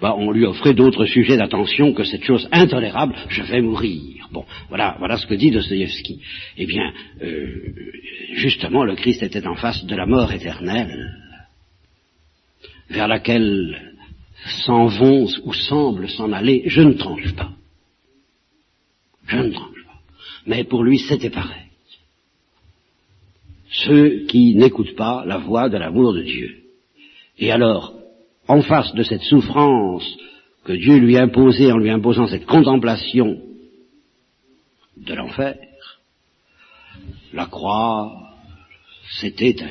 bah, 0.00 0.16
lui 0.32 0.44
offrait 0.44 0.74
d'autres 0.74 1.06
sujets 1.06 1.36
d'attention 1.36 1.92
que 1.92 2.04
cette 2.04 2.24
chose 2.24 2.48
intolérable, 2.52 3.14
je 3.28 3.42
vais 3.42 3.62
mourir. 3.62 4.28
Bon, 4.32 4.44
voilà, 4.68 4.96
voilà 4.98 5.18
ce 5.18 5.26
que 5.26 5.34
dit 5.34 5.50
Dostoïevski. 5.50 6.20
Eh 6.56 6.66
bien, 6.66 6.92
euh, 7.22 7.74
justement, 8.34 8.84
le 8.84 8.94
Christ 8.94 9.22
était 9.22 9.46
en 9.46 9.56
face 9.56 9.84
de 9.84 9.94
la 9.94 10.06
mort 10.06 10.32
éternelle, 10.32 11.14
vers 12.88 13.08
laquelle 13.08 13.91
s'en 14.64 14.86
vont 14.86 15.26
ou 15.44 15.52
semblent 15.52 16.08
s'en 16.08 16.32
aller, 16.32 16.62
je 16.66 16.82
ne 16.82 16.94
tranche 16.94 17.34
pas. 17.34 17.50
Je 19.26 19.36
ne 19.36 19.52
tranche 19.52 19.84
pas. 19.86 20.00
Mais 20.46 20.64
pour 20.64 20.82
lui, 20.82 20.98
c'était 20.98 21.30
pareil. 21.30 21.66
Ceux 23.70 24.26
qui 24.26 24.54
n'écoutent 24.54 24.96
pas 24.96 25.24
la 25.24 25.38
voix 25.38 25.68
de 25.68 25.78
l'amour 25.78 26.12
de 26.12 26.22
Dieu. 26.22 26.62
Et 27.38 27.50
alors, 27.50 27.94
en 28.48 28.60
face 28.62 28.92
de 28.94 29.02
cette 29.02 29.22
souffrance 29.22 30.04
que 30.64 30.72
Dieu 30.72 30.96
lui 30.98 31.16
imposait 31.16 31.72
en 31.72 31.78
lui 31.78 31.90
imposant 31.90 32.26
cette 32.26 32.46
contemplation 32.46 33.40
de 34.96 35.14
l'enfer, 35.14 35.56
la 37.32 37.46
croix, 37.46 38.12
c'était 39.20 39.56
un 39.56 39.60